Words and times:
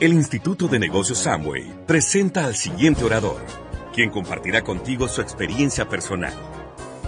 El 0.00 0.12
Instituto 0.12 0.68
de 0.68 0.78
Negocios 0.78 1.18
Samway 1.18 1.84
presenta 1.84 2.44
al 2.44 2.54
siguiente 2.54 3.02
orador, 3.02 3.44
quien 3.92 4.10
compartirá 4.10 4.62
contigo 4.62 5.08
su 5.08 5.20
experiencia 5.20 5.88
personal. 5.88 6.32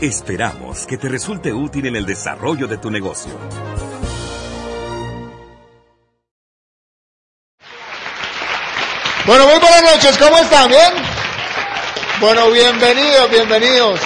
Esperamos 0.01 0.88
que 0.88 0.97
te 0.99 1.08
resulte 1.08 1.53
útil 1.53 1.87
en 1.87 1.95
el 1.95 2.04
desarrollo 2.04 2.67
de 2.67 2.79
tu 2.79 2.90
negocio. 2.90 3.31
Bueno, 9.25 9.45
muy 9.47 9.61
buenas 9.61 9.83
noches, 9.95 10.19
¿cómo 10.19 10.37
están? 10.38 10.69
¿Bien? 10.69 10.93
Bueno, 12.21 12.51
bienvenidos, 12.51 13.31
bienvenidos. 13.31 14.01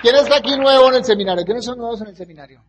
¿Quién 0.00 0.14
está 0.14 0.36
aquí 0.36 0.56
nuevo 0.56 0.88
en 0.90 0.94
el 0.94 1.04
seminario? 1.04 1.44
¿Quiénes 1.44 1.64
son 1.64 1.78
nuevos 1.78 2.00
en 2.02 2.06
el 2.06 2.16
seminario? 2.16 2.62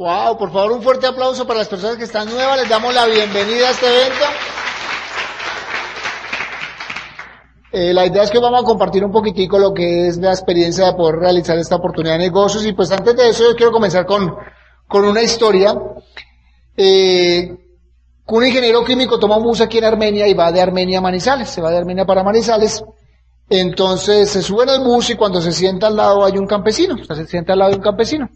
Wow, 0.00 0.38
por 0.38 0.50
favor, 0.50 0.72
un 0.72 0.82
fuerte 0.82 1.06
aplauso 1.06 1.46
para 1.46 1.58
las 1.58 1.68
personas 1.68 1.98
que 1.98 2.04
están 2.04 2.26
nuevas. 2.26 2.58
Les 2.58 2.70
damos 2.70 2.94
la 2.94 3.04
bienvenida 3.04 3.68
a 3.68 3.70
este 3.70 3.86
evento. 3.86 4.24
Eh, 7.70 7.92
la 7.92 8.06
idea 8.06 8.22
es 8.22 8.30
que 8.30 8.38
vamos 8.38 8.62
a 8.62 8.64
compartir 8.64 9.04
un 9.04 9.12
poquitico 9.12 9.58
lo 9.58 9.74
que 9.74 10.08
es 10.08 10.16
la 10.16 10.30
experiencia 10.30 10.86
de 10.86 10.94
poder 10.94 11.16
realizar 11.16 11.58
esta 11.58 11.76
oportunidad 11.76 12.14
de 12.14 12.20
negocios. 12.20 12.64
Y 12.64 12.72
pues 12.72 12.90
antes 12.92 13.14
de 13.14 13.28
eso, 13.28 13.42
yo 13.42 13.54
quiero 13.54 13.72
comenzar 13.72 14.06
con, 14.06 14.34
con 14.88 15.04
una 15.04 15.20
historia. 15.20 15.78
Eh, 16.78 17.58
un 18.26 18.46
ingeniero 18.46 18.82
químico 18.86 19.18
toma 19.18 19.36
un 19.36 19.44
bus 19.44 19.60
aquí 19.60 19.76
en 19.76 19.84
Armenia 19.84 20.26
y 20.26 20.32
va 20.32 20.50
de 20.50 20.62
Armenia 20.62 20.96
a 20.96 21.02
Manizales. 21.02 21.50
Se 21.50 21.60
va 21.60 21.70
de 21.70 21.76
Armenia 21.76 22.06
para 22.06 22.22
Manizales. 22.22 22.82
Entonces 23.50 24.30
se 24.30 24.40
sube 24.40 24.62
en 24.62 24.70
el 24.70 24.80
bus 24.80 25.10
y 25.10 25.16
cuando 25.16 25.42
se 25.42 25.52
sienta 25.52 25.88
al 25.88 25.96
lado 25.96 26.24
hay 26.24 26.38
un 26.38 26.46
campesino. 26.46 26.94
O 26.94 27.04
sea, 27.04 27.16
se 27.16 27.26
sienta 27.26 27.52
al 27.52 27.58
lado 27.58 27.72
de 27.72 27.76
un 27.76 27.82
campesino. 27.82 28.30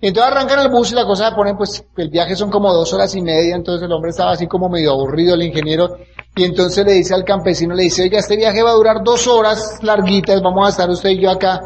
Y 0.00 0.08
entonces 0.08 0.32
arrancan 0.32 0.60
el 0.60 0.68
bus 0.70 0.92
y 0.92 0.94
la 0.94 1.04
cosa 1.04 1.28
se 1.28 1.34
pone, 1.34 1.54
pues, 1.54 1.84
el 1.96 2.08
viaje 2.08 2.34
son 2.34 2.50
como 2.50 2.72
dos 2.72 2.92
horas 2.94 3.14
y 3.14 3.20
media, 3.20 3.54
entonces 3.54 3.84
el 3.86 3.92
hombre 3.92 4.10
estaba 4.10 4.32
así 4.32 4.46
como 4.46 4.68
medio 4.68 4.92
aburrido, 4.92 5.34
el 5.34 5.42
ingeniero, 5.42 5.96
y 6.34 6.44
entonces 6.44 6.86
le 6.86 6.92
dice 6.92 7.14
al 7.14 7.24
campesino, 7.24 7.74
le 7.74 7.82
dice, 7.82 8.02
oiga, 8.02 8.18
este 8.18 8.36
viaje 8.36 8.62
va 8.62 8.70
a 8.70 8.74
durar 8.74 9.02
dos 9.04 9.26
horas 9.26 9.78
larguitas, 9.82 10.40
vamos 10.40 10.66
a 10.66 10.70
estar 10.70 10.88
usted 10.88 11.10
y 11.10 11.20
yo 11.20 11.30
acá, 11.30 11.60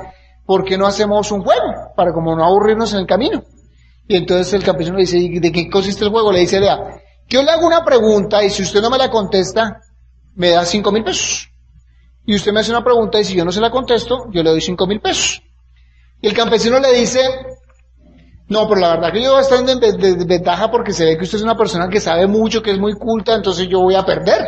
¿por 0.45 0.65
qué 0.65 0.77
no 0.77 0.87
hacemos 0.87 1.31
un 1.31 1.43
juego? 1.43 1.93
Para 1.95 2.13
como 2.13 2.35
no 2.35 2.45
aburrirnos 2.45 2.93
en 2.93 3.01
el 3.01 3.07
camino. 3.07 3.45
Y 4.09 4.17
entonces 4.17 4.53
el 4.53 4.65
campesino 4.65 4.97
le 4.97 5.03
dice, 5.03 5.19
¿de 5.19 5.53
qué 5.53 5.71
consiste 5.71 6.05
el 6.05 6.11
juego? 6.11 6.33
Le 6.33 6.41
dice, 6.41 6.59
vea, 6.59 6.79
yo 7.29 7.43
le 7.43 7.51
hago 7.51 7.67
una 7.67 7.85
pregunta 7.85 8.43
y 8.43 8.51
si 8.51 8.63
usted 8.63 8.83
no 8.83 8.91
me 8.91 8.99
la 8.99 9.11
contesta, 9.11 9.81
me 10.35 10.51
da 10.51 10.65
cinco 10.65 10.91
mil 10.91 11.05
pesos. 11.05 11.49
Y 12.27 12.35
usted 12.35 12.53
me 12.53 12.61
hace 12.61 12.71
una 12.71 12.83
pregunta 12.83 13.21
y 13.21 13.25
si 13.25 13.35
yo 13.35 13.45
no 13.45 13.53
se 13.53 13.61
la 13.61 13.71
contesto, 13.71 14.27
yo 14.33 14.43
le 14.43 14.51
doy 14.51 14.61
cinco 14.61 14.87
mil 14.87 15.01
pesos. 15.01 15.43
Y 16.21 16.27
el 16.27 16.35
campesino 16.35 16.81
le 16.81 16.93
dice, 16.93 17.21
no, 18.47 18.69
pero 18.69 18.81
la 18.81 18.95
verdad 18.95 19.13
que 19.13 19.23
yo 19.23 19.39
estar 19.39 19.59
en 19.59 19.81
desventaja 19.81 20.71
porque 20.71 20.93
se 20.93 21.05
ve 21.05 21.17
que 21.17 21.25
usted 21.25 21.39
es 21.39 21.45
una 21.45 21.57
persona 21.57 21.89
que 21.89 22.01
sabe 22.01 22.27
mucho, 22.27 22.63
que 22.63 22.73
es 22.73 22.79
muy 22.79 22.95
culta, 22.95 23.35
entonces 23.35 23.69
yo 23.69 23.81
voy 23.81 23.95
a 23.95 24.05
perder. 24.05 24.47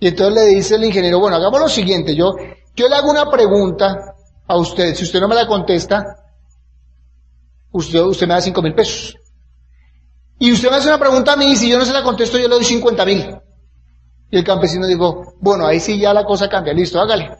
Y 0.00 0.08
entonces 0.08 0.34
le 0.34 0.56
dice 0.56 0.74
el 0.74 0.84
ingeniero, 0.84 1.20
bueno, 1.20 1.36
hagamos 1.36 1.60
lo 1.60 1.68
siguiente, 1.68 2.16
yo, 2.16 2.34
yo 2.74 2.88
le 2.88 2.96
hago 2.96 3.10
una 3.10 3.30
pregunta 3.30 4.16
a 4.48 4.56
usted, 4.56 4.94
si 4.94 5.04
usted 5.04 5.20
no 5.20 5.28
me 5.28 5.36
la 5.36 5.46
contesta, 5.46 6.04
usted, 7.70 8.00
usted 8.00 8.26
me 8.26 8.34
da 8.34 8.40
cinco 8.40 8.60
mil 8.60 8.74
pesos. 8.74 9.16
Y 10.40 10.52
usted 10.52 10.70
me 10.70 10.76
hace 10.76 10.88
una 10.88 10.98
pregunta 10.98 11.34
a 11.34 11.36
mí 11.36 11.52
y 11.52 11.56
si 11.56 11.70
yo 11.70 11.78
no 11.78 11.84
se 11.84 11.92
la 11.92 12.02
contesto, 12.02 12.36
yo 12.36 12.48
le 12.48 12.56
doy 12.56 12.64
cincuenta 12.64 13.04
mil. 13.04 13.24
Y 14.28 14.38
el 14.38 14.42
campesino 14.44 14.88
dijo, 14.88 15.34
bueno, 15.40 15.66
ahí 15.66 15.78
sí 15.78 16.00
ya 16.00 16.12
la 16.12 16.24
cosa 16.24 16.48
cambia, 16.48 16.72
listo, 16.72 16.98
hágale. 17.00 17.30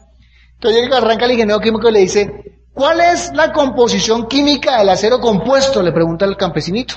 Entonces 0.53 0.89
arranca 0.93 1.25
el 1.25 1.31
ingeniero 1.31 1.59
químico 1.59 1.89
y 1.89 1.91
le 1.91 1.99
dice, 1.99 2.31
¿Cuál 2.73 3.01
es 3.01 3.31
la 3.33 3.51
composición 3.51 4.27
química 4.27 4.79
del 4.79 4.89
acero 4.89 5.19
compuesto? 5.19 5.83
Le 5.83 5.91
pregunta 5.91 6.25
el 6.25 6.35
campesinito. 6.35 6.95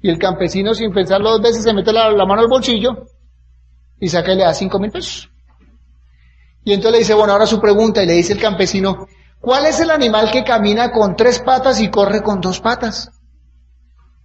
Y 0.00 0.08
el 0.08 0.18
campesino, 0.18 0.74
sin 0.74 0.92
pensarlo 0.92 1.30
dos 1.30 1.42
veces, 1.42 1.64
se 1.64 1.72
mete 1.72 1.92
la, 1.92 2.10
mano 2.24 2.42
al 2.42 2.48
bolsillo 2.48 3.06
y 3.98 4.08
saca 4.08 4.32
y 4.32 4.36
le 4.36 4.44
da 4.44 4.54
cinco 4.54 4.78
mil 4.78 4.92
pesos. 4.92 5.28
Y 6.64 6.72
entonces 6.72 6.92
le 6.92 6.98
dice, 6.98 7.14
bueno, 7.14 7.32
ahora 7.32 7.46
su 7.46 7.60
pregunta, 7.60 8.02
y 8.02 8.06
le 8.06 8.12
dice 8.12 8.34
el 8.34 8.40
campesino, 8.40 9.06
¿cuál 9.40 9.66
es 9.66 9.80
el 9.80 9.90
animal 9.90 10.30
que 10.30 10.44
camina 10.44 10.92
con 10.92 11.16
tres 11.16 11.40
patas 11.40 11.80
y 11.80 11.90
corre 11.90 12.22
con 12.22 12.40
dos 12.40 12.60
patas? 12.60 13.10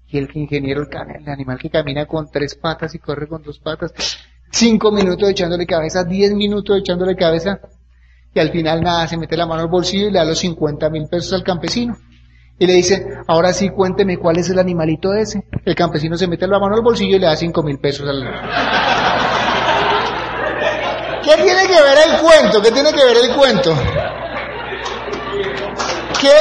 Y 0.08 0.18
el 0.18 0.30
ingeniero, 0.34 0.84
el 0.84 1.30
animal 1.30 1.58
que 1.58 1.70
camina 1.70 2.06
con 2.06 2.30
tres 2.30 2.56
patas 2.56 2.94
y 2.94 3.00
corre 3.00 3.28
con 3.28 3.42
dos 3.42 3.60
patas, 3.60 4.20
cinco 4.52 4.92
minutos 4.92 5.30
echándole 5.30 5.66
cabeza, 5.66 6.04
diez 6.04 6.34
minutos 6.34 6.78
echándole 6.78 7.16
cabeza, 7.16 7.62
y 8.34 8.40
al 8.40 8.50
final 8.50 8.82
nada, 8.82 9.08
se 9.08 9.18
mete 9.18 9.36
la 9.36 9.46
mano 9.46 9.62
al 9.62 9.68
bolsillo 9.68 10.08
y 10.08 10.12
le 10.12 10.20
da 10.20 10.26
los 10.26 10.40
50 10.40 10.90
mil 10.90 11.08
pesos 11.10 11.34
al 11.34 11.44
campesino. 11.44 11.98
Y 12.58 12.66
le 12.66 12.74
dice, 12.74 13.06
ahora 13.28 13.52
sí 13.54 13.70
cuénteme 13.70 14.18
cuál 14.18 14.38
es 14.38 14.50
el 14.50 14.60
animalito 14.60 15.14
ese. 15.14 15.46
El 15.66 15.76
campesino 15.76 16.16
se 16.16 16.28
mete 16.28 16.48
la 16.48 16.60
mano 16.60 16.76
al 16.76 16.82
bolsillo 16.82 17.18
y 17.18 17.20
le 17.20 17.26
da 17.26 17.36
5 17.36 17.64
mil 17.64 17.80
pesos 17.80 18.08
al... 18.08 18.24
¿Qué 21.24 21.36
tiene 21.36 21.68
que 21.68 21.82
ver 21.82 21.98
el 22.08 22.18
cuento? 22.20 22.62
¿Qué 22.62 22.72
tiene 22.72 22.94
que 22.94 23.04
ver 23.04 23.18
el 23.18 23.36
cuento? 23.36 23.76
¿Qué? 26.20 26.32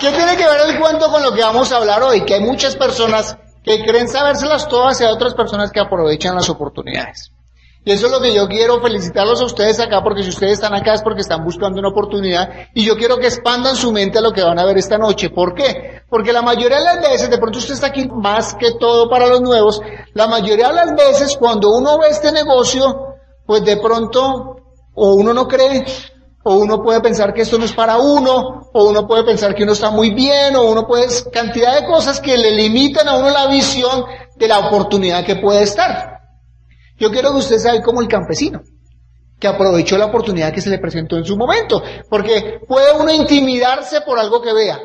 ¿Qué 0.00 0.12
tiene 0.12 0.36
que 0.36 0.46
ver 0.46 0.60
el 0.68 0.78
cuento 0.78 1.10
con 1.10 1.22
lo 1.22 1.34
que 1.34 1.42
vamos 1.42 1.72
a 1.72 1.78
hablar 1.78 2.02
hoy? 2.02 2.20
Que 2.22 2.34
hay 2.34 2.40
muchas 2.40 2.76
personas 2.76 3.36
que 3.76 3.84
creen 3.84 4.08
sabérselas 4.08 4.66
todas 4.66 5.00
y 5.00 5.04
a 5.04 5.12
otras 5.12 5.34
personas 5.34 5.70
que 5.70 5.80
aprovechan 5.80 6.34
las 6.34 6.48
oportunidades. 6.48 7.30
Y 7.84 7.92
eso 7.92 8.06
es 8.06 8.12
lo 8.12 8.20
que 8.20 8.34
yo 8.34 8.48
quiero 8.48 8.80
felicitarlos 8.80 9.40
a 9.40 9.44
ustedes 9.44 9.78
acá, 9.80 10.02
porque 10.02 10.22
si 10.22 10.30
ustedes 10.30 10.54
están 10.54 10.74
acá 10.74 10.94
es 10.94 11.02
porque 11.02 11.20
están 11.20 11.44
buscando 11.44 11.78
una 11.78 11.88
oportunidad 11.88 12.50
y 12.74 12.84
yo 12.84 12.96
quiero 12.96 13.18
que 13.18 13.26
expandan 13.26 13.76
su 13.76 13.92
mente 13.92 14.18
a 14.18 14.20
lo 14.20 14.32
que 14.32 14.42
van 14.42 14.58
a 14.58 14.64
ver 14.64 14.78
esta 14.78 14.98
noche. 14.98 15.30
¿Por 15.30 15.54
qué? 15.54 16.02
Porque 16.08 16.32
la 16.32 16.42
mayoría 16.42 16.78
de 16.78 16.84
las 16.84 17.00
veces, 17.00 17.30
de 17.30 17.38
pronto 17.38 17.58
usted 17.58 17.74
está 17.74 17.86
aquí 17.88 18.08
más 18.08 18.54
que 18.54 18.72
todo 18.72 19.08
para 19.08 19.26
los 19.26 19.40
nuevos, 19.40 19.80
la 20.14 20.26
mayoría 20.26 20.68
de 20.68 20.74
las 20.74 20.94
veces 20.96 21.36
cuando 21.38 21.70
uno 21.70 21.98
ve 21.98 22.08
este 22.10 22.32
negocio, 22.32 23.16
pues 23.46 23.64
de 23.64 23.76
pronto 23.76 24.56
o 24.94 25.14
uno 25.14 25.32
no 25.32 25.46
cree 25.46 25.84
o 26.50 26.54
uno 26.54 26.82
puede 26.82 27.02
pensar 27.02 27.34
que 27.34 27.42
esto 27.42 27.58
no 27.58 27.66
es 27.66 27.74
para 27.74 27.98
uno, 27.98 28.70
o 28.72 28.88
uno 28.88 29.06
puede 29.06 29.22
pensar 29.22 29.54
que 29.54 29.64
uno 29.64 29.72
está 29.72 29.90
muy 29.90 30.14
bien, 30.14 30.56
o 30.56 30.62
uno 30.62 30.86
puede, 30.86 31.06
cantidad 31.30 31.78
de 31.78 31.86
cosas 31.86 32.22
que 32.22 32.38
le 32.38 32.52
limitan 32.52 33.06
a 33.06 33.18
uno 33.18 33.28
la 33.28 33.48
visión 33.48 34.06
de 34.34 34.48
la 34.48 34.60
oportunidad 34.60 35.26
que 35.26 35.36
puede 35.36 35.64
estar. 35.64 36.20
Yo 36.96 37.10
quiero 37.10 37.32
que 37.32 37.40
usted 37.40 37.58
sea 37.58 37.82
como 37.82 38.00
el 38.00 38.08
campesino, 38.08 38.62
que 39.38 39.46
aprovechó 39.46 39.98
la 39.98 40.06
oportunidad 40.06 40.50
que 40.50 40.62
se 40.62 40.70
le 40.70 40.78
presentó 40.78 41.18
en 41.18 41.26
su 41.26 41.36
momento, 41.36 41.82
porque 42.08 42.60
puede 42.66 42.98
uno 42.98 43.12
intimidarse 43.12 44.00
por 44.00 44.18
algo 44.18 44.40
que 44.40 44.54
vea. 44.54 44.80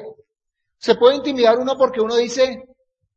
Se 0.78 0.96
puede 0.96 1.16
intimidar 1.16 1.58
uno 1.58 1.78
porque 1.78 2.02
uno 2.02 2.18
dice, 2.18 2.62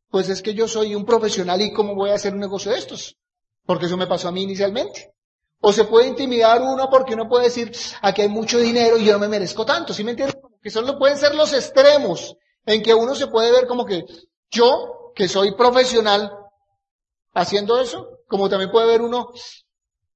pues 0.08 0.28
es 0.28 0.40
que 0.40 0.54
yo 0.54 0.68
soy 0.68 0.94
un 0.94 1.04
profesional 1.04 1.60
y 1.62 1.72
cómo 1.72 1.96
voy 1.96 2.10
a 2.10 2.14
hacer 2.14 2.32
un 2.32 2.38
negocio 2.38 2.70
de 2.70 2.78
estos, 2.78 3.16
porque 3.64 3.86
eso 3.86 3.96
me 3.96 4.06
pasó 4.06 4.28
a 4.28 4.32
mí 4.32 4.44
inicialmente. 4.44 5.15
O 5.60 5.72
se 5.72 5.84
puede 5.84 6.08
intimidar 6.08 6.60
uno 6.62 6.88
porque 6.90 7.14
uno 7.14 7.28
puede 7.28 7.44
decir, 7.44 7.72
aquí 8.02 8.22
hay 8.22 8.28
mucho 8.28 8.58
dinero 8.58 8.98
y 8.98 9.04
yo 9.04 9.14
no 9.14 9.18
me 9.18 9.28
merezco 9.28 9.64
tanto. 9.64 9.92
¿Sí 9.92 10.04
me 10.04 10.12
entienden? 10.12 10.40
Que 10.62 10.70
solo 10.70 10.98
pueden 10.98 11.16
ser 11.16 11.34
los 11.34 11.52
extremos 11.52 12.36
en 12.64 12.82
que 12.82 12.94
uno 12.94 13.14
se 13.14 13.28
puede 13.28 13.50
ver 13.50 13.66
como 13.66 13.84
que 13.84 14.04
yo, 14.50 15.12
que 15.14 15.28
soy 15.28 15.54
profesional, 15.54 16.30
haciendo 17.32 17.80
eso, 17.80 18.20
como 18.28 18.48
también 18.48 18.70
puede 18.70 18.86
ver 18.86 19.02
uno, 19.02 19.30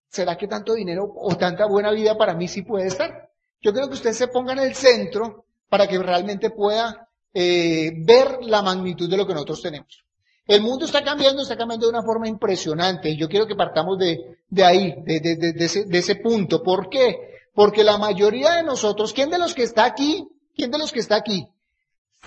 ¿será 0.08 0.36
que 0.36 0.48
tanto 0.48 0.74
dinero 0.74 1.12
o 1.14 1.36
tanta 1.36 1.66
buena 1.66 1.90
vida 1.92 2.16
para 2.16 2.34
mí 2.34 2.48
sí 2.48 2.62
puede 2.62 2.88
estar? 2.88 3.30
Yo 3.60 3.72
creo 3.72 3.88
que 3.88 3.94
usted 3.94 4.12
se 4.12 4.28
ponga 4.28 4.52
en 4.52 4.60
el 4.60 4.74
centro 4.74 5.46
para 5.68 5.86
que 5.86 5.98
realmente 5.98 6.50
pueda 6.50 7.08
eh, 7.32 7.92
ver 8.04 8.38
la 8.42 8.62
magnitud 8.62 9.08
de 9.08 9.16
lo 9.16 9.26
que 9.26 9.34
nosotros 9.34 9.62
tenemos. 9.62 10.04
El 10.50 10.62
mundo 10.62 10.84
está 10.84 11.04
cambiando, 11.04 11.42
está 11.42 11.56
cambiando 11.56 11.86
de 11.86 11.92
una 11.92 12.02
forma 12.02 12.26
impresionante. 12.26 13.16
Yo 13.16 13.28
quiero 13.28 13.46
que 13.46 13.54
partamos 13.54 13.96
de, 14.00 14.40
de 14.48 14.64
ahí, 14.64 14.96
de, 15.04 15.20
de, 15.20 15.36
de, 15.36 15.64
ese, 15.64 15.84
de 15.84 15.98
ese 15.98 16.16
punto. 16.16 16.60
¿Por 16.60 16.88
qué? 16.88 17.38
Porque 17.54 17.84
la 17.84 17.98
mayoría 17.98 18.54
de 18.54 18.64
nosotros, 18.64 19.12
¿quién 19.12 19.30
de 19.30 19.38
los 19.38 19.54
que 19.54 19.62
está 19.62 19.84
aquí, 19.84 20.28
quién 20.56 20.72
de 20.72 20.78
los 20.78 20.90
que 20.90 20.98
está 20.98 21.14
aquí, 21.14 21.46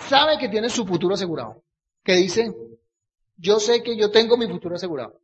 sabe 0.08 0.38
que 0.38 0.48
tiene 0.48 0.70
su 0.70 0.86
futuro 0.86 1.12
asegurado? 1.12 1.62
Que 2.02 2.14
dice, 2.14 2.50
yo 3.36 3.60
sé 3.60 3.82
que 3.82 3.94
yo 3.94 4.10
tengo 4.10 4.38
mi 4.38 4.48
futuro 4.48 4.76
asegurado. 4.76 5.20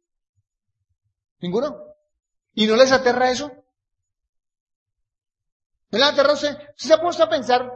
¿Ninguno? 1.41 1.79
¿Y 2.53 2.67
no 2.67 2.76
les 2.76 2.93
aterra 2.93 3.31
eso? 3.31 3.50
¿No 5.91 5.99
les 5.99 6.06
aterra 6.06 6.35
usted? 6.35 6.50
¿Usted 6.50 6.75
se 6.76 6.93
ha 6.93 7.00
puesto 7.00 7.23
a 7.23 7.31
pensar 7.31 7.73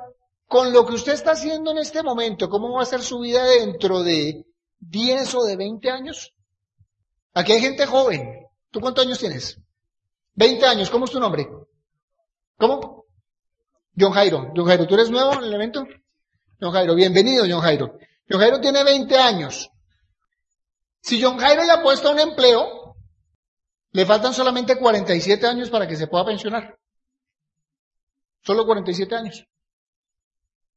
con 0.47 0.70
lo 0.70 0.85
que 0.85 0.93
usted 0.93 1.15
está 1.15 1.31
haciendo 1.31 1.70
en 1.70 1.79
este 1.79 2.03
momento, 2.03 2.50
cómo 2.50 2.75
va 2.75 2.82
a 2.82 2.85
ser 2.85 3.00
su 3.00 3.20
vida 3.20 3.43
dentro 3.47 4.03
de 4.03 4.44
10 4.89 5.35
o 5.35 5.45
de 5.45 5.57
20 5.57 5.91
años? 5.91 6.35
Aquí 7.33 7.53
hay 7.53 7.61
gente 7.61 7.87
joven. 7.87 8.47
¿Tú 8.71 8.81
cuántos 8.81 9.05
años 9.05 9.19
tienes? 9.19 9.61
20 10.35 10.67
años. 10.67 10.91
¿Cómo 10.91 11.05
es 11.05 11.11
tu 11.11 11.21
nombre? 11.21 11.49
¿Cómo? 12.57 13.07
John 13.99 14.13
Jairo. 14.13 14.53
John 14.55 14.67
Jairo, 14.67 14.87
¿tú 14.87 14.95
eres 14.95 15.11
nuevo 15.11 15.33
en 15.35 15.45
el 15.45 15.55
evento? 15.55 15.87
John 16.61 16.73
Jairo, 16.73 16.95
bienvenido, 16.95 17.45
John 17.49 17.61
Jairo. 17.61 17.99
John 18.29 18.41
Jairo 18.41 18.61
tiene 18.61 18.85
20 18.85 19.17
años. 19.19 19.71
Si 21.01 21.23
John 21.23 21.39
Jairo 21.39 21.65
le 21.65 21.73
ha 21.73 21.83
puesto 21.83 22.11
un 22.11 22.19
empleo, 22.19 22.97
le 23.93 24.07
faltan 24.07 24.33
solamente 24.33 24.77
47 24.77 25.47
años 25.47 25.71
para 25.71 25.87
que 25.87 25.97
se 25.97 26.07
pueda 26.07 26.25
pensionar. 26.25 26.79
Solo 28.43 28.67
47 28.67 29.15
años. 29.15 29.47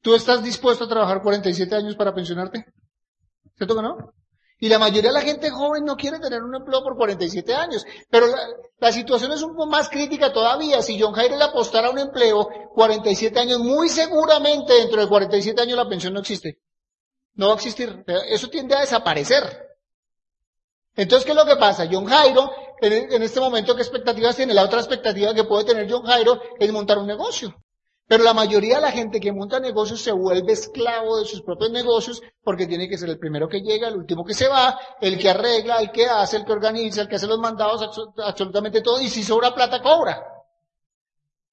¿Tú 0.02 0.16
estás 0.16 0.44
dispuesto 0.44 0.86
a 0.86 0.90
trabajar 0.90 1.22
47 1.22 1.76
años 1.76 1.96
para 1.96 2.14
pensionarte? 2.14 2.66
¿Cierto 3.58 3.76
que 3.76 3.82
no? 3.82 4.14
Y 4.60 4.70
la 4.70 4.80
mayoría 4.80 5.12
de 5.12 5.14
la 5.14 5.22
gente 5.22 5.52
joven 5.52 5.86
no 5.86 5.96
quiere 5.96 6.20
tener 6.20 6.42
un 6.42 6.56
empleo 6.56 6.82
por 6.82 6.96
47 6.96 7.54
años. 7.54 7.86
Pero 8.10 8.26
la, 8.80 8.92
situación 8.92 9.32
es 9.32 9.44
un 9.44 9.52
poco 9.52 9.68
más 9.68 9.90
crítica 9.90 10.34
todavía. 10.34 10.82
Si 10.82 11.00
John 11.00 11.14
Jairo 11.14 11.38
le 11.38 11.44
apostara 11.44 11.88
a 11.88 11.92
un 11.92 12.00
empleo 12.00 12.50
47 12.74 13.40
años, 13.40 13.60
muy 13.60 13.90
seguramente 13.90 14.74
dentro 14.74 15.02
de 15.02 15.08
47 15.08 15.62
años 15.62 15.78
la 15.78 15.88
pensión 15.88 16.14
no 16.14 16.22
existe. 16.22 16.60
No 17.36 17.48
va 17.48 17.54
a 17.54 17.56
existir. 17.56 18.04
Eso 18.30 18.50
tiende 18.50 18.76
a 18.76 18.82
desaparecer. 18.82 19.44
Entonces, 20.96 21.26
¿qué 21.26 21.32
es 21.32 21.38
lo 21.38 21.46
que 21.46 21.58
pasa? 21.58 21.88
John 21.92 22.06
Jairo, 22.06 22.50
en, 22.82 23.12
en 23.14 23.22
este 23.22 23.40
momento, 23.40 23.76
¿qué 23.76 23.84
expectativas 23.84 24.36
tiene? 24.36 24.56
La 24.56 24.64
otra 24.64 24.80
expectativa 24.80 25.36
que 25.36 25.44
puede 25.44 25.66
tener 25.66 25.88
John 25.88 26.04
Jairo 26.04 26.42
es 26.60 26.72
montar 26.72 26.98
un 26.98 27.06
negocio. 27.06 27.56
Pero 28.08 28.24
la 28.24 28.34
mayoría 28.34 28.76
de 28.76 28.82
la 28.82 28.92
gente 28.92 29.20
que 29.20 29.34
monta 29.34 29.60
negocios 29.60 30.02
se 30.02 30.14
vuelve 30.14 30.54
esclavo 30.54 31.20
de 31.20 31.26
sus 31.26 31.42
propios 31.42 31.72
negocios 31.72 32.22
porque 32.42 32.66
tiene 32.66 32.88
que 32.88 32.98
ser 32.98 33.10
el 33.10 33.20
primero 33.20 33.50
que 33.50 33.60
llega, 33.60 33.90
el 33.90 33.98
último 33.98 34.24
que 34.24 34.34
se 34.34 34.48
va, 34.48 34.80
el 35.02 35.20
que 35.20 35.30
arregla, 35.30 35.80
el 35.80 35.92
que 35.92 36.06
hace, 36.06 36.38
el 36.38 36.46
que 36.46 36.54
organiza, 36.54 37.02
el 37.02 37.10
que 37.10 37.18
hace 37.18 37.28
los 37.28 37.40
mandados, 37.40 38.14
absolutamente 38.24 38.82
todo. 38.82 39.02
Y 39.02 39.10
si 39.10 39.24
sobra 39.24 39.54
plata, 39.54 39.82
cobra. 39.82 40.26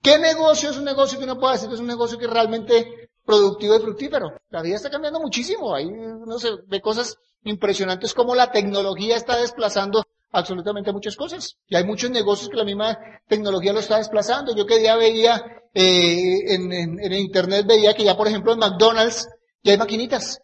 ¿Qué 0.00 0.16
negocio 0.18 0.70
es 0.70 0.76
un 0.76 0.84
negocio 0.84 1.18
que 1.18 1.24
uno 1.24 1.40
puede 1.40 1.54
decir 1.54 1.68
que 1.68 1.74
es 1.74 1.80
un 1.80 1.88
negocio 1.88 2.18
que 2.18 2.26
es 2.26 2.30
realmente 2.30 3.10
productivo 3.24 3.74
y 3.74 3.80
fructífero? 3.80 4.34
La 4.50 4.62
vida 4.62 4.76
está 4.76 4.90
cambiando 4.90 5.18
muchísimo. 5.18 5.74
Ahí 5.74 5.86
uno 5.86 6.38
se 6.38 6.50
ve 6.68 6.80
cosas 6.80 7.18
impresionantes 7.42 8.14
como 8.14 8.36
la 8.36 8.52
tecnología 8.52 9.16
está 9.16 9.36
desplazando 9.38 10.04
absolutamente 10.34 10.92
muchas 10.92 11.16
cosas. 11.16 11.56
Y 11.66 11.76
hay 11.76 11.84
muchos 11.84 12.10
negocios 12.10 12.50
que 12.50 12.56
la 12.56 12.64
misma 12.64 12.98
tecnología 13.28 13.72
lo 13.72 13.80
está 13.80 13.98
desplazando. 13.98 14.54
Yo 14.54 14.66
que 14.66 14.78
día 14.78 14.96
veía 14.96 15.42
eh, 15.72 16.54
en, 16.54 16.72
en, 16.72 17.12
internet, 17.12 17.66
veía 17.66 17.94
que 17.94 18.04
ya, 18.04 18.16
por 18.16 18.28
ejemplo, 18.28 18.52
en 18.52 18.58
McDonald's 18.58 19.28
ya 19.62 19.72
hay 19.72 19.78
maquinitas, 19.78 20.40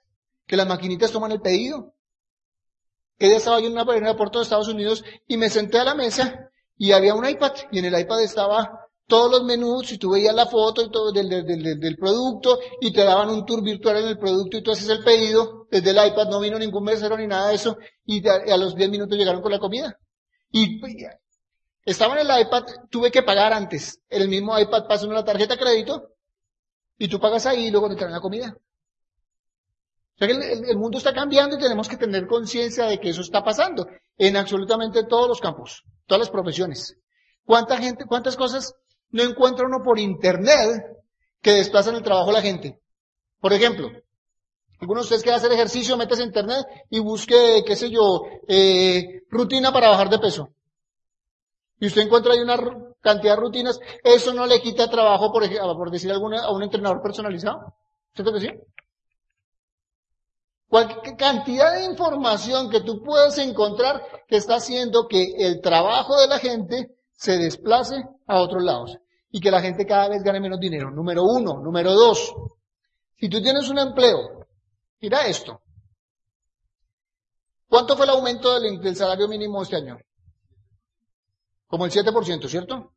que 0.46 0.56
las 0.56 0.66
maquinitas 0.66 1.12
toman 1.12 1.32
el 1.32 1.40
pedido. 1.40 1.94
Que 3.18 3.26
día 3.26 3.36
estaba 3.36 3.60
yo 3.60 3.66
en 3.66 3.72
una 3.72 3.82
en 3.82 3.98
el 3.98 4.04
aeropuerto 4.04 4.38
de 4.38 4.44
Estados 4.44 4.68
Unidos 4.68 5.04
y 5.28 5.36
me 5.36 5.50
senté 5.50 5.78
a 5.78 5.84
la 5.84 5.94
mesa 5.94 6.50
y 6.78 6.92
había 6.92 7.14
un 7.14 7.28
iPad 7.28 7.52
y 7.70 7.80
en 7.80 7.84
el 7.84 8.00
iPad 8.00 8.22
estaba 8.22 8.88
todos 9.06 9.30
los 9.30 9.44
menús 9.44 9.92
y 9.92 9.98
tú 9.98 10.10
veías 10.10 10.34
la 10.34 10.46
foto 10.46 10.82
y 10.82 10.90
todo 10.90 11.12
del, 11.12 11.28
del, 11.28 11.78
del, 11.78 11.96
producto 11.96 12.58
y 12.80 12.92
te 12.92 13.04
daban 13.04 13.28
un 13.28 13.44
tour 13.44 13.62
virtual 13.62 13.98
en 13.98 14.08
el 14.08 14.18
producto 14.18 14.56
y 14.56 14.62
tú 14.62 14.70
haces 14.70 14.88
el 14.88 15.04
pedido 15.04 15.59
desde 15.70 15.90
el 15.90 16.06
iPad, 16.08 16.28
no 16.28 16.40
vino 16.40 16.58
ningún 16.58 16.84
mesero 16.84 17.16
ni 17.16 17.26
nada 17.26 17.48
de 17.48 17.54
eso 17.54 17.78
y 18.04 18.26
a, 18.26 18.56
los 18.56 18.74
10 18.74 18.90
minutos 18.90 19.16
llegaron 19.16 19.42
con 19.42 19.52
la 19.52 19.58
comida. 19.58 19.98
Y 20.50 20.80
estaba 21.84 22.18
en 22.18 22.28
el 22.28 22.40
iPad, 22.40 22.64
tuve 22.90 23.10
que 23.10 23.22
pagar 23.22 23.52
antes. 23.52 24.00
El 24.08 24.28
mismo 24.28 24.58
iPad 24.58 24.86
pasa 24.88 25.06
una 25.06 25.24
tarjeta 25.24 25.54
de 25.54 25.60
crédito 25.60 26.14
y 26.98 27.08
tú 27.08 27.20
pagas 27.20 27.46
ahí 27.46 27.66
y 27.66 27.70
luego 27.70 27.88
te 27.88 27.96
traen 27.96 28.12
la 28.12 28.20
comida. 28.20 28.56
O 28.56 30.18
sea 30.18 30.28
que 30.28 30.34
el, 30.34 30.76
mundo 30.76 30.98
está 30.98 31.14
cambiando 31.14 31.56
y 31.56 31.60
tenemos 31.60 31.88
que 31.88 31.96
tener 31.96 32.26
conciencia 32.26 32.84
de 32.84 33.00
que 33.00 33.08
eso 33.08 33.22
está 33.22 33.42
pasando 33.42 33.86
en 34.18 34.36
absolutamente 34.36 35.04
todos 35.04 35.28
los 35.28 35.40
campos, 35.40 35.84
todas 36.06 36.20
las 36.20 36.30
profesiones. 36.30 36.98
¿Cuánta 37.44 37.78
gente, 37.78 38.04
cuántas 38.04 38.36
cosas 38.36 38.74
no 39.10 39.22
encuentra 39.22 39.66
uno 39.66 39.82
por 39.82 39.98
internet 39.98 40.84
que 41.40 41.52
desplazan 41.52 41.96
el 41.96 42.02
trabajo 42.02 42.30
a 42.30 42.34
la 42.34 42.42
gente. 42.42 42.80
Por 43.40 43.52
ejemplo, 43.52 43.90
algunos 44.80 45.02
de 45.02 45.06
ustedes 45.06 45.22
quieren 45.22 45.38
hacer 45.38 45.52
ejercicio, 45.52 45.96
metes 45.96 46.20
a 46.20 46.24
internet 46.24 46.66
y 46.88 47.00
busque, 47.00 47.62
qué 47.66 47.76
sé 47.76 47.90
yo, 47.90 48.22
eh, 48.48 49.22
rutina 49.28 49.72
para 49.72 49.90
bajar 49.90 50.08
de 50.08 50.18
peso. 50.18 50.48
Y 51.78 51.86
usted 51.86 52.02
encuentra 52.02 52.32
ahí 52.32 52.40
una 52.40 52.56
cantidad 53.00 53.34
de 53.34 53.40
rutinas, 53.40 53.78
eso 54.02 54.32
no 54.32 54.46
le 54.46 54.60
quita 54.60 54.90
trabajo, 54.90 55.32
por, 55.32 55.48
por 55.76 55.90
decir 55.90 56.10
alguna, 56.10 56.42
a 56.42 56.52
un 56.52 56.62
entrenador 56.62 57.02
personalizado. 57.02 57.74
¿Cierto 58.14 58.32
que 58.32 58.40
sí? 58.40 58.48
Cualquier 60.68 61.16
cantidad 61.16 61.74
de 61.74 61.84
información 61.84 62.70
que 62.70 62.80
tú 62.80 63.02
puedes 63.02 63.36
encontrar 63.38 64.02
que 64.28 64.36
está 64.36 64.56
haciendo 64.56 65.08
que 65.08 65.34
el 65.38 65.60
trabajo 65.60 66.18
de 66.18 66.28
la 66.28 66.38
gente 66.38 66.96
se 67.12 67.36
desplace 67.38 67.96
a 68.26 68.40
otros 68.40 68.62
lados 68.62 68.96
y 69.30 69.40
que 69.40 69.50
la 69.50 69.60
gente 69.60 69.84
cada 69.84 70.08
vez 70.08 70.22
gane 70.22 70.40
menos 70.40 70.60
dinero. 70.60 70.90
Número 70.90 71.22
uno. 71.24 71.60
Número 71.60 71.92
dos. 71.92 72.32
Si 73.16 73.28
tú 73.28 73.42
tienes 73.42 73.68
un 73.68 73.78
empleo, 73.78 74.39
mira 75.00 75.26
esto. 75.26 75.62
¿Cuánto 77.68 77.96
fue 77.96 78.04
el 78.04 78.10
aumento 78.10 78.58
del, 78.58 78.96
salario 78.96 79.28
mínimo 79.28 79.62
este 79.62 79.76
año? 79.76 79.98
Como 81.68 81.84
el 81.84 81.92
7%, 81.92 82.48
¿cierto? 82.48 82.92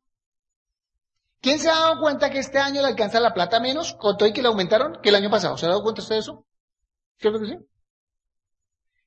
¿Quién 1.40 1.60
se 1.60 1.70
ha 1.70 1.78
dado 1.78 2.00
cuenta 2.00 2.30
que 2.30 2.40
este 2.40 2.58
año 2.58 2.82
le 2.82 2.88
alcanza 2.88 3.20
la 3.20 3.32
plata 3.32 3.60
menos 3.60 3.94
con 3.94 4.16
todo 4.16 4.28
y 4.28 4.32
que 4.32 4.42
le 4.42 4.48
aumentaron 4.48 5.00
que 5.00 5.10
el 5.10 5.14
año 5.14 5.30
pasado? 5.30 5.56
¿Se 5.56 5.66
ha 5.66 5.68
dado 5.68 5.82
cuenta 5.82 6.02
usted 6.02 6.16
de 6.16 6.20
eso? 6.20 6.44
¿Cierto 7.18 7.38
que 7.38 7.46
sí? 7.46 7.56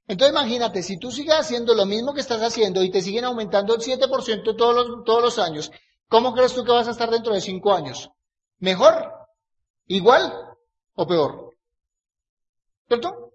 Entonces 0.07 0.33
imagínate, 0.33 0.83
si 0.83 0.97
tú 0.97 1.11
sigues 1.11 1.35
haciendo 1.35 1.73
lo 1.73 1.85
mismo 1.85 2.13
que 2.13 2.21
estás 2.21 2.41
haciendo 2.41 2.81
y 2.81 2.89
te 2.89 3.01
siguen 3.01 3.25
aumentando 3.25 3.75
el 3.75 3.81
7% 3.81 4.55
todos 4.55 4.73
los, 4.73 5.03
todos 5.03 5.21
los 5.21 5.38
años, 5.38 5.69
¿cómo 6.07 6.33
crees 6.33 6.53
tú 6.53 6.63
que 6.63 6.71
vas 6.71 6.88
a 6.88 6.91
estar 6.91 7.09
dentro 7.09 7.33
de 7.33 7.41
5 7.41 7.73
años? 7.73 8.09
¿Mejor? 8.59 9.11
¿Igual? 9.85 10.33
¿O 10.95 11.05
peor? 11.05 11.46
¿Cierto? 12.88 13.34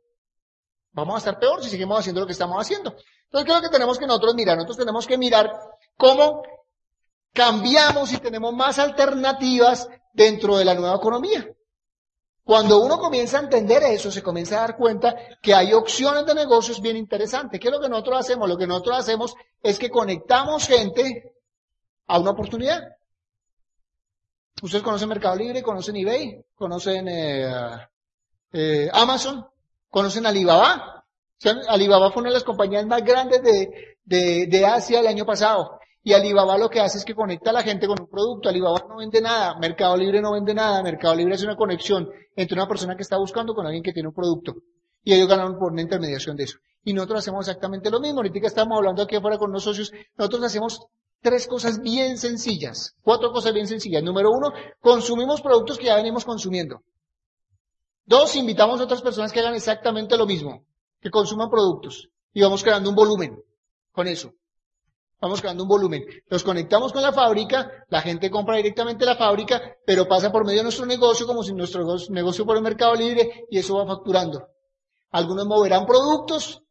Vamos 0.92 1.14
a 1.14 1.18
estar 1.18 1.38
peor 1.38 1.62
si 1.62 1.70
seguimos 1.70 1.98
haciendo 1.98 2.20
lo 2.20 2.26
que 2.26 2.32
estamos 2.32 2.58
haciendo. 2.60 2.94
Entonces 3.24 3.48
creo 3.48 3.62
que 3.62 3.70
tenemos 3.70 3.98
que 3.98 4.06
nosotros 4.06 4.34
mirar, 4.34 4.56
nosotros 4.56 4.78
tenemos 4.78 5.06
que 5.06 5.16
mirar 5.16 5.50
cómo 5.96 6.42
cambiamos 7.32 8.12
y 8.12 8.18
tenemos 8.18 8.52
más 8.52 8.78
alternativas 8.78 9.88
dentro 10.12 10.56
de 10.56 10.64
la 10.64 10.74
nueva 10.74 10.96
economía. 10.96 11.48
Cuando 12.44 12.80
uno 12.82 12.98
comienza 12.98 13.38
a 13.38 13.42
entender 13.42 13.82
eso, 13.84 14.10
se 14.10 14.22
comienza 14.22 14.56
a 14.56 14.62
dar 14.62 14.76
cuenta 14.76 15.14
que 15.40 15.54
hay 15.54 15.72
opciones 15.72 16.26
de 16.26 16.34
negocios 16.34 16.80
bien 16.82 16.96
interesantes. 16.96 17.60
¿Qué 17.60 17.68
es 17.68 17.72
lo 17.72 17.80
que 17.80 17.88
nosotros 17.88 18.18
hacemos? 18.18 18.48
Lo 18.48 18.58
que 18.58 18.66
nosotros 18.66 18.98
hacemos 18.98 19.34
es 19.62 19.78
que 19.78 19.90
conectamos 19.90 20.66
gente 20.66 21.32
a 22.06 22.18
una 22.18 22.32
oportunidad. 22.32 22.82
Ustedes 24.60 24.82
conocen 24.82 25.08
Mercado 25.08 25.36
Libre, 25.36 25.62
conocen 25.62 25.96
eBay, 25.96 26.44
conocen 26.54 27.08
eh, 27.08 27.88
eh, 28.52 28.88
Amazon, 28.92 29.46
conocen 29.88 30.26
Alibaba. 30.26 31.04
Alibaba 31.68 32.12
fue 32.12 32.22
una 32.22 32.30
de 32.30 32.34
las 32.34 32.44
compañías 32.44 32.86
más 32.86 33.02
grandes 33.02 33.42
de, 33.42 34.46
de, 34.46 34.66
Asia 34.66 35.00
el 35.00 35.06
año 35.06 35.24
pasado. 35.24 35.78
Y 36.04 36.12
Alibaba 36.12 36.58
lo 36.58 36.68
que 36.68 36.80
hace 36.80 36.98
es 36.98 37.04
que 37.04 37.14
conecta 37.14 37.50
a 37.50 37.52
la 37.52 37.62
gente 37.62 37.86
con 37.86 38.00
un 38.00 38.08
producto. 38.08 38.48
Alibaba 38.48 38.84
no 38.88 38.96
vende 38.96 39.20
nada, 39.20 39.58
Mercado 39.58 39.96
Libre 39.96 40.20
no 40.20 40.32
vende 40.32 40.54
nada. 40.54 40.82
Mercado 40.82 41.14
Libre 41.14 41.34
es 41.34 41.42
una 41.42 41.56
conexión 41.56 42.08
entre 42.36 42.54
una 42.54 42.68
persona 42.68 42.96
que 42.96 43.02
está 43.02 43.18
buscando 43.18 43.54
con 43.54 43.66
alguien 43.66 43.82
que 43.82 43.92
tiene 43.92 44.08
un 44.08 44.14
producto. 44.14 44.54
Y 45.04 45.14
ellos 45.14 45.28
ganan 45.28 45.58
por 45.58 45.72
una 45.72 45.82
intermediación 45.82 46.36
de 46.36 46.44
eso. 46.44 46.58
Y 46.84 46.92
nosotros 46.92 47.20
hacemos 47.20 47.48
exactamente 47.48 47.90
lo 47.90 48.00
mismo. 48.00 48.18
Ahorita 48.20 48.46
estamos 48.46 48.76
hablando 48.76 49.02
aquí 49.02 49.16
afuera 49.16 49.38
con 49.38 49.52
los 49.52 49.64
socios, 49.64 49.92
nosotros 50.16 50.44
hacemos 50.44 50.86
tres 51.20 51.46
cosas 51.46 51.80
bien 51.80 52.18
sencillas. 52.18 52.94
Cuatro 53.02 53.32
cosas 53.32 53.52
bien 53.54 53.66
sencillas. 53.66 54.02
Número 54.02 54.30
uno, 54.30 54.52
consumimos 54.80 55.40
productos 55.40 55.78
que 55.78 55.86
ya 55.86 55.96
venimos 55.96 56.24
consumiendo. 56.24 56.82
Dos, 58.12 58.36
invitamos 58.36 58.78
a 58.78 58.84
otras 58.84 59.00
personas 59.00 59.32
que 59.32 59.40
hagan 59.40 59.54
exactamente 59.54 60.18
lo 60.18 60.26
mismo, 60.26 60.66
que 61.00 61.10
consuman 61.10 61.48
productos. 61.48 62.10
Y 62.34 62.42
vamos 62.42 62.62
creando 62.62 62.90
un 62.90 62.94
volumen 62.94 63.42
con 63.90 64.06
eso. 64.06 64.34
Vamos 65.18 65.40
creando 65.40 65.62
un 65.62 65.68
volumen. 65.70 66.04
Los 66.26 66.44
conectamos 66.44 66.92
con 66.92 67.00
la 67.00 67.14
fábrica, 67.14 67.86
la 67.88 68.02
gente 68.02 68.30
compra 68.30 68.56
directamente 68.56 69.06
la 69.06 69.16
fábrica, 69.16 69.62
pero 69.86 70.06
pasa 70.06 70.30
por 70.30 70.44
medio 70.44 70.58
de 70.58 70.64
nuestro 70.64 70.84
negocio 70.84 71.26
como 71.26 71.42
si 71.42 71.54
nuestro 71.54 71.86
negocio 72.10 72.44
por 72.44 72.58
el 72.58 72.62
mercado 72.62 72.94
libre 72.96 73.46
y 73.48 73.56
eso 73.56 73.78
va 73.78 73.86
facturando. 73.86 74.46
Algunos 75.12 75.46
moverán 75.46 75.86
productos 75.86 76.62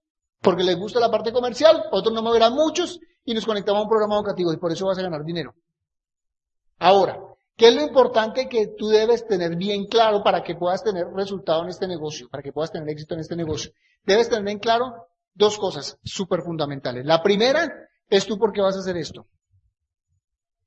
porque 0.41 0.63
les 0.63 0.77
gusta 0.77 0.99
la 0.99 1.09
parte 1.09 1.33
comercial, 1.33 1.85
otros 1.91 2.13
no 2.13 2.21
moverán 2.21 2.53
muchos 2.53 2.99
y 3.25 3.33
nos 3.33 3.47
conectamos 3.47 3.79
a 3.79 3.83
un 3.85 3.89
programa 3.89 4.13
educativo 4.13 4.53
y 4.53 4.57
por 4.57 4.71
eso 4.71 4.85
vas 4.85 4.99
a 4.99 5.01
ganar 5.01 5.23
dinero. 5.23 5.55
Ahora, 6.77 7.19
¿qué 7.61 7.67
es 7.67 7.75
lo 7.75 7.83
importante 7.83 8.49
que 8.49 8.73
tú 8.75 8.87
debes 8.87 9.27
tener 9.27 9.55
bien 9.55 9.85
claro 9.85 10.23
para 10.23 10.41
que 10.41 10.55
puedas 10.55 10.83
tener 10.83 11.05
resultado 11.13 11.61
en 11.61 11.69
este 11.69 11.87
negocio, 11.87 12.27
para 12.27 12.41
que 12.41 12.51
puedas 12.51 12.71
tener 12.71 12.89
éxito 12.89 13.13
en 13.13 13.19
este 13.19 13.35
negocio? 13.35 13.71
Debes 14.03 14.29
tener 14.29 14.43
bien 14.43 14.57
claro 14.57 15.09
dos 15.35 15.59
cosas 15.59 15.99
súper 16.03 16.41
fundamentales. 16.41 17.05
La 17.05 17.21
primera 17.21 17.71
es 18.09 18.25
tú 18.25 18.39
por 18.39 18.51
qué 18.51 18.61
vas 18.61 18.77
a 18.77 18.79
hacer 18.79 18.97
esto. 18.97 19.27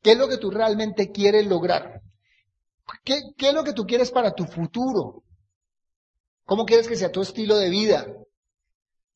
¿Qué 0.02 0.12
es 0.12 0.18
lo 0.18 0.28
que 0.28 0.36
tú 0.36 0.52
realmente 0.52 1.10
quieres 1.10 1.48
lograr? 1.48 2.00
¿Qué, 3.02 3.22
¿Qué, 3.36 3.48
es 3.48 3.54
lo 3.54 3.64
que 3.64 3.72
tú 3.72 3.86
quieres 3.86 4.12
para 4.12 4.32
tu 4.32 4.44
futuro? 4.44 5.24
¿Cómo 6.44 6.64
quieres 6.64 6.86
que 6.86 6.94
sea 6.94 7.10
tu 7.10 7.22
estilo 7.22 7.56
de 7.56 7.70
vida? 7.70 8.06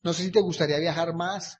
No 0.03 0.11
sé 0.11 0.23
si 0.23 0.31
te 0.33 0.41
gustaría 0.41 0.79
viajar 0.79 1.13
más, 1.13 1.59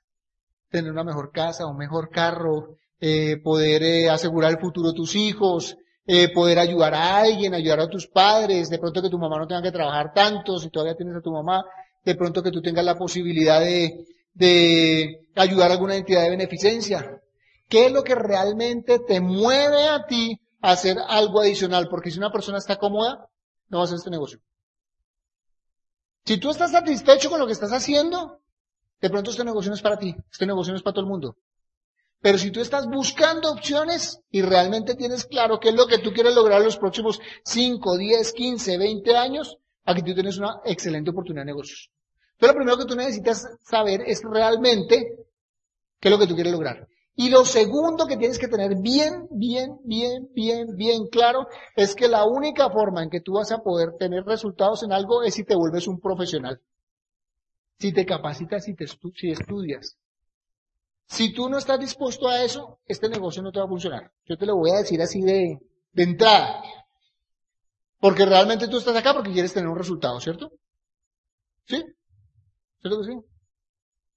tener 0.68 0.92
una 0.92 1.02
mejor 1.02 1.32
casa, 1.32 1.66
un 1.66 1.78
mejor 1.78 2.10
carro, 2.10 2.76
eh, 2.98 3.38
poder 3.42 3.82
eh, 3.82 4.10
asegurar 4.10 4.50
el 4.50 4.60
futuro 4.60 4.88
de 4.88 4.94
tus 4.94 5.16
hijos, 5.16 5.78
eh, 6.06 6.32
poder 6.32 6.58
ayudar 6.58 6.94
a 6.94 7.18
alguien, 7.18 7.54
ayudar 7.54 7.80
a 7.80 7.88
tus 7.88 8.06
padres, 8.06 8.68
de 8.70 8.78
pronto 8.78 9.02
que 9.02 9.10
tu 9.10 9.18
mamá 9.18 9.38
no 9.38 9.46
tenga 9.46 9.62
que 9.62 9.72
trabajar 9.72 10.12
tanto, 10.12 10.58
si 10.58 10.70
todavía 10.70 10.96
tienes 10.96 11.16
a 11.16 11.20
tu 11.20 11.30
mamá, 11.30 11.64
de 12.04 12.14
pronto 12.14 12.42
que 12.42 12.50
tú 12.50 12.62
tengas 12.62 12.84
la 12.84 12.96
posibilidad 12.96 13.60
de, 13.60 14.06
de 14.34 15.28
ayudar 15.36 15.70
a 15.70 15.74
alguna 15.74 15.96
entidad 15.96 16.22
de 16.22 16.30
beneficencia. 16.30 17.20
¿Qué 17.68 17.86
es 17.86 17.92
lo 17.92 18.02
que 18.02 18.14
realmente 18.14 18.98
te 18.98 19.20
mueve 19.20 19.86
a 19.86 20.06
ti 20.06 20.40
a 20.60 20.72
hacer 20.72 20.96
algo 21.08 21.40
adicional? 21.40 21.88
Porque 21.88 22.10
si 22.10 22.18
una 22.18 22.32
persona 22.32 22.58
está 22.58 22.76
cómoda, 22.76 23.28
no 23.68 23.78
vas 23.78 23.90
a 23.90 23.94
hacer 23.94 23.98
este 23.98 24.10
negocio. 24.10 24.40
Si 26.24 26.38
tú 26.38 26.50
estás 26.50 26.72
satisfecho 26.72 27.30
con 27.30 27.38
lo 27.38 27.46
que 27.46 27.52
estás 27.52 27.72
haciendo, 27.72 28.40
de 29.00 29.10
pronto 29.10 29.30
este 29.30 29.44
negocio 29.44 29.70
no 29.70 29.76
es 29.76 29.82
para 29.82 29.98
ti, 29.98 30.14
este 30.30 30.46
negocio 30.46 30.72
no 30.72 30.76
es 30.76 30.82
para 30.82 30.94
todo 30.94 31.04
el 31.04 31.10
mundo. 31.10 31.36
Pero 32.20 32.36
si 32.36 32.50
tú 32.50 32.60
estás 32.60 32.86
buscando 32.86 33.50
opciones 33.50 34.20
y 34.30 34.42
realmente 34.42 34.94
tienes 34.94 35.24
claro 35.24 35.58
qué 35.58 35.70
es 35.70 35.74
lo 35.74 35.86
que 35.86 35.98
tú 35.98 36.12
quieres 36.12 36.34
lograr 36.34 36.58
en 36.58 36.66
los 36.66 36.76
próximos 36.76 37.18
5, 37.44 37.96
10, 37.96 38.32
15, 38.32 38.78
20 38.78 39.16
años, 39.16 39.56
aquí 39.84 40.02
tú 40.02 40.12
tienes 40.12 40.36
una 40.36 40.60
excelente 40.64 41.10
oportunidad 41.10 41.42
de 41.42 41.52
negocios. 41.52 41.90
Entonces 42.32 42.54
lo 42.54 42.58
primero 42.58 42.78
que 42.78 42.84
tú 42.84 42.94
necesitas 42.94 43.48
saber 43.62 44.02
es 44.06 44.22
realmente 44.22 45.16
qué 45.98 46.08
es 46.08 46.12
lo 46.12 46.18
que 46.18 46.26
tú 46.26 46.34
quieres 46.34 46.52
lograr. 46.52 46.86
Y 47.16 47.28
lo 47.28 47.44
segundo 47.44 48.06
que 48.06 48.16
tienes 48.16 48.38
que 48.38 48.48
tener 48.48 48.76
bien, 48.80 49.26
bien, 49.30 49.78
bien, 49.84 50.28
bien, 50.34 50.76
bien 50.76 51.06
claro 51.08 51.46
es 51.76 51.94
que 51.94 52.08
la 52.08 52.24
única 52.24 52.70
forma 52.70 53.02
en 53.02 53.10
que 53.10 53.20
tú 53.20 53.34
vas 53.34 53.50
a 53.52 53.58
poder 53.58 53.92
tener 53.98 54.24
resultados 54.24 54.82
en 54.82 54.92
algo 54.92 55.22
es 55.22 55.34
si 55.34 55.44
te 55.44 55.54
vuelves 55.54 55.86
un 55.86 56.00
profesional. 56.00 56.60
Si 57.78 57.92
te 57.92 58.04
capacitas, 58.06 58.64
si, 58.64 58.74
te 58.74 58.86
si 58.86 59.30
estudias. 59.30 59.96
Si 61.10 61.32
tú 61.32 61.48
no 61.48 61.58
estás 61.58 61.80
dispuesto 61.80 62.28
a 62.28 62.44
eso, 62.44 62.78
este 62.86 63.08
negocio 63.08 63.42
no 63.42 63.50
te 63.50 63.58
va 63.58 63.64
a 63.64 63.68
funcionar. 63.68 64.12
Yo 64.26 64.36
te 64.36 64.46
lo 64.46 64.56
voy 64.56 64.70
a 64.70 64.76
decir 64.76 65.02
así 65.02 65.20
de, 65.20 65.58
de 65.92 66.02
entrada. 66.04 66.62
Porque 67.98 68.24
realmente 68.24 68.68
tú 68.68 68.78
estás 68.78 68.94
acá 68.94 69.12
porque 69.12 69.32
quieres 69.32 69.52
tener 69.52 69.68
un 69.68 69.76
resultado, 69.76 70.20
¿cierto? 70.20 70.52
¿Sí? 71.66 71.84
¿Cierto 72.80 73.00
que 73.00 73.06
sí? 73.06 73.18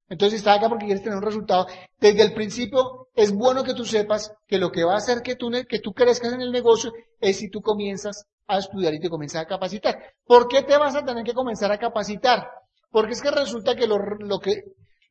Entonces, 0.08 0.38
estás 0.38 0.58
acá 0.58 0.70
porque 0.70 0.86
quieres 0.86 1.04
tener 1.04 1.18
un 1.18 1.24
resultado, 1.24 1.66
desde 2.00 2.22
el 2.22 2.34
principio 2.36 3.08
es 3.16 3.34
bueno 3.34 3.64
que 3.64 3.74
tú 3.74 3.86
sepas 3.86 4.32
que 4.46 4.60
lo 4.60 4.72
que 4.72 4.84
va 4.84 4.94
a 4.94 4.98
hacer 4.98 5.24
que 5.24 5.36
tú, 5.36 5.50
que 5.68 5.80
tú 5.80 5.94
crezcas 5.94 6.34
en 6.34 6.42
el 6.42 6.52
negocio 6.52 6.94
es 7.20 7.38
si 7.38 7.50
tú 7.50 7.62
comienzas 7.62 8.28
a 8.46 8.60
estudiar 8.60 8.94
y 8.94 9.00
te 9.00 9.10
comienzas 9.10 9.42
a 9.42 9.48
capacitar. 9.48 9.98
¿Por 10.26 10.48
qué 10.48 10.62
te 10.62 10.78
vas 10.78 10.96
a 10.96 11.04
tener 11.04 11.24
que 11.24 11.34
comenzar 11.34 11.72
a 11.72 11.80
capacitar? 11.80 12.48
Porque 12.92 13.14
es 13.14 13.22
que 13.24 13.32
resulta 13.32 13.76
que 13.76 13.88
lo, 13.88 13.98
lo 13.98 14.40
que 14.40 14.64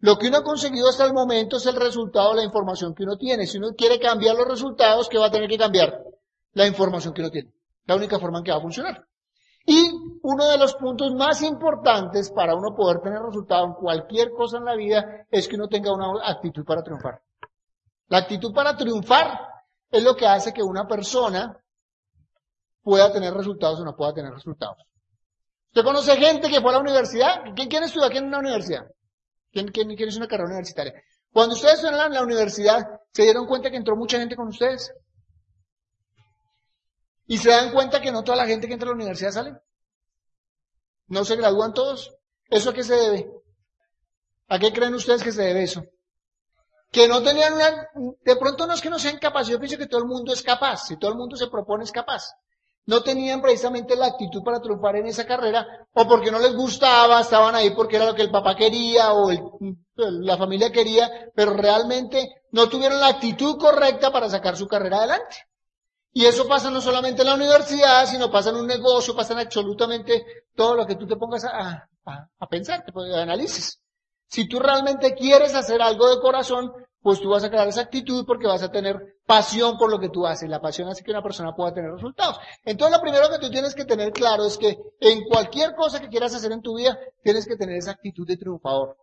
lo 0.02 0.18
que 0.18 0.26
uno 0.26 0.38
ha 0.38 0.42
conseguido 0.42 0.88
hasta 0.88 1.04
el 1.04 1.12
momento 1.12 1.58
es 1.58 1.66
el 1.66 1.76
resultado 1.76 2.34
la 2.34 2.42
información 2.42 2.92
que 2.92 3.04
uno 3.04 3.16
tiene. 3.16 3.46
Si 3.46 3.58
uno 3.58 3.68
quiere 3.76 4.00
cambiar 4.00 4.34
los 4.34 4.48
resultados, 4.48 5.08
¿qué 5.08 5.16
va 5.16 5.26
a 5.26 5.30
tener 5.30 5.48
que 5.48 5.56
cambiar? 5.56 6.02
La 6.54 6.66
información 6.66 7.14
que 7.14 7.20
uno 7.20 7.30
tiene. 7.30 7.52
La 7.86 7.94
única 7.94 8.18
forma 8.18 8.38
en 8.38 8.44
que 8.44 8.50
va 8.50 8.58
a 8.58 8.62
funcionar. 8.62 9.06
Y 9.64 9.92
uno 10.22 10.48
de 10.48 10.58
los 10.58 10.74
puntos 10.74 11.14
más 11.14 11.40
importantes 11.42 12.32
para 12.32 12.56
uno 12.56 12.74
poder 12.74 13.00
tener 13.00 13.22
resultado 13.22 13.64
en 13.64 13.74
cualquier 13.74 14.32
cosa 14.32 14.58
en 14.58 14.64
la 14.64 14.74
vida 14.74 15.24
es 15.30 15.46
que 15.46 15.54
uno 15.54 15.68
tenga 15.68 15.94
una 15.94 16.28
actitud 16.28 16.64
para 16.64 16.82
triunfar. 16.82 17.22
La 18.08 18.18
actitud 18.18 18.52
para 18.52 18.76
triunfar 18.76 19.38
es 19.88 20.02
lo 20.02 20.16
que 20.16 20.26
hace 20.26 20.52
que 20.52 20.64
una 20.64 20.84
persona 20.88 21.56
pueda 22.82 23.12
tener 23.12 23.32
resultados 23.32 23.78
o 23.78 23.84
no 23.84 23.94
pueda 23.94 24.12
tener 24.12 24.32
resultados. 24.32 24.78
¿Usted 25.68 25.84
conoce 25.84 26.16
gente 26.16 26.50
que 26.50 26.60
fue 26.60 26.70
a 26.70 26.74
la 26.74 26.80
universidad? 26.80 27.54
¿Quién, 27.54 27.68
quién 27.68 27.84
estudió 27.84 28.08
aquí 28.08 28.18
en 28.18 28.26
una 28.26 28.40
universidad? 28.40 28.84
¿Quién, 29.52 29.68
quién, 29.68 29.90
es 29.90 30.16
una 30.16 30.26
carrera 30.26 30.48
universitaria? 30.48 30.94
Cuando 31.30 31.54
ustedes 31.54 31.74
estuvieron 31.74 32.06
en 32.06 32.14
la 32.14 32.22
universidad, 32.22 33.00
¿se 33.12 33.22
dieron 33.22 33.46
cuenta 33.46 33.70
que 33.70 33.76
entró 33.76 33.96
mucha 33.96 34.18
gente 34.18 34.34
con 34.34 34.48
ustedes? 34.48 34.92
¿Y 37.26 37.38
se 37.38 37.50
dan 37.50 37.72
cuenta 37.72 38.00
que 38.00 38.10
no 38.10 38.24
toda 38.24 38.38
la 38.38 38.46
gente 38.46 38.66
que 38.66 38.72
entra 38.72 38.88
a 38.88 38.90
la 38.90 38.96
universidad 38.96 39.30
sale? 39.30 39.54
¿No 41.06 41.24
se 41.24 41.36
gradúan 41.36 41.74
todos? 41.74 42.16
¿Eso 42.48 42.70
a 42.70 42.74
qué 42.74 42.82
se 42.82 42.94
debe? 42.94 43.30
¿A 44.48 44.58
qué 44.58 44.72
creen 44.72 44.94
ustedes 44.94 45.22
que 45.22 45.32
se 45.32 45.42
debe 45.42 45.62
eso? 45.62 45.84
Que 46.90 47.08
no 47.08 47.22
tenían 47.22 47.54
una... 47.54 47.88
De 48.22 48.36
pronto 48.36 48.66
no 48.66 48.74
es 48.74 48.80
que 48.80 48.90
no 48.90 48.98
sean 48.98 49.18
capaces, 49.18 49.48
yo 49.48 49.58
pienso 49.58 49.78
que 49.78 49.86
todo 49.86 50.00
el 50.00 50.08
mundo 50.08 50.32
es 50.32 50.42
capaz, 50.42 50.86
si 50.86 50.98
todo 50.98 51.10
el 51.10 51.18
mundo 51.18 51.36
se 51.36 51.48
propone 51.48 51.84
es 51.84 51.92
capaz 51.92 52.34
no 52.86 53.02
tenían 53.02 53.40
precisamente 53.40 53.96
la 53.96 54.06
actitud 54.06 54.42
para 54.42 54.60
triunfar 54.60 54.96
en 54.96 55.06
esa 55.06 55.26
carrera, 55.26 55.66
o 55.92 56.06
porque 56.06 56.30
no 56.30 56.38
les 56.38 56.54
gustaba, 56.54 57.20
estaban 57.20 57.54
ahí 57.54 57.70
porque 57.70 57.96
era 57.96 58.06
lo 58.06 58.14
que 58.14 58.22
el 58.22 58.30
papá 58.30 58.56
quería 58.56 59.12
o 59.12 59.30
la 59.94 60.36
familia 60.36 60.72
quería, 60.72 61.30
pero 61.34 61.54
realmente 61.54 62.42
no 62.50 62.68
tuvieron 62.68 63.00
la 63.00 63.08
actitud 63.08 63.56
correcta 63.58 64.10
para 64.10 64.28
sacar 64.28 64.56
su 64.56 64.66
carrera 64.66 64.98
adelante. 64.98 65.36
Y 66.14 66.26
eso 66.26 66.46
pasa 66.46 66.70
no 66.70 66.80
solamente 66.80 67.22
en 67.22 67.28
la 67.28 67.34
universidad, 67.34 68.06
sino 68.06 68.30
pasa 68.30 68.50
en 68.50 68.56
un 68.56 68.66
negocio, 68.66 69.16
pasa 69.16 69.32
en 69.32 69.40
absolutamente 69.40 70.44
todo 70.54 70.74
lo 70.74 70.86
que 70.86 70.96
tú 70.96 71.06
te 71.06 71.16
pongas 71.16 71.44
a, 71.44 71.88
a, 72.04 72.28
a 72.38 72.46
pensar, 72.48 72.84
te 72.84 72.92
analices. 73.16 73.80
Si 74.26 74.46
tú 74.46 74.58
realmente 74.58 75.14
quieres 75.14 75.54
hacer 75.54 75.80
algo 75.80 76.14
de 76.14 76.20
corazón, 76.20 76.72
pues 77.02 77.20
tú 77.20 77.30
vas 77.30 77.42
a 77.42 77.50
crear 77.50 77.66
esa 77.66 77.82
actitud 77.82 78.24
porque 78.24 78.46
vas 78.46 78.62
a 78.62 78.70
tener 78.70 79.16
pasión 79.26 79.76
por 79.76 79.90
lo 79.90 79.98
que 79.98 80.08
tú 80.08 80.24
haces. 80.24 80.48
La 80.48 80.60
pasión 80.60 80.88
hace 80.88 81.02
que 81.02 81.10
una 81.10 81.22
persona 81.22 81.54
pueda 81.54 81.74
tener 81.74 81.90
resultados. 81.90 82.38
Entonces 82.64 82.96
lo 82.96 83.02
primero 83.02 83.28
que 83.28 83.38
tú 83.38 83.50
tienes 83.50 83.74
que 83.74 83.84
tener 83.84 84.12
claro 84.12 84.44
es 84.44 84.56
que 84.56 84.78
en 85.00 85.24
cualquier 85.24 85.74
cosa 85.74 86.00
que 86.00 86.08
quieras 86.08 86.34
hacer 86.34 86.52
en 86.52 86.62
tu 86.62 86.76
vida, 86.76 86.96
tienes 87.22 87.46
que 87.46 87.56
tener 87.56 87.76
esa 87.76 87.90
actitud 87.90 88.26
de 88.26 88.36
triunfador. 88.36 88.96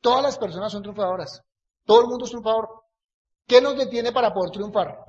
Todas 0.00 0.22
las 0.22 0.38
personas 0.38 0.72
son 0.72 0.82
triunfadoras. 0.82 1.42
Todo 1.84 2.00
el 2.00 2.06
mundo 2.06 2.24
es 2.24 2.30
triunfador. 2.30 2.68
¿Qué 3.46 3.60
nos 3.60 3.76
detiene 3.76 4.12
para 4.12 4.32
poder 4.32 4.50
triunfar? 4.50 5.04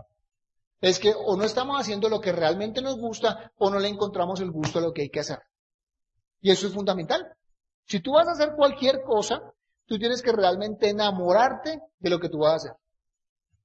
Es 0.81 0.99
que 0.99 1.13
o 1.13 1.37
no 1.37 1.43
estamos 1.43 1.79
haciendo 1.79 2.09
lo 2.09 2.19
que 2.19 2.31
realmente 2.31 2.81
nos 2.81 2.97
gusta 2.97 3.51
o 3.57 3.69
no 3.69 3.79
le 3.79 3.87
encontramos 3.87 4.41
el 4.41 4.51
gusto 4.51 4.79
a 4.79 4.81
lo 4.81 4.93
que 4.93 5.03
hay 5.03 5.09
que 5.09 5.19
hacer. 5.21 5.39
Y 6.41 6.51
eso 6.51 6.67
es 6.67 6.73
fundamental. 6.73 7.33
Si 7.85 8.01
tú 8.01 8.13
vas 8.13 8.27
a 8.27 8.31
hacer 8.31 8.53
cualquier 8.55 9.03
cosa, 9.03 9.41
Tú 9.89 9.97
tienes 9.97 10.21
que 10.21 10.31
realmente 10.31 10.87
enamorarte 10.87 11.81
de 11.99 12.09
lo 12.11 12.19
que 12.19 12.29
tú 12.29 12.37
vas 12.37 12.53
a 12.53 12.55
hacer. 12.57 12.71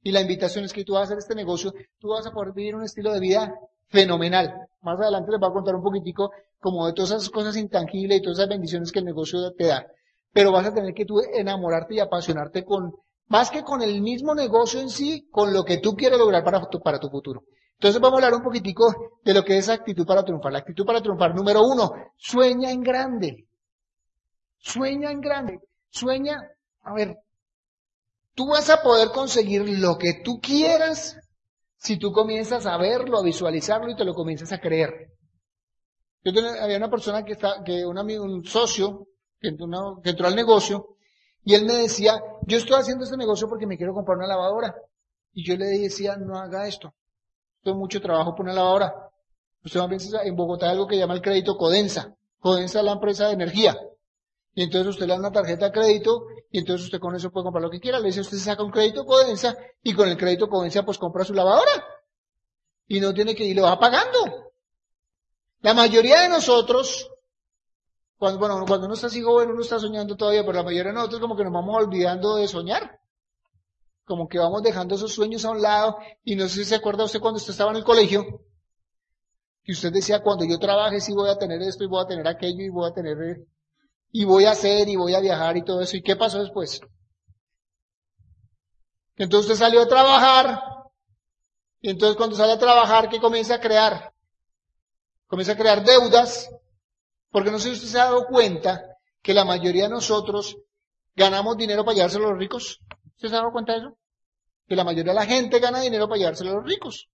Y 0.03 0.11
la 0.11 0.23
invitación 0.23 0.65
es 0.65 0.73
que 0.73 0.83
tú 0.83 0.95
vas 0.95 1.03
a 1.03 1.05
hacer 1.05 1.19
este 1.19 1.35
negocio, 1.35 1.75
tú 1.99 2.09
vas 2.09 2.27
a 2.27 2.31
poder 2.31 2.55
vivir 2.55 2.75
un 2.75 2.83
estilo 2.83 3.13
de 3.13 3.21
vida 3.21 3.55
fenomenal. 3.89 4.55
Más 4.81 4.99
adelante 4.99 5.31
les 5.31 5.39
voy 5.39 5.51
a 5.51 5.53
contar 5.53 5.75
un 5.75 5.83
poquitico 5.83 6.31
como 6.59 6.87
de 6.87 6.95
todas 6.95 7.11
esas 7.11 7.29
cosas 7.29 7.59
intangibles 7.59 8.19
y 8.19 8.23
todas 8.23 8.39
esas 8.39 8.49
bendiciones 8.49 8.91
que 8.91 9.01
el 9.01 9.05
negocio 9.05 9.53
te 9.53 9.67
da. 9.67 9.87
Pero 10.33 10.51
vas 10.51 10.67
a 10.67 10.73
tener 10.73 10.95
que 10.95 11.05
tú 11.05 11.21
enamorarte 11.21 11.97
y 11.97 12.01
apasionarte 12.01 12.65
con, 12.65 12.95
más 13.29 13.51
que 13.51 13.63
con 13.63 13.83
el 13.83 14.01
mismo 14.01 14.35
negocio 14.35 14.81
en 14.81 14.89
sí, 14.89 15.29
con 15.31 15.53
lo 15.53 15.63
que 15.63 15.77
tú 15.77 15.95
quieres 15.95 16.19
lograr 16.19 16.43
para 16.43 16.67
tu, 16.71 16.81
para 16.81 16.99
tu 16.99 17.11
futuro. 17.11 17.45
Entonces 17.75 18.01
vamos 18.01 18.23
a 18.23 18.25
hablar 18.25 18.41
un 18.41 18.45
poquitico 18.45 19.19
de 19.23 19.35
lo 19.35 19.45
que 19.45 19.59
es 19.59 19.69
actitud 19.69 20.07
para 20.07 20.25
triunfar. 20.25 20.53
La 20.53 20.61
actitud 20.61 20.87
para 20.87 21.03
triunfar, 21.03 21.35
número 21.35 21.63
uno, 21.65 21.93
sueña 22.17 22.71
en 22.71 22.81
grande. 22.81 23.47
Sueña 24.57 25.11
en 25.11 25.21
grande. 25.21 25.61
Sueña, 25.95 26.51
a 26.83 26.93
ver, 26.93 27.19
tú 28.35 28.49
vas 28.49 28.69
a 28.69 28.83
poder 28.83 29.11
conseguir 29.11 29.63
lo 29.79 29.97
que 29.97 30.23
tú 30.25 30.41
quieras 30.41 31.17
si 31.77 31.99
tú 31.99 32.11
comienzas 32.11 32.67
a 32.67 32.77
verlo, 32.79 33.19
a 33.19 33.23
visualizarlo 33.23 33.91
y 33.91 33.97
te 33.97 34.05
lo 34.05 34.13
comienzas 34.13 34.51
a 34.53 34.61
creer. 34.61 35.13
Yo 36.25 36.33
había 36.61 36.79
una 36.79 36.91
persona 36.91 37.25
que 37.25 37.35
está, 37.35 37.63
que 37.63 37.87
un 37.87 37.97
amigo, 37.97 38.25
un 38.25 38.45
socio, 38.45 39.07
que 39.41 39.49
entró, 39.49 40.27
al 40.27 40.35
negocio, 40.35 40.97
y 41.45 41.55
él 41.55 41.65
me 41.65 41.75
decía, 41.75 42.21
yo 42.47 42.57
estoy 42.57 42.81
haciendo 42.81 43.05
este 43.05 43.17
negocio 43.17 43.49
porque 43.49 43.67
me 43.67 43.77
quiero 43.77 43.95
comprar 43.95 44.17
una 44.17 44.27
lavadora. 44.27 44.75
Y 45.33 45.47
yo 45.47 45.57
le 45.57 45.67
decía, 45.67 46.17
no 46.17 46.39
haga 46.39 46.67
esto. 46.67 46.93
Tengo 47.63 47.79
mucho 47.79 48.01
trabajo 48.01 48.35
por 48.35 48.47
una 48.47 48.55
lavadora. 48.55 49.11
Usted 49.63 49.79
va 49.79 49.85
a 49.85 50.27
en 50.27 50.35
Bogotá 50.35 50.67
hay 50.67 50.73
algo 50.73 50.89
que 50.89 50.97
llama 50.97 51.15
el 51.15 51.23
crédito 51.23 51.57
Codensa. 51.57 52.17
Codensa 52.41 52.81
es 52.81 52.85
la 52.85 52.93
empresa 52.93 53.29
de 53.29 53.35
energía. 53.35 53.77
Y 54.55 54.63
entonces 54.63 54.91
usted 54.91 55.07
le 55.07 55.15
da 55.15 55.19
una 55.19 55.33
tarjeta 55.33 55.67
de 55.67 55.73
crédito 55.73 56.27
y 56.51 56.59
entonces 56.59 56.87
usted 56.87 57.01
con 57.01 57.15
eso 57.17 57.31
puede 57.31 57.45
comprar 57.45 57.63
lo 57.63 57.71
que 57.71 57.81
quiera. 57.81 57.99
Le 57.99 58.07
dice, 58.07 58.21
usted 58.21 58.37
se 58.37 58.45
saca 58.45 58.63
un 58.63 58.71
crédito 58.71 59.05
Codensa 59.05 59.57
y 59.83 59.93
con 59.95 60.09
el 60.09 60.17
crédito 60.17 60.49
Codensa 60.49 60.85
pues 60.85 60.99
compra 60.99 61.25
su 61.25 61.35
lavadora. 61.35 61.85
Y 62.87 63.01
no 63.01 63.13
tiene 63.13 63.35
que 63.35 63.45
ir, 63.45 63.57
le 63.57 63.63
va 63.63 63.79
pagando. 63.79 64.53
La 65.61 65.75
mayoría 65.75 66.21
de 66.21 66.29
nosotros, 66.29 67.11
cuando, 68.17 68.39
bueno, 68.39 68.65
cuando 68.67 68.87
uno 68.87 68.95
está 68.95 69.09
así 69.09 69.23
joven, 69.23 69.51
uno 69.51 69.63
está 69.63 69.81
soñando 69.81 70.15
todavía, 70.15 70.43
pero 70.43 70.59
la 70.59 70.63
mayoría 70.63 70.93
de 70.93 70.99
nosotros 70.99 71.21
como 71.21 71.37
que 71.37 71.45
nos 71.45 71.53
vamos 71.53 71.77
olvidando 71.77 72.37
de 72.37 72.47
soñar. 72.47 73.01
Como 74.05 74.29
que 74.29 74.39
vamos 74.39 74.63
dejando 74.63 74.95
esos 74.95 75.13
sueños 75.13 75.45
a 75.47 75.51
un 75.51 75.63
lado 75.63 75.97
y 76.23 76.37
no 76.37 76.47
sé 76.49 76.57
si 76.57 76.65
se 76.67 76.75
acuerda 76.75 77.05
usted 77.05 77.21
cuando 77.21 77.39
usted 77.39 77.53
estaba 77.53 77.71
en 77.71 77.79
el 77.79 77.85
colegio, 77.85 78.43
que 79.65 79.73
usted 79.73 79.91
decía, 79.91 80.23
cuando 80.23 80.45
yo 80.45 80.59
trabaje 80.59 81.01
sí 81.01 81.13
voy 81.13 81.31
a 81.31 81.39
tener 81.39 81.63
esto 81.63 81.83
y 81.83 81.87
voy 81.87 82.05
a 82.05 82.07
tener 82.07 82.29
aquello 82.29 82.63
y 82.63 82.69
voy 82.69 82.89
a 82.89 82.93
tener 82.93 83.17
eh, 83.23 83.47
y 84.17 84.25
voy 84.25 84.45
a 84.45 84.53
hacer 84.53 84.89
y 84.89 84.95
voy 84.95 85.13
a 85.13 85.21
viajar 85.21 85.57
y 85.57 85.65
todo 85.65 85.81
eso. 85.81 85.97
¿Y 85.97 86.03
qué 86.03 86.15
pasó 86.15 86.39
después? 86.39 86.81
Entonces 89.17 89.51
usted 89.51 89.65
salió 89.65 89.83
a 89.83 89.89
trabajar 89.89 90.63
y 91.81 91.91
entonces 91.91 92.17
cuando 92.17 92.37
sale 92.37 92.53
a 92.53 92.59
trabajar, 92.59 93.09
¿qué 93.09 93.19
comienza 93.19 93.57
a 93.57 93.61
crear? 93.61 94.15
Comienza 95.27 95.55
a 95.55 95.57
crear 95.57 95.85
deudas, 95.85 96.49
porque 97.31 97.51
no 97.51 97.59
sé 97.59 97.71
si 97.71 97.75
usted 97.75 97.89
se 97.89 98.01
ha 98.01 98.05
dado 98.05 98.27
cuenta 98.27 98.87
que 99.21 99.35
la 99.35 99.45
mayoría 99.45 99.85
de 99.85 99.89
nosotros 99.89 100.59
ganamos 101.17 101.57
dinero 101.57 101.85
para 101.85 101.97
llevárselo 101.97 102.29
a 102.29 102.31
los 102.31 102.39
ricos. 102.39 102.81
¿Usted 103.17 103.31
se 103.31 103.35
ha 103.35 103.39
dado 103.39 103.51
cuenta 103.51 103.73
de 103.73 103.79
eso? 103.81 103.99
Que 104.69 104.77
la 104.77 104.85
mayoría 104.85 105.13
de 105.13 105.19
la 105.19 105.27
gente 105.27 105.59
gana 105.59 105.81
dinero 105.81 106.09
para 106.09 106.21
llevárselo 106.21 106.53
a 106.53 106.55
los 106.55 106.65
ricos. 106.65 107.09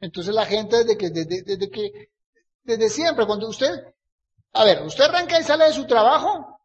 Entonces 0.00 0.34
la 0.34 0.46
gente 0.46 0.78
desde 0.78 0.96
que, 0.96 1.10
desde, 1.10 1.42
desde 1.42 1.68
que, 1.68 2.10
desde 2.62 2.88
siempre, 2.88 3.26
cuando 3.26 3.46
usted 3.46 3.92
a 4.60 4.64
ver, 4.64 4.82
usted 4.82 5.04
arranca 5.04 5.38
y 5.40 5.44
sale 5.44 5.64
de 5.66 5.72
su 5.72 5.86
trabajo 5.86 6.60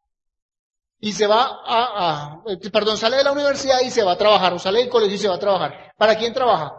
y 1.00 1.12
se 1.14 1.28
va 1.28 1.44
a, 1.66 1.82
a, 2.06 2.44
eh, 2.48 2.70
perdón, 2.72 2.98
sale 2.98 3.18
de 3.18 3.24
la 3.24 3.32
universidad 3.32 3.82
y 3.82 3.90
se 3.92 4.04
va 4.04 4.14
a 4.14 4.18
trabajar, 4.18 4.54
o 4.54 4.60
sale 4.60 4.80
del 4.80 4.90
colegio 4.90 5.16
y 5.16 5.20
se 5.20 5.28
va 5.28 5.36
a 5.36 5.40
trabajar. 5.40 5.94
¿Para 5.98 6.16
quién 6.18 6.34
trabaja? 6.34 6.74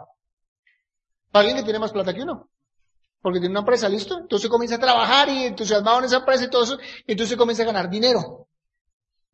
Para 1.31 1.41
alguien 1.41 1.57
que 1.57 1.63
tiene 1.63 1.79
más 1.79 1.91
plata 1.91 2.13
que 2.13 2.21
uno. 2.23 2.49
porque 3.21 3.39
tiene 3.39 3.53
una 3.53 3.61
empresa, 3.61 3.89
¿listo? 3.89 4.19
Entonces 4.19 4.49
comienza 4.49 4.75
a 4.75 4.79
trabajar 4.79 5.29
y 5.29 5.45
entusiasmado 5.45 5.99
en 5.99 6.05
esa 6.05 6.17
empresa 6.17 6.45
y 6.45 6.49
todo 6.49 6.63
eso, 6.63 6.77
y 7.07 7.11
entonces 7.13 7.37
comienza 7.37 7.63
a 7.63 7.65
ganar 7.67 7.89
dinero. 7.89 8.47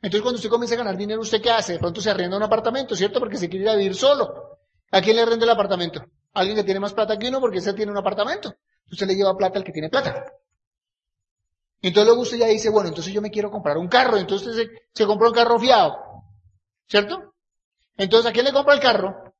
Entonces 0.02 0.22
cuando 0.22 0.38
usted 0.38 0.50
comienza 0.50 0.76
a 0.76 0.78
ganar 0.80 0.98
dinero, 0.98 1.22
¿usted 1.22 1.42
qué 1.42 1.52
hace? 1.52 1.74
De 1.74 1.80
pronto 1.80 2.02
se 2.02 2.10
arrienda 2.10 2.38
un 2.38 2.44
apartamento, 2.44 2.96
¿cierto? 2.96 3.20
Porque 3.20 3.38
se 3.38 3.50
quiere 3.50 3.66
ir 3.66 3.70
a 3.70 3.76
vivir 3.76 3.96
solo. 3.96 4.60
¿A 4.92 5.02
quién 5.02 5.16
le 5.18 5.26
rende 5.26 5.46
el 5.46 5.52
apartamento? 5.52 6.04
alguien 6.34 6.56
que 6.56 6.64
tiene 6.64 6.80
más 6.80 6.94
plata 6.94 7.18
que 7.18 7.28
uno 7.30 7.40
porque 7.40 7.58
ese 7.60 7.74
tiene 7.74 7.92
un 7.92 7.98
apartamento. 7.98 8.56
Usted 8.92 9.08
le 9.08 9.16
lleva 9.16 9.36
plata 9.38 9.60
al 9.60 9.66
que 9.66 9.72
tiene 9.72 9.90
plata. 9.90 10.26
Entonces 11.82 12.06
luego 12.06 12.22
usted 12.22 12.38
ya 12.38 12.48
dice, 12.48 12.70
bueno, 12.70 12.90
entonces 12.90 13.14
yo 13.14 13.22
me 13.22 13.32
quiero 13.32 13.50
comprar 13.50 13.78
un 13.78 13.88
carro. 13.88 14.18
Entonces 14.18 14.70
se, 14.94 15.06
compró 15.06 15.30
un 15.30 15.34
carro 15.34 15.60
fiado. 15.60 15.98
¿Cierto? 16.88 17.34
Entonces, 17.98 18.30
¿a 18.30 18.34
quién 18.34 18.46
le 18.46 18.54
compra 18.54 18.74
el 18.74 18.80
carro? 18.80 19.32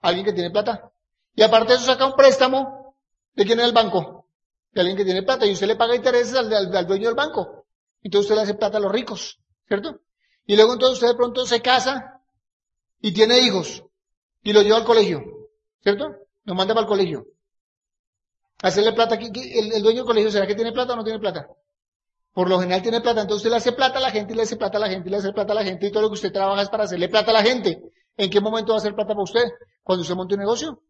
alguien 0.00 0.24
que 0.24 0.32
tiene 0.32 0.50
plata. 0.50 0.92
Y 1.34 1.42
aparte 1.42 1.72
de 1.72 1.78
eso 1.78 1.86
saca 1.86 2.06
un 2.06 2.14
préstamo. 2.14 2.96
¿De 3.34 3.44
quién 3.44 3.58
es 3.60 3.66
el 3.66 3.72
banco? 3.72 4.26
De 4.72 4.80
alguien 4.80 4.96
que 4.96 5.04
tiene 5.04 5.22
plata. 5.22 5.46
Y 5.46 5.52
usted 5.52 5.66
le 5.66 5.76
paga 5.76 5.96
intereses 5.96 6.34
al, 6.34 6.86
dueño 6.86 7.06
del 7.06 7.16
banco. 7.16 7.66
Entonces 8.02 8.26
usted 8.26 8.36
le 8.36 8.42
hace 8.42 8.54
plata 8.54 8.78
a 8.78 8.80
los 8.80 8.92
ricos. 8.92 9.40
¿Cierto? 9.66 10.00
Y 10.46 10.56
luego 10.56 10.74
entonces 10.74 10.94
usted 10.94 11.08
de 11.08 11.16
pronto 11.16 11.44
se 11.44 11.60
casa 11.60 12.22
y 13.00 13.12
tiene 13.12 13.40
hijos. 13.40 13.84
Y 14.42 14.52
lo 14.52 14.62
lleva 14.62 14.76
al 14.76 14.84
colegio. 14.84 15.22
¿Cierto? 15.82 16.06
Lo 16.44 16.54
manda 16.54 16.74
para 16.74 16.84
el 16.84 16.88
colegio. 16.88 17.26
Hacerle 18.62 18.92
plata. 18.92 19.14
El, 19.16 19.72
el 19.72 19.82
dueño 19.82 19.98
del 19.98 20.06
colegio, 20.06 20.30
¿será 20.30 20.46
que 20.46 20.54
tiene 20.54 20.72
plata 20.72 20.94
o 20.94 20.96
no 20.96 21.04
tiene 21.04 21.18
plata? 21.18 21.48
Por 22.32 22.48
lo 22.48 22.60
general 22.60 22.82
tiene 22.82 23.00
plata, 23.00 23.22
entonces 23.22 23.38
usted 23.38 23.50
le 23.50 23.56
hace 23.56 23.72
plata 23.72 23.98
a 23.98 24.02
la 24.02 24.12
gente 24.12 24.32
y 24.32 24.36
le 24.36 24.42
hace 24.42 24.56
plata 24.56 24.78
a 24.78 24.80
la 24.80 24.88
gente 24.88 25.08
y 25.08 25.10
le 25.10 25.16
hace 25.16 25.32
plata 25.32 25.52
a 25.52 25.56
la 25.56 25.64
gente 25.64 25.88
y 25.88 25.90
todo 25.90 26.02
lo 26.02 26.08
que 26.08 26.14
usted 26.14 26.32
trabaja 26.32 26.62
es 26.62 26.68
para 26.68 26.84
hacerle 26.84 27.08
plata 27.08 27.32
a 27.32 27.34
la 27.34 27.42
gente. 27.42 27.82
¿En 28.16 28.30
qué 28.30 28.40
momento 28.40 28.72
va 28.72 28.76
a 28.76 28.78
hacer 28.78 28.94
plata 28.94 29.08
para 29.08 29.24
usted? 29.24 29.44
Cuando 29.82 30.02
usted 30.02 30.14
monte 30.14 30.34
un 30.34 30.40
negocio. 30.40 30.80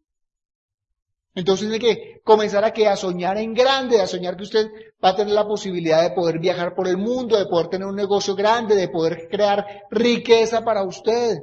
Entonces 1.33 1.67
tiene 1.67 1.79
que 1.79 2.21
comenzar 2.23 2.63
a, 2.65 2.71
que, 2.71 2.87
a 2.87 2.95
soñar 2.95 3.37
en 3.37 3.53
grande, 3.53 4.01
a 4.01 4.07
soñar 4.07 4.35
que 4.35 4.43
usted 4.43 4.67
va 5.03 5.09
a 5.09 5.15
tener 5.15 5.33
la 5.33 5.47
posibilidad 5.47 6.03
de 6.03 6.11
poder 6.11 6.37
viajar 6.37 6.75
por 6.75 6.87
el 6.87 6.97
mundo, 6.97 7.37
de 7.37 7.45
poder 7.45 7.67
tener 7.69 7.87
un 7.87 7.95
negocio 7.95 8.35
grande, 8.35 8.75
de 8.75 8.89
poder 8.89 9.27
crear 9.29 9.65
riqueza 9.89 10.63
para 10.63 10.83
usted. 10.83 11.39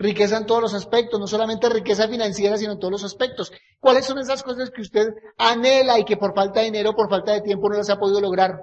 Riqueza 0.00 0.38
en 0.38 0.46
todos 0.46 0.62
los 0.62 0.72
aspectos, 0.72 1.20
no 1.20 1.26
solamente 1.26 1.68
riqueza 1.68 2.08
financiera, 2.08 2.56
sino 2.56 2.72
en 2.72 2.78
todos 2.78 2.90
los 2.90 3.04
aspectos. 3.04 3.52
¿Cuáles 3.80 4.06
son 4.06 4.18
esas 4.18 4.42
cosas 4.42 4.70
que 4.70 4.80
usted 4.80 5.08
anhela 5.36 5.98
y 5.98 6.06
que 6.06 6.16
por 6.16 6.34
falta 6.34 6.60
de 6.60 6.66
dinero, 6.66 6.96
por 6.96 7.10
falta 7.10 7.32
de 7.32 7.42
tiempo 7.42 7.68
no 7.68 7.76
las 7.76 7.90
ha 7.90 7.98
podido 7.98 8.18
lograr? 8.18 8.62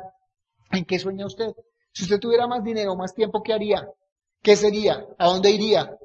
¿En 0.72 0.84
qué 0.84 0.98
sueña 0.98 1.28
usted? 1.28 1.52
Si 1.94 2.06
usted 2.06 2.20
tuviera 2.20 2.48
más 2.48 2.64
dinero, 2.64 2.96
más 2.96 3.14
tiempo, 3.14 3.44
¿qué 3.44 3.54
haría? 3.54 3.88
¿Qué 4.42 4.56
sería? 4.56 5.06
¿A 5.20 5.28
dónde 5.28 5.52
iría? 5.52 5.96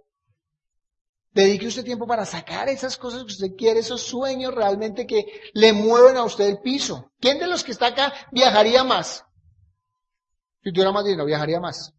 Dedique 1.30 1.66
usted 1.66 1.82
tiempo 1.82 2.06
para 2.06 2.26
sacar 2.26 2.68
esas 2.68 2.98
cosas 2.98 3.20
que 3.20 3.32
usted 3.32 3.56
quiere, 3.56 3.80
esos 3.80 4.02
sueños 4.02 4.54
realmente 4.54 5.06
que 5.06 5.24
le 5.54 5.72
mueven 5.72 6.18
a 6.18 6.24
usted 6.24 6.46
el 6.46 6.60
piso. 6.60 7.10
¿Quién 7.18 7.38
de 7.38 7.46
los 7.46 7.64
que 7.64 7.72
está 7.72 7.86
acá 7.86 8.12
viajaría 8.32 8.84
más? 8.84 9.24
Si 10.62 10.72
tuviera 10.72 10.92
más 10.92 11.04
dinero, 11.04 11.24
viajaría 11.24 11.58
más. 11.58 11.94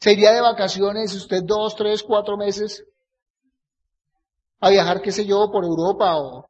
Se 0.00 0.12
iría 0.12 0.32
de 0.32 0.40
vacaciones 0.40 1.14
usted 1.14 1.42
dos, 1.44 1.76
tres, 1.76 2.02
cuatro 2.02 2.36
meses 2.36 2.84
a 4.60 4.70
viajar, 4.70 5.00
qué 5.00 5.12
sé 5.12 5.24
yo, 5.26 5.50
por 5.50 5.64
Europa 5.64 6.16
o, 6.16 6.48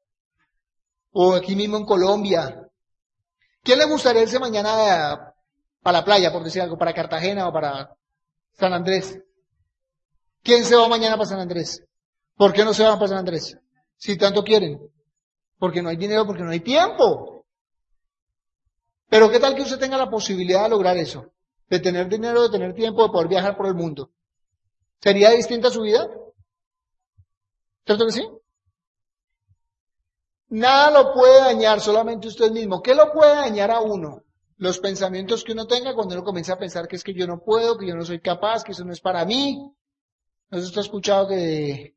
o 1.13 1.35
aquí 1.35 1.55
mismo 1.57 1.77
en 1.77 1.85
Colombia. 1.85 2.69
¿Quién 3.63 3.79
le 3.79 3.87
gustaría 3.87 4.23
irse 4.23 4.39
mañana 4.39 5.35
para 5.83 5.99
la 5.99 6.05
playa, 6.05 6.33
por 6.33 6.45
decir 6.45 6.63
algo, 6.63 6.79
para 6.79 6.95
Cartagena 6.95 7.49
o 7.49 7.53
para 7.53 7.97
San 8.53 8.73
Andrés. 8.73 9.19
¿Quién 10.43 10.65
se 10.65 10.77
va 10.77 10.89
mañana 10.89 11.17
para 11.17 11.29
San 11.29 11.41
Andrés? 11.41 11.83
¿Por 12.37 12.53
qué 12.53 12.65
no 12.65 12.75
se 12.75 12.83
van 12.83 12.99
para 12.99 13.09
San 13.09 13.19
Andrés? 13.19 13.59
Si 13.97 14.17
tanto 14.17 14.43
quieren. 14.45 14.81
Porque 15.59 15.83
no 15.83 15.89
hay 15.89 15.97
dinero, 15.97 16.27
porque 16.27 16.43
no 16.43 16.51
hay 16.51 16.61
tiempo. 16.61 17.45
Pero 19.09 19.31
¿qué 19.31 19.39
tal 19.39 19.55
que 19.55 19.63
usted 19.63 19.79
tenga 19.79 19.99
la 19.99 20.09
posibilidad 20.09 20.63
de 20.65 20.71
lograr 20.71 20.97
eso? 20.97 21.27
De 21.71 21.79
tener 21.79 22.09
dinero, 22.09 22.43
de 22.43 22.51
tener 22.51 22.75
tiempo, 22.75 23.05
de 23.05 23.11
poder 23.11 23.29
viajar 23.29 23.57
por 23.57 23.67
el 23.67 23.75
mundo. 23.75 24.11
¿Sería 25.01 25.31
distinta 25.31 25.71
su 25.71 25.83
vida? 25.83 26.07
¿Cierto 27.87 28.05
que 28.07 28.13
sí? 28.13 28.29
Nada 30.51 30.91
lo 30.91 31.15
puede 31.15 31.41
dañar, 31.41 31.81
solamente 31.81 32.29
usted 32.29 32.51
mismo. 32.51 32.83
¿Qué 32.83 32.95
lo 32.95 33.13
puede 33.13 33.37
dañar 33.37 33.71
a 33.71 33.81
uno? 33.81 34.25
los 34.61 34.79
pensamientos 34.79 35.43
que 35.43 35.53
uno 35.53 35.67
tenga 35.67 35.95
cuando 35.95 36.15
uno 36.15 36.23
comienza 36.23 36.53
a 36.53 36.59
pensar 36.59 36.87
que 36.87 36.97
es 36.97 37.03
que 37.03 37.15
yo 37.15 37.27
no 37.27 37.43
puedo, 37.43 37.79
que 37.79 37.87
yo 37.87 37.97
no 37.97 38.05
soy 38.05 38.21
capaz, 38.21 38.63
que 38.63 38.73
eso 38.73 38.85
no 38.85 38.93
es 38.93 39.01
para 39.01 39.25
mí. 39.25 39.73
¿No 40.51 40.59
ha 40.59 40.81
escuchado 40.81 41.29
que, 41.29 41.95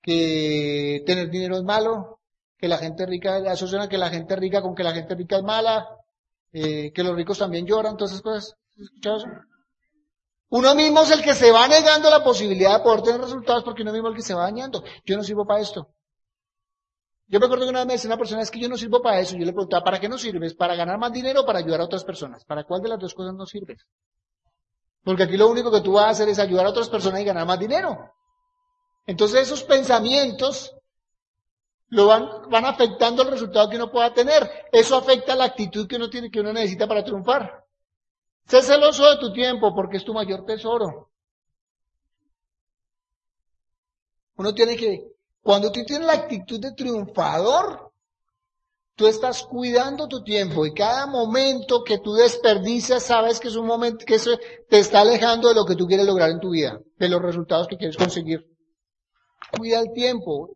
que 0.00 1.02
tener 1.04 1.28
dinero 1.28 1.56
es 1.58 1.62
malo? 1.62 2.20
Que 2.56 2.68
la 2.68 2.78
gente 2.78 3.04
rica, 3.04 3.36
asocian 3.50 3.86
que 3.90 3.98
la 3.98 4.08
gente 4.08 4.34
rica 4.34 4.62
con 4.62 4.74
que 4.74 4.82
la 4.82 4.94
gente 4.94 5.14
rica 5.14 5.36
es 5.36 5.42
mala, 5.42 5.86
eh, 6.54 6.90
que 6.90 7.02
los 7.02 7.14
ricos 7.14 7.38
también 7.38 7.66
lloran, 7.66 7.98
todas 7.98 8.12
esas 8.12 8.22
cosas. 8.22 8.56
Uno 10.48 10.74
mismo 10.74 11.02
es 11.02 11.10
el 11.10 11.22
que 11.22 11.34
se 11.34 11.50
va 11.50 11.66
negando 11.66 12.10
la 12.10 12.22
posibilidad 12.22 12.78
de 12.78 12.84
poder 12.84 13.02
tener 13.02 13.20
resultados 13.20 13.64
porque 13.64 13.82
uno 13.82 13.92
mismo 13.92 14.08
es 14.08 14.12
el 14.12 14.16
que 14.16 14.26
se 14.26 14.34
va 14.34 14.42
dañando. 14.42 14.84
Yo 15.04 15.16
no 15.16 15.24
sirvo 15.24 15.46
para 15.46 15.60
esto. 15.60 15.90
Yo 17.28 17.40
me 17.40 17.46
acuerdo 17.46 17.64
que 17.64 17.70
una 17.70 17.80
vez 17.80 17.86
me 17.86 17.92
decía 17.94 18.08
una 18.08 18.18
persona, 18.18 18.42
es 18.42 18.50
que 18.50 18.60
yo 18.60 18.68
no 18.68 18.76
sirvo 18.76 19.02
para 19.02 19.18
eso. 19.18 19.36
Yo 19.36 19.44
le 19.44 19.52
preguntaba, 19.52 19.82
¿para 19.82 19.98
qué 19.98 20.08
no 20.08 20.16
sirves? 20.16 20.54
¿Para 20.54 20.76
ganar 20.76 20.98
más 20.98 21.12
dinero 21.12 21.40
o 21.40 21.46
para 21.46 21.58
ayudar 21.58 21.80
a 21.80 21.84
otras 21.84 22.04
personas? 22.04 22.44
¿Para 22.44 22.62
cuál 22.62 22.82
de 22.82 22.88
las 22.90 23.00
dos 23.00 23.14
cosas 23.14 23.34
no 23.34 23.46
sirves? 23.46 23.84
Porque 25.02 25.24
aquí 25.24 25.36
lo 25.36 25.48
único 25.48 25.72
que 25.72 25.80
tú 25.80 25.92
vas 25.92 26.06
a 26.06 26.10
hacer 26.10 26.28
es 26.28 26.38
ayudar 26.38 26.66
a 26.66 26.70
otras 26.70 26.88
personas 26.88 27.20
y 27.20 27.24
ganar 27.24 27.46
más 27.46 27.58
dinero. 27.58 28.12
Entonces 29.06 29.42
esos 29.42 29.64
pensamientos 29.64 30.76
lo 31.88 32.06
van, 32.06 32.28
van 32.48 32.64
afectando 32.64 33.22
el 33.22 33.30
resultado 33.30 33.68
que 33.68 33.76
uno 33.76 33.90
pueda 33.90 34.14
tener. 34.14 34.48
Eso 34.70 34.96
afecta 34.96 35.34
la 35.34 35.44
actitud 35.44 35.88
que 35.88 35.96
uno 35.96 36.08
tiene, 36.08 36.30
que 36.30 36.40
uno 36.40 36.52
necesita 36.52 36.86
para 36.86 37.04
triunfar. 37.04 37.65
Sé 38.46 38.62
celoso 38.62 39.08
de 39.10 39.16
tu 39.18 39.32
tiempo 39.32 39.74
porque 39.74 39.96
es 39.96 40.04
tu 40.04 40.14
mayor 40.14 40.44
tesoro. 40.44 41.10
Uno 44.36 44.54
tiene 44.54 44.76
que 44.76 45.16
cuando 45.42 45.70
tú 45.70 45.84
tienes 45.84 46.06
la 46.06 46.14
actitud 46.14 46.60
de 46.60 46.72
triunfador, 46.72 47.92
tú 48.96 49.06
estás 49.06 49.44
cuidando 49.44 50.08
tu 50.08 50.24
tiempo 50.24 50.66
y 50.66 50.74
cada 50.74 51.06
momento 51.06 51.84
que 51.84 51.98
tú 51.98 52.14
desperdicias 52.14 53.04
sabes 53.04 53.38
que 53.38 53.48
es 53.48 53.56
un 53.56 53.66
momento 53.66 54.04
que 54.04 54.16
eso 54.16 54.32
te 54.68 54.80
está 54.80 55.02
alejando 55.02 55.48
de 55.48 55.54
lo 55.54 55.64
que 55.64 55.76
tú 55.76 55.86
quieres 55.86 56.04
lograr 56.04 56.30
en 56.30 56.40
tu 56.40 56.50
vida, 56.50 56.80
de 56.98 57.08
los 57.08 57.22
resultados 57.22 57.68
que 57.68 57.76
quieres 57.76 57.96
conseguir. 57.96 58.44
Cuida 59.56 59.80
el 59.80 59.92
tiempo. 59.92 60.55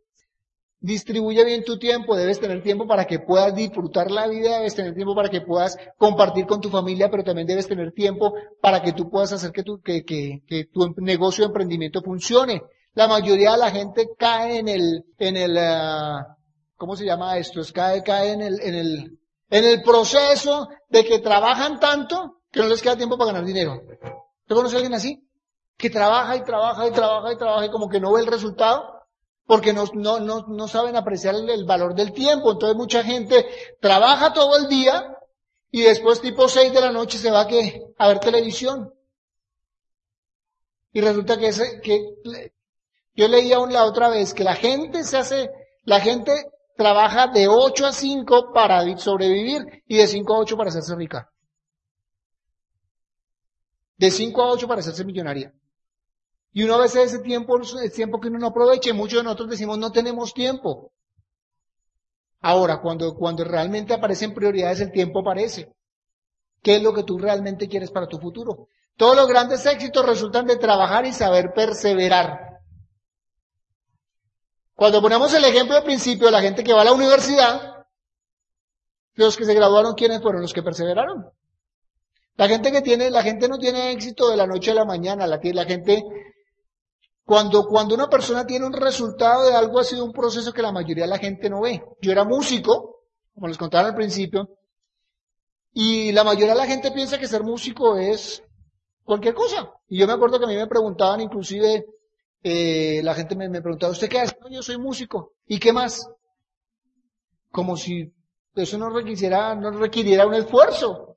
Distribuye 0.83 1.45
bien 1.45 1.63
tu 1.63 1.79
tiempo, 1.79 2.17
debes 2.17 2.41
tener 2.41 2.63
tiempo 2.63 2.87
para 2.87 3.05
que 3.05 3.19
puedas 3.19 3.55
disfrutar 3.55 4.11
la 4.11 4.27
vida, 4.27 4.57
debes 4.57 4.75
tener 4.75 4.95
tiempo 4.95 5.15
para 5.15 5.29
que 5.29 5.43
puedas 5.43 5.77
compartir 5.99 6.47
con 6.47 6.63
tu 6.63 6.71
familia, 6.71 7.11
pero 7.11 7.23
también 7.23 7.47
debes 7.47 7.69
tener 7.69 7.93
tiempo 7.93 8.33
para 8.63 8.81
que 8.81 8.95
tú 8.95 9.11
puedas 9.11 9.31
hacer 9.31 9.53
que 9.53 9.63
tu, 9.63 9.83
que, 9.83 10.05
que, 10.05 10.43
que 10.47 10.65
tu 10.73 10.95
negocio 10.97 11.45
de 11.45 11.49
emprendimiento 11.49 12.01
funcione. 12.01 12.63
La 12.95 13.07
mayoría 13.09 13.53
de 13.53 13.59
la 13.59 13.71
gente 13.71 14.09
cae 14.17 14.59
en 14.59 14.69
el, 14.69 15.05
en 15.19 15.37
el, 15.37 15.57
uh, 15.59 16.25
¿cómo 16.77 16.97
se 16.97 17.05
llama 17.05 17.37
esto? 17.37 17.61
Es 17.61 17.73
cae, 17.73 18.03
cae 18.03 18.33
en 18.33 18.41
el, 18.41 18.61
en 18.63 18.75
el, 18.75 19.19
en 19.51 19.65
el 19.67 19.83
proceso 19.83 20.71
de 20.89 21.05
que 21.05 21.19
trabajan 21.19 21.79
tanto 21.79 22.41
que 22.51 22.61
no 22.61 22.69
les 22.69 22.81
queda 22.81 22.97
tiempo 22.97 23.19
para 23.19 23.33
ganar 23.33 23.47
dinero. 23.47 23.83
¿Te 24.47 24.55
conoce 24.55 24.77
alguien 24.77 24.95
así? 24.95 25.29
Que 25.77 25.91
trabaja 25.91 26.37
y 26.37 26.43
trabaja 26.43 26.89
y 26.89 26.91
trabaja 26.91 27.33
y 27.35 27.37
trabaja 27.37 27.67
y 27.67 27.71
como 27.71 27.91
que 27.91 28.01
no 28.01 28.13
ve 28.13 28.23
el 28.23 28.27
resultado 28.27 29.00
porque 29.51 29.73
no, 29.73 29.85
no, 29.95 30.21
no, 30.21 30.47
no 30.47 30.69
saben 30.69 30.95
apreciar 30.95 31.35
el, 31.35 31.65
valor 31.65 31.97
del 31.97 32.13
tiempo. 32.13 32.53
Entonces 32.53 32.77
mucha 32.77 33.03
gente 33.03 33.45
trabaja 33.81 34.33
todo 34.33 34.57
el 34.57 34.69
día 34.69 35.19
y 35.73 35.83
después 35.83 36.21
tipo 36.21 36.49
6 36.49 36.73
de 36.73 36.81
la 36.81 36.93
noche 36.93 37.19
se 37.19 37.33
va 37.33 37.49
a 37.99 38.07
ver 38.09 38.21
televisión. 38.21 38.95
Y 40.93 41.01
resulta 41.01 41.37
que, 41.37 41.49
ese, 41.49 41.81
que 41.81 42.01
yo 43.17 43.27
leía 43.27 43.59
la 43.67 43.87
otra 43.87 44.09
vez 44.09 44.35
que 44.35 44.45
la 44.45 44.55
gente 44.55 45.03
se 45.03 45.17
hace, 45.17 45.51
la 45.83 45.99
gente 45.99 46.33
trabaja 46.77 47.27
de 47.27 47.49
8 47.49 47.87
a 47.87 47.93
5 47.93 48.53
para 48.55 48.97
sobrevivir 48.99 49.83
y 49.89 49.97
de 49.97 50.07
5 50.07 50.33
a 50.33 50.39
8 50.39 50.57
para 50.57 50.69
hacerse 50.69 50.95
rica. 50.95 51.29
De 53.97 54.13
5 54.13 54.43
a 54.43 54.53
8 54.53 54.69
para 54.69 54.79
hacerse 54.79 55.05
millonaria. 55.05 55.53
Y 56.53 56.65
uno 56.65 56.75
a 56.75 56.79
veces 56.79 57.13
ese 57.13 57.23
tiempo 57.23 57.61
es 57.61 57.93
tiempo 57.93 58.21
que 58.21 58.29
uno 58.29 58.39
no 58.39 58.49
aprovecha 58.49 58.93
muchos 58.93 59.19
de 59.19 59.25
nosotros 59.25 59.51
decimos 59.51 59.79
no 59.79 59.93
tenemos 59.93 60.35
tiempo. 60.35 60.93
Ahora, 62.41 62.81
cuando, 62.81 63.15
cuando 63.15 63.45
realmente 63.45 63.93
aparecen 63.93 64.35
prioridades, 64.35 64.81
el 64.81 64.93
tiempo 64.93 65.21
aparece. 65.21 65.73
¿Qué 66.63 66.77
es 66.77 66.83
lo 66.83 66.93
que 66.93 67.05
tú 67.05 67.19
realmente 67.19 67.69
quieres 67.69 67.91
para 67.91 68.09
tu 68.09 68.19
futuro? 68.19 68.69
Todos 68.97 69.17
los 69.17 69.29
grandes 69.29 69.65
éxitos 69.65 70.05
resultan 70.05 70.47
de 70.47 70.57
trabajar 70.57 71.07
y 71.07 71.13
saber 71.13 71.53
perseverar. 71.55 72.61
Cuando 74.75 75.03
ponemos 75.03 75.33
el 75.35 75.45
ejemplo 75.45 75.77
al 75.77 75.85
principio 75.85 76.31
la 76.31 76.41
gente 76.41 76.65
que 76.65 76.73
va 76.73 76.83
a 76.83 76.87
la 76.87 76.93
universidad, 76.93 77.87
los 79.15 79.37
que 79.37 79.45
se 79.45 79.55
graduaron, 79.55 79.95
¿quiénes 79.95 80.23
fueron 80.23 80.43
los 80.43 80.53
que 80.53 80.63
perseveraron? 80.63 81.31
La 82.37 82.49
gente 82.49 82.73
que 82.73 82.81
tiene, 82.81 83.11
la 83.11 83.23
gente 83.23 83.49
no 83.49 83.59
tiene 83.59 83.93
éxito 83.93 84.31
de 84.31 84.37
la 84.39 84.47
noche 84.47 84.71
a 84.71 84.75
la 84.75 84.87
mañana, 84.87 85.27
la, 85.27 85.39
la 85.43 85.65
gente, 85.67 86.03
cuando, 87.25 87.67
cuando 87.67 87.95
una 87.95 88.09
persona 88.09 88.47
tiene 88.47 88.67
un 88.67 88.73
resultado 88.73 89.47
de 89.47 89.55
algo 89.55 89.79
ha 89.79 89.85
sido 89.85 90.05
un 90.05 90.13
proceso 90.13 90.53
que 90.53 90.63
la 90.63 90.73
mayoría 90.73 91.05
de 91.05 91.11
la 91.11 91.19
gente 91.19 91.49
no 91.49 91.61
ve. 91.61 91.83
Yo 92.01 92.13
era 92.13 92.25
músico, 92.25 93.05
como 93.35 93.49
les 93.49 93.59
contaba 93.59 93.89
al 93.89 93.95
principio. 93.95 94.49
Y 95.73 96.13
la 96.13 96.25
mayoría 96.25 96.55
de 96.55 96.59
la 96.59 96.67
gente 96.67 96.91
piensa 96.91 97.19
que 97.19 97.29
ser 97.29 97.43
músico 97.43 97.97
es 97.97 98.43
cualquier 99.05 99.35
cosa. 99.35 99.73
Y 99.89 99.99
yo 99.99 100.07
me 100.07 100.13
acuerdo 100.13 100.39
que 100.39 100.45
a 100.47 100.49
mí 100.49 100.57
me 100.57 100.67
preguntaban, 100.67 101.21
inclusive, 101.21 101.87
eh, 102.43 103.01
la 103.05 103.15
gente 103.15 103.37
me, 103.37 103.49
preguntaba, 103.61 103.93
¿usted 103.93 104.09
qué 104.09 104.21
hace? 104.21 104.37
No, 104.41 104.49
yo 104.51 104.63
soy 104.63 104.79
músico. 104.79 105.35
¿Y 105.47 105.59
qué 105.59 105.73
más? 105.73 106.09
Como 107.51 107.77
si 107.77 108.13
eso 108.55 108.79
no 108.79 108.91
requiriera, 108.91 109.55
no 109.55 109.71
requiriera 109.71 110.27
un 110.27 110.35
esfuerzo. 110.35 111.10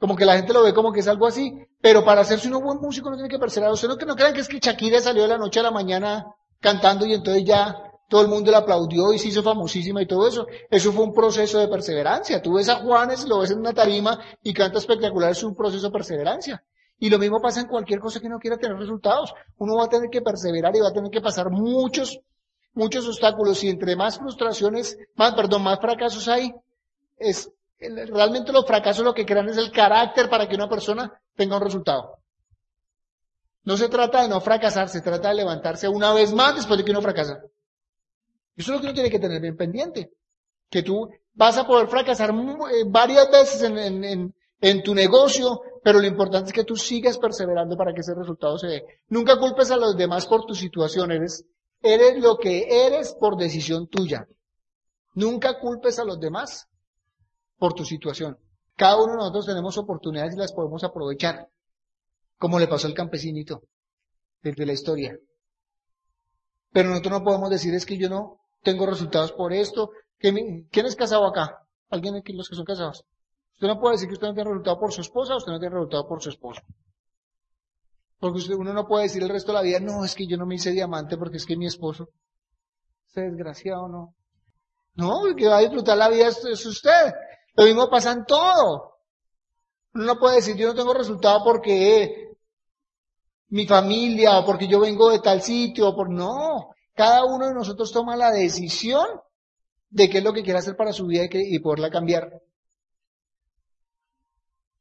Como 0.00 0.16
que 0.16 0.24
la 0.24 0.36
gente 0.36 0.54
lo 0.54 0.62
ve 0.62 0.72
como 0.72 0.92
que 0.92 1.00
es 1.00 1.08
algo 1.08 1.26
así. 1.26 1.54
Pero 1.80 2.04
para 2.04 2.22
hacerse 2.22 2.52
un 2.52 2.64
buen 2.64 2.78
músico 2.80 3.10
no 3.10 3.16
tiene 3.16 3.28
que 3.28 3.38
perseverar. 3.38 3.72
Ustedes 3.72 3.90
no, 3.90 3.98
que 3.98 4.06
no 4.06 4.16
crean 4.16 4.32
que 4.32 4.40
es 4.40 4.48
que 4.48 4.58
Shakira 4.58 5.00
salió 5.00 5.22
de 5.22 5.28
la 5.28 5.38
noche 5.38 5.60
a 5.60 5.62
la 5.62 5.70
mañana 5.70 6.26
cantando 6.58 7.06
y 7.06 7.12
entonces 7.14 7.44
ya 7.44 7.76
todo 8.08 8.22
el 8.22 8.28
mundo 8.28 8.50
le 8.50 8.56
aplaudió 8.56 9.12
y 9.12 9.18
se 9.18 9.28
hizo 9.28 9.42
famosísima 9.42 10.02
y 10.02 10.06
todo 10.06 10.26
eso. 10.26 10.46
Eso 10.70 10.92
fue 10.92 11.04
un 11.04 11.12
proceso 11.12 11.58
de 11.58 11.68
perseverancia. 11.68 12.40
Tú 12.40 12.54
ves 12.54 12.68
a 12.70 12.76
Juanes, 12.76 13.28
lo 13.28 13.40
ves 13.40 13.50
en 13.50 13.60
una 13.60 13.74
tarima 13.74 14.18
y 14.42 14.54
canta 14.54 14.78
espectacular, 14.78 15.30
es 15.30 15.44
un 15.44 15.54
proceso 15.54 15.86
de 15.86 15.92
perseverancia. 15.92 16.64
Y 16.98 17.10
lo 17.10 17.18
mismo 17.18 17.40
pasa 17.40 17.60
en 17.60 17.68
cualquier 17.68 18.00
cosa 18.00 18.20
que 18.20 18.28
no 18.28 18.38
quiera 18.38 18.56
tener 18.56 18.76
resultados. 18.76 19.32
Uno 19.58 19.76
va 19.76 19.84
a 19.84 19.88
tener 19.88 20.10
que 20.10 20.22
perseverar 20.22 20.74
y 20.76 20.80
va 20.80 20.88
a 20.88 20.92
tener 20.92 21.10
que 21.10 21.20
pasar 21.20 21.50
muchos, 21.50 22.20
muchos 22.72 23.06
obstáculos 23.06 23.62
y 23.64 23.68
entre 23.68 23.96
más 23.96 24.18
frustraciones, 24.18 24.98
más, 25.14 25.34
perdón, 25.34 25.62
más 25.62 25.78
fracasos 25.78 26.26
hay, 26.28 26.54
es, 27.16 27.50
realmente 27.80 28.52
los 28.52 28.66
fracasos 28.66 29.04
lo 29.04 29.14
que 29.14 29.24
crean 29.24 29.48
es 29.48 29.56
el 29.56 29.72
carácter 29.72 30.28
para 30.28 30.48
que 30.48 30.54
una 30.54 30.68
persona 30.68 31.20
tenga 31.34 31.56
un 31.56 31.62
resultado. 31.62 32.18
No 33.64 33.76
se 33.76 33.88
trata 33.88 34.22
de 34.22 34.28
no 34.28 34.40
fracasar, 34.40 34.88
se 34.88 35.00
trata 35.00 35.28
de 35.28 35.36
levantarse 35.36 35.88
una 35.88 36.12
vez 36.12 36.32
más 36.32 36.54
después 36.54 36.78
de 36.78 36.84
que 36.84 36.90
uno 36.90 37.02
fracasa. 37.02 37.40
Eso 38.56 38.72
es 38.72 38.76
lo 38.76 38.80
que 38.80 38.86
uno 38.86 38.94
tiene 38.94 39.10
que 39.10 39.18
tener 39.18 39.40
bien 39.40 39.56
pendiente. 39.56 40.12
Que 40.68 40.82
tú 40.82 41.08
vas 41.34 41.56
a 41.58 41.66
poder 41.66 41.88
fracasar 41.88 42.30
eh, 42.30 42.84
varias 42.86 43.30
veces 43.30 43.62
en, 43.62 44.82
tu 44.82 44.94
negocio, 44.94 45.60
pero 45.82 46.00
lo 46.00 46.06
importante 46.06 46.48
es 46.48 46.52
que 46.52 46.64
tú 46.64 46.76
sigas 46.76 47.18
perseverando 47.18 47.76
para 47.76 47.92
que 47.92 48.00
ese 48.00 48.14
resultado 48.14 48.58
se 48.58 48.66
dé. 48.66 48.84
Nunca 49.08 49.38
culpes 49.38 49.70
a 49.70 49.76
los 49.76 49.96
demás 49.96 50.26
por 50.26 50.44
tu 50.44 50.54
situación. 50.54 51.12
Eres 51.12 51.44
lo 52.18 52.36
que 52.36 52.86
eres 52.86 53.14
por 53.18 53.36
decisión 53.36 53.88
tuya. 53.88 54.26
Nunca 55.14 55.58
culpes 55.58 55.98
a 55.98 56.04
los 56.04 56.20
demás 56.20 56.69
por 57.60 57.74
tu 57.74 57.84
situación. 57.84 58.38
Cada 58.74 58.96
uno 58.96 59.12
de 59.12 59.18
nosotros 59.18 59.46
tenemos 59.46 59.76
oportunidades 59.76 60.34
y 60.34 60.38
las 60.38 60.52
podemos 60.52 60.82
aprovechar. 60.82 61.50
Como 62.38 62.58
le 62.58 62.66
pasó 62.66 62.86
al 62.86 62.94
campesinito 62.94 63.62
desde 64.42 64.64
la 64.64 64.72
historia. 64.72 65.18
Pero 66.72 66.88
nosotros 66.88 67.18
no 67.18 67.24
podemos 67.24 67.50
decir 67.50 67.74
es 67.74 67.84
que 67.84 67.98
yo 67.98 68.08
no 68.08 68.40
tengo 68.62 68.86
resultados 68.86 69.32
por 69.32 69.52
esto. 69.52 69.90
¿Quién 70.18 70.66
es 70.72 70.96
casado 70.96 71.26
acá? 71.26 71.58
¿Alguien 71.90 72.14
de 72.14 72.32
los 72.32 72.48
que 72.48 72.56
son 72.56 72.64
casados? 72.64 73.04
Usted 73.52 73.68
no 73.68 73.78
puede 73.78 73.96
decir 73.96 74.08
que 74.08 74.14
usted 74.14 74.28
no 74.28 74.34
tiene 74.34 74.48
resultado 74.48 74.80
por 74.80 74.92
su 74.92 75.02
esposa, 75.02 75.36
usted 75.36 75.52
no 75.52 75.60
tiene 75.60 75.74
resultado 75.74 76.08
por 76.08 76.22
su 76.22 76.30
esposo. 76.30 76.62
Porque 78.18 78.38
usted, 78.38 78.54
uno 78.54 78.72
no 78.72 78.86
puede 78.86 79.02
decir 79.02 79.22
el 79.22 79.28
resto 79.28 79.52
de 79.52 79.58
la 79.58 79.62
vida, 79.62 79.80
no, 79.80 80.02
es 80.02 80.14
que 80.14 80.26
yo 80.26 80.38
no 80.38 80.46
me 80.46 80.54
hice 80.54 80.70
diamante 80.70 81.18
porque 81.18 81.36
es 81.36 81.44
que 81.44 81.58
mi 81.58 81.66
esposo, 81.66 82.08
se 83.08 83.20
desgraciado, 83.20 83.86
no. 83.88 84.14
No, 84.94 85.26
el 85.26 85.36
que 85.36 85.46
va 85.46 85.58
a 85.58 85.60
disfrutar 85.60 85.98
la 85.98 86.08
vida 86.08 86.28
es 86.28 86.64
usted. 86.64 87.12
Lo 87.54 87.64
mismo 87.64 87.90
pasa 87.90 88.12
en 88.12 88.24
todo. 88.24 88.98
Uno 89.94 90.04
no 90.04 90.18
puede 90.18 90.36
decir 90.36 90.56
yo 90.56 90.68
no 90.68 90.74
tengo 90.74 90.94
resultado 90.94 91.42
porque 91.44 92.30
mi 93.48 93.66
familia 93.66 94.38
o 94.38 94.46
porque 94.46 94.68
yo 94.68 94.80
vengo 94.80 95.10
de 95.10 95.18
tal 95.18 95.42
sitio 95.42 95.88
o 95.88 95.96
por 95.96 96.10
no. 96.10 96.74
Cada 96.94 97.24
uno 97.24 97.48
de 97.48 97.54
nosotros 97.54 97.92
toma 97.92 98.16
la 98.16 98.30
decisión 98.30 99.06
de 99.90 100.08
qué 100.08 100.18
es 100.18 100.24
lo 100.24 100.32
que 100.32 100.42
quiere 100.42 100.58
hacer 100.58 100.76
para 100.76 100.92
su 100.92 101.06
vida 101.06 101.24
y, 101.30 101.58
poderla 101.58 101.90
cambiar. 101.90 102.40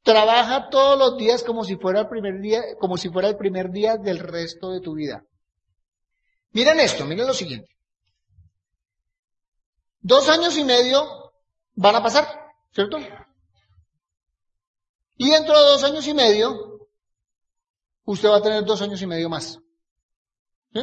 Trabaja 0.04 0.70
todos 0.70 0.98
los 0.98 1.18
días 1.18 1.44
como 1.44 1.64
si 1.64 1.76
fuera 1.76 2.02
el 2.02 2.08
primer 2.08 2.40
día, 2.40 2.62
como 2.80 2.98
si 2.98 3.10
fuera 3.10 3.28
el 3.28 3.38
primer 3.38 3.72
día 3.72 3.98
del 3.98 4.20
resto 4.20 4.72
de 4.72 4.82
tu 4.82 4.94
vida. 4.94 5.26
Miren 6.52 6.80
esto, 6.80 7.06
miren 7.06 7.28
lo 7.28 7.34
siguiente. 7.34 7.76
Dos 10.02 10.30
años 10.30 10.58
y 10.58 10.64
medio 10.64 11.34
van 11.74 11.96
a 11.96 12.04
pasar, 12.04 12.39
¿cierto? 12.72 12.98
Y 15.18 15.30
dentro 15.30 15.58
de 15.58 15.66
dos 15.66 15.84
años 15.84 16.08
y 16.08 16.14
medio 16.14 16.88
usted 18.06 18.30
va 18.30 18.38
a 18.38 18.42
tener 18.42 18.64
dos 18.66 18.82
años 18.82 19.02
y 19.02 19.08
medio 19.08 19.30
más. 19.30 19.60
¿Sí? 20.74 20.82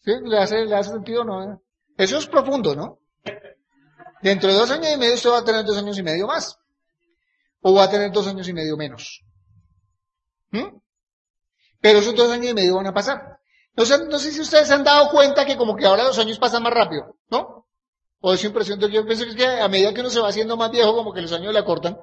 ¿Sí? 0.00 0.12
¿Le 0.24 0.38
hace, 0.38 0.64
le 0.64 0.74
hace 0.74 0.90
sentido 0.90 1.22
o 1.22 1.24
no? 1.24 1.62
Eso 1.96 2.18
es 2.18 2.26
profundo, 2.26 2.74
¿no? 2.74 2.98
Dentro 4.22 4.50
de 4.50 4.58
dos 4.58 4.70
años 4.70 4.92
y 4.92 4.96
medio 4.96 5.14
usted 5.14 5.30
va 5.30 5.38
a 5.38 5.44
tener 5.44 5.64
dos 5.64 5.76
años 5.76 5.98
y 5.98 6.02
medio 6.02 6.26
más. 6.26 6.58
O 7.60 7.74
va 7.74 7.84
a 7.84 7.90
tener 7.90 8.10
dos 8.10 8.26
años 8.26 8.48
y 8.48 8.52
medio 8.52 8.76
menos. 8.76 9.22
¿Mm? 10.50 10.78
Pero 11.80 11.98
esos 11.98 12.14
dos 12.14 12.30
años 12.30 12.50
y 12.50 12.54
medio 12.54 12.76
van 12.76 12.86
a 12.86 12.94
pasar. 12.94 13.38
No 13.76 13.84
sé, 13.84 14.06
no 14.06 14.18
sé 14.18 14.32
si 14.32 14.40
ustedes 14.40 14.68
se 14.68 14.74
han 14.74 14.84
dado 14.84 15.10
cuenta 15.10 15.44
que 15.44 15.56
como 15.56 15.76
que 15.76 15.84
ahora 15.84 16.04
los 16.04 16.18
años 16.18 16.38
pasan 16.38 16.62
más 16.62 16.72
rápido, 16.72 17.18
¿no? 17.28 17.63
O 18.26 18.32
es 18.32 18.42
impresión 18.42 18.80
que 18.80 18.90
yo 18.90 19.04
pienso 19.04 19.26
que 19.36 19.46
a 19.46 19.68
medida 19.68 19.92
que 19.92 20.00
uno 20.00 20.08
se 20.08 20.18
va 20.18 20.28
haciendo 20.28 20.56
más 20.56 20.70
viejo, 20.70 20.96
como 20.96 21.12
que 21.12 21.20
los 21.20 21.30
años 21.32 21.52
le 21.52 21.58
acortan. 21.58 22.00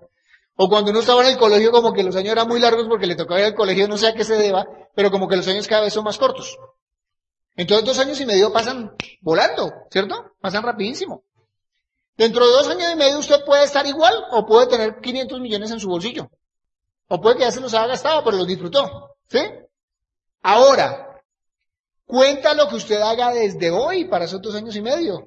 O 0.56 0.70
cuando 0.70 0.92
uno 0.92 1.00
estaba 1.00 1.24
en 1.24 1.30
el 1.30 1.38
colegio 1.40 1.72
como 1.72 1.94
que 1.94 2.04
los 2.04 2.16
años 2.16 2.34
eran 2.34 2.48
muy 2.48 2.60
largos 2.60 2.86
porque 2.88 3.08
le 3.08 3.16
tocaba 3.16 3.40
ir 3.40 3.48
al 3.48 3.56
colegio, 3.56 3.88
no 3.88 3.98
sé 3.98 4.06
a 4.06 4.14
qué 4.14 4.24
se 4.24 4.36
deba, 4.36 4.68
pero 4.94 5.10
como 5.10 5.28
que 5.28 5.36
los 5.36 5.48
años 5.48 5.68
cada 5.68 5.82
vez 5.82 5.94
son 5.94 6.04
más 6.04 6.20
cortos. 6.20 6.60
Entonces 7.56 7.88
dos 7.88 7.98
años 7.98 8.22
y 8.22 8.28
medio 8.28 8.54
pasan 8.54 8.96
volando, 9.22 9.74
¿cierto? 9.90 10.34
Pasan 10.40 10.62
rapidísimo. 10.62 11.24
Dentro 12.16 12.46
de 12.46 12.52
dos 12.52 12.70
años 12.70 12.94
y 12.94 12.96
medio 12.96 13.18
usted 13.18 13.44
puede 13.44 13.64
estar 13.64 13.88
igual 13.88 14.14
o 14.30 14.46
puede 14.46 14.68
tener 14.68 15.02
500 15.02 15.40
millones 15.40 15.72
en 15.72 15.80
su 15.80 15.90
bolsillo. 15.90 16.30
O 17.08 17.20
puede 17.20 17.38
que 17.38 17.44
ya 17.46 17.52
se 17.52 17.62
los 17.62 17.74
haya 17.74 17.88
gastado, 17.88 18.24
pero 18.24 18.38
los 18.38 18.46
disfrutó. 18.46 19.16
¿Sí? 19.28 19.40
Ahora, 20.44 21.20
cuenta 22.06 22.54
lo 22.54 22.68
que 22.68 22.76
usted 22.76 23.02
haga 23.02 23.34
desde 23.34 23.72
hoy 23.72 24.06
para 24.06 24.26
esos 24.26 24.40
dos 24.40 24.54
años 24.54 24.76
y 24.76 24.84
medio. 24.84 25.26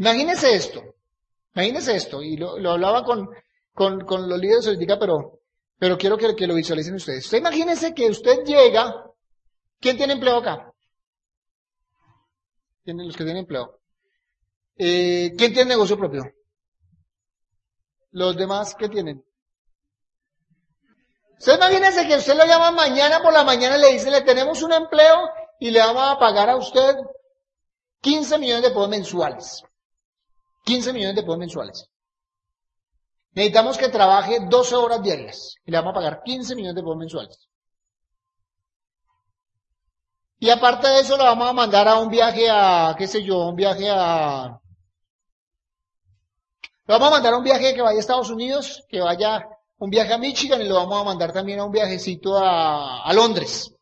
Imagínese 0.00 0.54
esto. 0.54 0.82
Imagínese 1.54 1.94
esto. 1.94 2.22
Y 2.22 2.38
lo, 2.38 2.54
hablaba 2.70 3.04
con, 3.04 3.28
con, 3.74 4.00
con 4.06 4.30
los 4.30 4.38
líderes 4.38 4.64
política, 4.64 4.98
pero, 4.98 5.40
pero 5.78 5.98
quiero 5.98 6.16
que, 6.16 6.46
lo 6.46 6.54
visualicen 6.54 6.94
ustedes. 6.94 7.26
Usted 7.26 7.38
imagínese 7.38 7.94
que 7.94 8.08
usted 8.08 8.42
llega, 8.44 9.04
¿quién 9.78 9.98
tiene 9.98 10.14
empleo 10.14 10.38
acá? 10.38 10.72
Tienen 12.82 13.08
los 13.08 13.14
que 13.14 13.24
tienen 13.24 13.42
empleo. 13.42 13.78
Eh, 14.78 15.34
¿Quién 15.36 15.52
tiene 15.52 15.68
negocio 15.68 15.98
propio? 15.98 16.22
Los 18.12 18.34
demás, 18.38 18.74
¿qué 18.74 18.88
tienen? 18.88 19.22
Usted 21.38 21.56
imagínese 21.56 22.08
que 22.08 22.16
usted 22.16 22.36
lo 22.36 22.46
llama 22.46 22.70
mañana 22.70 23.20
por 23.22 23.34
la 23.34 23.44
mañana 23.44 23.76
y 23.76 23.80
le 23.82 23.92
dice, 23.92 24.10
le 24.10 24.22
tenemos 24.22 24.62
un 24.62 24.72
empleo 24.72 25.28
y 25.58 25.70
le 25.70 25.80
vamos 25.80 26.04
a 26.06 26.18
pagar 26.18 26.48
a 26.48 26.56
usted 26.56 26.96
15 28.00 28.38
millones 28.38 28.62
de 28.62 28.70
pesos 28.70 28.88
mensuales. 28.88 29.62
15 30.70 30.92
millones 30.92 31.16
de 31.16 31.22
pesos 31.22 31.38
mensuales. 31.38 31.90
Necesitamos 33.32 33.76
que 33.76 33.88
trabaje 33.88 34.38
12 34.48 34.76
horas 34.76 35.02
diarias 35.02 35.56
y 35.64 35.70
le 35.72 35.78
vamos 35.78 35.90
a 35.90 35.94
pagar 35.94 36.22
15 36.22 36.54
millones 36.54 36.76
de 36.76 36.82
pesos 36.82 36.96
mensuales. 36.96 37.48
Y 40.38 40.48
aparte 40.48 40.86
de 40.86 41.00
eso, 41.00 41.16
lo 41.16 41.24
vamos 41.24 41.48
a 41.48 41.52
mandar 41.52 41.88
a 41.88 41.98
un 41.98 42.08
viaje 42.08 42.48
a, 42.48 42.94
qué 42.96 43.08
sé 43.08 43.24
yo, 43.24 43.48
un 43.48 43.56
viaje 43.56 43.90
a... 43.90 44.60
Lo 46.86 46.94
vamos 46.94 47.08
a 47.08 47.10
mandar 47.10 47.34
a 47.34 47.38
un 47.38 47.44
viaje 47.44 47.74
que 47.74 47.82
vaya 47.82 47.96
a 47.96 48.00
Estados 48.00 48.30
Unidos, 48.30 48.84
que 48.88 49.00
vaya 49.00 49.48
un 49.78 49.90
viaje 49.90 50.12
a 50.12 50.18
Michigan 50.18 50.62
y 50.62 50.68
lo 50.68 50.76
vamos 50.76 51.00
a 51.00 51.04
mandar 51.04 51.32
también 51.32 51.58
a 51.58 51.64
un 51.64 51.72
viajecito 51.72 52.38
a, 52.38 53.02
a 53.02 53.12
Londres. 53.12 53.74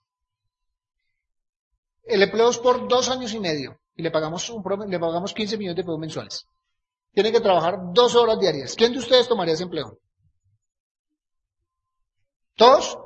El 2.05 2.23
empleo 2.23 2.49
es 2.49 2.57
por 2.57 2.89
dos 2.89 3.11
años 3.11 3.35
y 3.35 3.41
medio 3.41 3.79
y 3.95 4.03
le 4.03 4.11
pagamos 4.11 4.49
un, 4.49 4.63
le 4.89 4.99
pagamos 4.99 5.35
15 5.35 5.59
millones 5.59 5.77
de 5.77 5.85
pesos 5.85 5.99
mensuales 5.99 6.47
tiene 7.19 7.33
que 7.33 7.41
trabajar 7.41 7.81
dos 7.93 8.15
horas 8.15 8.39
diarias. 8.39 8.77
¿Quién 8.77 8.93
de 8.93 9.01
ustedes 9.01 9.27
tomaría 9.27 9.55
ese 9.55 9.65
empleo? 9.65 9.99
¿Todos? 12.55 12.97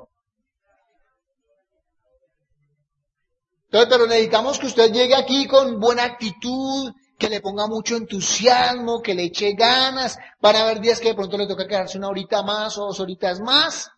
Entonces, 3.64 3.88
pero 3.88 4.07
necesitamos 4.07 4.59
que 4.59 4.66
usted 4.66 4.92
llegue 4.92 5.14
aquí 5.14 5.46
con 5.46 5.81
buena 5.81 6.05
actitud, 6.05 6.92
que 7.18 7.31
le 7.31 7.40
ponga 7.40 7.66
mucho 7.66 7.96
entusiasmo, 7.96 9.01
que 9.01 9.14
le 9.14 9.25
eche 9.25 9.55
ganas. 9.55 10.18
Van 10.42 10.57
a 10.57 10.64
haber 10.64 10.81
días 10.83 11.01
que 11.01 11.09
de 11.09 11.14
pronto 11.14 11.38
le 11.38 11.46
toca 11.46 11.66
quedarse 11.66 11.96
una 11.96 12.09
horita 12.09 12.42
más 12.42 12.77
o 12.77 12.88
dos 12.88 13.01
horitas 13.01 13.40
más. 13.40 13.92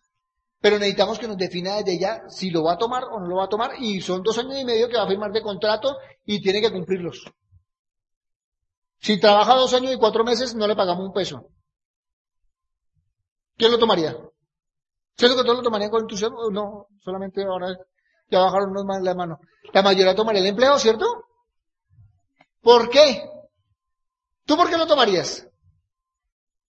Pero 0.61 0.79
necesitamos 0.79 1.19
que 1.19 1.27
nos 1.27 1.35
defina 1.35 1.75
desde 1.75 1.99
ya 1.99 2.23
si 2.29 2.51
lo 2.51 2.63
va 2.63 2.75
a 2.75 2.77
tomar 2.77 3.03
o 3.03 3.19
no 3.19 3.27
lo 3.27 3.35
va 3.35 3.43
a 3.43 3.49
tomar. 3.49 3.71
Y 3.79 3.99
son 3.99 4.23
dos 4.23 4.37
años 4.37 4.57
y 4.61 4.63
medio 4.63 4.87
que 4.87 4.95
va 4.95 5.03
a 5.03 5.09
firmar 5.09 5.33
de 5.33 5.41
contrato 5.41 5.97
y 6.23 6.41
tiene 6.41 6.61
que 6.61 6.71
cumplirlos. 6.71 7.25
Si 9.05 9.19
trabaja 9.19 9.53
dos 9.53 9.71
años 9.75 9.93
y 9.93 9.97
cuatro 9.97 10.23
meses, 10.23 10.55
no 10.55 10.65
le 10.65 10.75
pagamos 10.75 11.05
un 11.05 11.13
peso. 11.13 11.47
¿Quién 13.55 13.71
lo 13.71 13.77
tomaría? 13.77 14.17
¿Cierto 15.15 15.37
que 15.37 15.43
todos 15.43 15.57
lo 15.57 15.61
tomarían 15.61 15.91
con 15.91 16.01
entusiasmo? 16.01 16.49
No, 16.49 16.87
solamente 17.03 17.43
ahora 17.43 17.77
ya 18.31 18.39
bajaron 18.39 18.71
unos 18.71 18.83
más 18.83 19.03
la 19.03 19.13
mano. 19.13 19.39
La 19.71 19.83
mayoría 19.83 20.15
tomaría 20.15 20.41
el 20.41 20.47
empleo, 20.47 20.79
¿cierto? 20.79 21.05
¿Por 22.61 22.89
qué? 22.89 23.29
¿Tú 24.43 24.57
por 24.57 24.71
qué 24.71 24.77
lo 24.79 24.87
tomarías? 24.87 25.47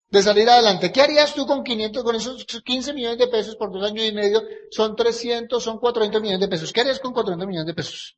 De 0.10 0.22
salir 0.22 0.50
adelante. 0.50 0.92
¿Qué 0.92 1.04
harías 1.04 1.34
tú 1.34 1.48
con 1.48 1.64
500, 1.64 2.04
con 2.04 2.18
esos 2.18 2.46
15 2.46 2.92
millones 2.92 3.18
de 3.18 3.28
pesos 3.28 3.56
por 3.56 3.72
dos 3.72 3.90
años 3.90 4.04
y 4.04 4.12
medio? 4.12 4.42
Son 4.72 4.94
300, 4.94 5.64
son 5.64 5.80
400 5.80 6.22
millones 6.22 6.42
de 6.42 6.50
pesos. 6.50 6.74
¿Qué 6.74 6.82
harías 6.82 7.00
con 7.00 7.14
400 7.14 7.48
millones 7.48 7.68
de 7.68 7.74
pesos? 7.74 8.18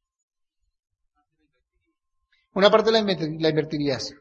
Una 2.58 2.72
parte 2.72 2.92
la, 2.92 2.98
invertirías. 2.98 4.16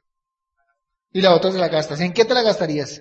Y 1.11 1.23
la 1.23 1.35
otra 1.35 1.51
se 1.51 1.57
la 1.57 1.69
gastas. 1.69 2.01
¿En 2.01 2.13
qué 2.13 2.27
te 2.27 2.35
la 2.35 2.43
gastarías? 2.43 3.01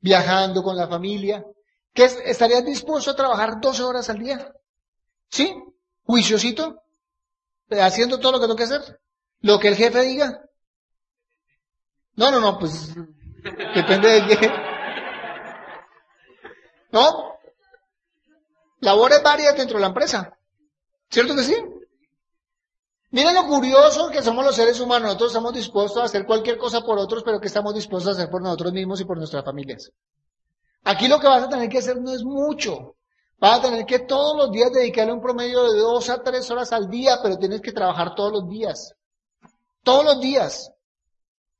Viajando 0.00 0.64
con 0.64 0.76
la 0.76 0.88
familia. 0.88 1.44
¿Qué 1.92 2.06
¿Estarías 2.06 2.64
dispuesto 2.64 3.12
a 3.12 3.14
trabajar 3.14 3.60
12 3.60 3.84
horas 3.84 4.10
al 4.10 4.18
día? 4.18 4.52
¿Sí? 5.28 5.54
¿Juiciosito? 6.02 6.82
¿Haciendo 7.70 8.18
todo 8.18 8.32
lo 8.32 8.40
que 8.40 8.46
tengo 8.46 8.56
que 8.56 8.64
hacer? 8.64 9.00
¿Lo 9.42 9.60
que 9.60 9.68
el 9.68 9.76
jefe 9.76 10.00
diga? 10.00 10.42
No, 12.16 12.32
no, 12.32 12.40
no, 12.40 12.58
pues 12.58 12.96
depende 13.76 14.08
de 14.08 14.26
qué. 14.26 14.52
¿No? 16.90 17.38
Labores 18.80 19.22
varias 19.22 19.56
dentro 19.56 19.76
de 19.76 19.82
la 19.82 19.88
empresa. 19.88 20.36
¿Cierto 21.08 21.36
que 21.36 21.44
sí? 21.44 21.54
Miren 23.14 23.32
lo 23.32 23.46
curioso 23.46 24.10
que 24.10 24.22
somos 24.22 24.44
los 24.44 24.56
seres 24.56 24.80
humanos. 24.80 25.06
Nosotros 25.06 25.30
estamos 25.30 25.54
dispuestos 25.54 26.02
a 26.02 26.06
hacer 26.06 26.26
cualquier 26.26 26.58
cosa 26.58 26.80
por 26.80 26.98
otros, 26.98 27.22
pero 27.22 27.40
que 27.40 27.46
estamos 27.46 27.72
dispuestos 27.72 28.08
a 28.08 28.18
hacer 28.18 28.28
por 28.28 28.42
nosotros 28.42 28.72
mismos 28.72 29.00
y 29.00 29.04
por 29.04 29.16
nuestras 29.16 29.44
familias. 29.44 29.92
Aquí 30.82 31.06
lo 31.06 31.20
que 31.20 31.28
vas 31.28 31.44
a 31.44 31.48
tener 31.48 31.68
que 31.68 31.78
hacer 31.78 32.00
no 32.00 32.12
es 32.12 32.24
mucho. 32.24 32.96
Vas 33.38 33.60
a 33.60 33.62
tener 33.62 33.86
que 33.86 34.00
todos 34.00 34.36
los 34.36 34.50
días 34.50 34.72
dedicarle 34.72 35.12
un 35.12 35.20
promedio 35.20 35.62
de 35.72 35.78
dos 35.78 36.10
a 36.10 36.24
tres 36.24 36.50
horas 36.50 36.72
al 36.72 36.90
día, 36.90 37.20
pero 37.22 37.38
tienes 37.38 37.60
que 37.60 37.70
trabajar 37.70 38.16
todos 38.16 38.32
los 38.32 38.48
días. 38.48 38.96
Todos 39.84 40.04
los 40.04 40.20
días. 40.20 40.72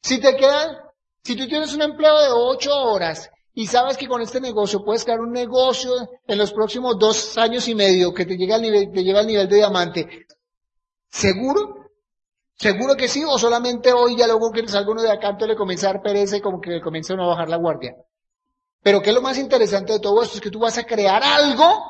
Si 0.03 0.21
te 0.21 0.35
quedan, 0.35 0.77
si 1.23 1.37
tú 1.37 1.47
tienes 1.47 1.73
un 1.73 1.83
empleo 1.83 2.19
de 2.19 2.31
ocho 2.33 2.75
horas 2.75 3.31
y 3.55 3.69
sabes 3.69 3.97
que 3.97 4.09
con 4.09 4.21
este 4.21 4.41
negocio 4.41 4.85
puedes 4.85 5.05
crear 5.05 5.21
un 5.21 5.31
negocio 5.31 5.93
en 6.27 6.37
los 6.37 6.53
próximos 6.53 6.99
dos 6.99 7.39
años 7.39 7.69
y 7.69 7.77
medio 7.77 8.13
que 8.13 8.27
te 8.27 8.37
llega 8.37 8.57
al 8.57 8.63
nivel, 8.63 8.91
te 8.91 9.05
lleva 9.05 9.21
al 9.21 9.29
nivel 9.29 9.49
de 9.49 9.57
diamante, 9.57 10.27
¿seguro? 11.15 11.91
¿Seguro 12.57 12.97
que 12.97 13.09
sí? 13.09 13.23
¿O 13.25 13.39
solamente 13.39 13.93
hoy 13.93 14.17
ya 14.17 14.27
luego 14.27 14.51
que 14.51 14.67
salga 14.67 15.01
de 15.01 15.11
acá, 15.11 15.29
entonces 15.29 15.49
le 15.49 15.57
comienza 15.57 15.91
a 15.91 15.95
dar 15.95 16.17
y 16.17 16.41
como 16.41 16.61
que 16.61 16.81
comienza 16.81 17.15
uno 17.15 17.25
a 17.25 17.29
bajar 17.29 17.49
la 17.49 17.57
guardia? 17.57 17.95
Pero 18.83 19.01
¿qué 19.01 19.11
es 19.11 19.15
lo 19.15 19.23
más 19.23 19.39
interesante 19.39 19.93
de 19.93 20.01
todo 20.01 20.23
esto? 20.23 20.37
Es 20.37 20.41
que 20.41 20.51
tú 20.51 20.59
vas 20.59 20.77
a 20.77 20.85
crear 20.85 21.23
algo 21.23 21.83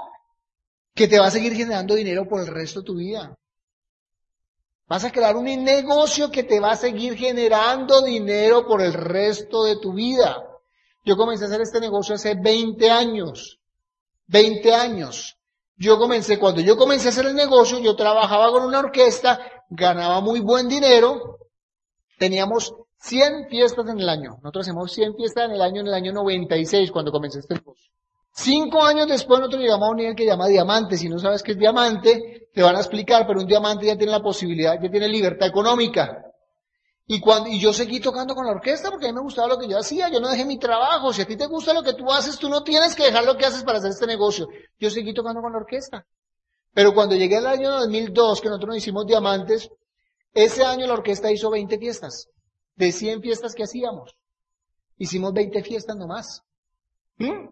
que 0.94 1.08
te 1.08 1.18
va 1.18 1.26
a 1.26 1.30
seguir 1.30 1.54
generando 1.54 1.94
dinero 1.94 2.28
por 2.28 2.40
el 2.40 2.46
resto 2.46 2.80
de 2.80 2.86
tu 2.86 2.96
vida. 2.96 3.34
Vas 4.86 5.04
a 5.04 5.10
crear 5.10 5.36
un 5.36 5.44
negocio 5.44 6.30
que 6.30 6.44
te 6.44 6.60
va 6.60 6.72
a 6.72 6.76
seguir 6.76 7.16
generando 7.16 8.02
dinero 8.02 8.66
por 8.66 8.82
el 8.82 8.92
resto 8.92 9.64
de 9.64 9.76
tu 9.76 9.94
vida. 9.94 10.46
Yo 11.04 11.16
comencé 11.16 11.44
a 11.44 11.48
hacer 11.48 11.62
este 11.62 11.80
negocio 11.80 12.14
hace 12.14 12.34
20 12.34 12.90
años. 12.90 13.58
20 14.26 14.74
años. 14.74 15.38
Yo 15.76 15.98
comencé, 15.98 16.38
cuando 16.38 16.60
yo 16.60 16.76
comencé 16.76 17.08
a 17.08 17.10
hacer 17.10 17.26
el 17.26 17.34
negocio, 17.34 17.78
yo 17.80 17.96
trabajaba 17.96 18.50
con 18.50 18.64
una 18.64 18.78
orquesta, 18.78 19.40
ganaba 19.68 20.20
muy 20.20 20.40
buen 20.40 20.68
dinero, 20.68 21.38
teníamos 22.18 22.74
100 22.98 23.48
fiestas 23.48 23.88
en 23.88 23.98
el 23.98 24.08
año. 24.08 24.38
Nosotros 24.42 24.66
hacemos 24.66 24.92
100 24.92 25.16
fiestas 25.16 25.46
en 25.46 25.52
el 25.52 25.62
año, 25.62 25.80
en 25.80 25.88
el 25.88 25.94
año 25.94 26.12
96, 26.12 26.90
cuando 26.90 27.10
comencé 27.10 27.40
este 27.40 27.54
negocio. 27.54 27.90
Cinco 28.36 28.82
años 28.82 29.06
después 29.06 29.38
nosotros 29.38 29.62
llegamos 29.62 29.88
a 29.88 29.90
un 29.92 29.96
nivel 29.96 30.16
que 30.16 30.26
llama 30.26 30.48
diamante. 30.48 30.96
Si 30.96 31.08
no 31.08 31.18
sabes 31.18 31.42
qué 31.42 31.52
es 31.52 31.58
diamante, 31.58 32.48
te 32.52 32.62
van 32.62 32.74
a 32.74 32.80
explicar, 32.80 33.26
pero 33.26 33.40
un 33.40 33.46
diamante 33.46 33.86
ya 33.86 33.96
tiene 33.96 34.12
la 34.12 34.22
posibilidad, 34.22 34.80
ya 34.80 34.90
tiene 34.90 35.08
libertad 35.08 35.46
económica. 35.46 36.24
Y 37.06 37.20
cuando, 37.20 37.50
y 37.50 37.60
yo 37.60 37.72
seguí 37.72 38.00
tocando 38.00 38.34
con 38.34 38.46
la 38.46 38.52
orquesta 38.52 38.90
porque 38.90 39.06
a 39.06 39.08
mí 39.10 39.14
me 39.14 39.20
gustaba 39.20 39.48
lo 39.48 39.58
que 39.58 39.68
yo 39.68 39.78
hacía, 39.78 40.08
yo 40.10 40.20
no 40.20 40.30
dejé 40.30 40.44
mi 40.46 40.58
trabajo. 40.58 41.12
Si 41.12 41.20
a 41.20 41.26
ti 41.26 41.36
te 41.36 41.46
gusta 41.46 41.74
lo 41.74 41.82
que 41.82 41.92
tú 41.92 42.10
haces, 42.10 42.38
tú 42.38 42.48
no 42.48 42.62
tienes 42.62 42.94
que 42.94 43.04
dejar 43.04 43.24
lo 43.24 43.36
que 43.36 43.44
haces 43.44 43.62
para 43.62 43.78
hacer 43.78 43.90
este 43.90 44.06
negocio. 44.06 44.48
Yo 44.78 44.90
seguí 44.90 45.12
tocando 45.12 45.42
con 45.42 45.52
la 45.52 45.58
orquesta. 45.58 46.06
Pero 46.72 46.94
cuando 46.94 47.14
llegué 47.14 47.36
al 47.36 47.46
año 47.46 47.70
2002, 47.70 48.40
que 48.40 48.48
nosotros 48.48 48.68
nos 48.68 48.78
hicimos 48.78 49.06
diamantes, 49.06 49.70
ese 50.32 50.64
año 50.64 50.86
la 50.86 50.94
orquesta 50.94 51.30
hizo 51.30 51.50
20 51.50 51.78
fiestas. 51.78 52.28
De 52.74 52.90
100 52.90 53.20
fiestas 53.20 53.54
que 53.54 53.64
hacíamos. 53.64 54.16
Hicimos 54.96 55.32
20 55.32 55.62
fiestas 55.62 55.96
nomás. 55.96 56.42
¿Mm? 57.18 57.48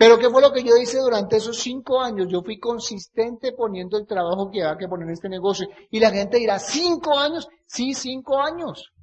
Pero 0.00 0.18
¿qué 0.18 0.30
fue 0.30 0.40
lo 0.40 0.50
que 0.50 0.62
yo 0.62 0.78
hice 0.78 0.96
durante 0.98 1.36
esos 1.36 1.58
cinco 1.58 2.00
años? 2.00 2.28
Yo 2.30 2.40
fui 2.40 2.58
consistente 2.58 3.52
poniendo 3.52 3.98
el 3.98 4.06
trabajo 4.06 4.50
que 4.50 4.62
había 4.62 4.78
que 4.78 4.88
poner 4.88 5.06
en 5.06 5.12
este 5.12 5.28
negocio. 5.28 5.68
Y 5.90 6.00
la 6.00 6.10
gente 6.10 6.38
dirá, 6.38 6.58
¿cinco 6.58 7.18
años? 7.18 7.46
Sí, 7.66 7.92
cinco 7.92 8.40
años. 8.40 8.94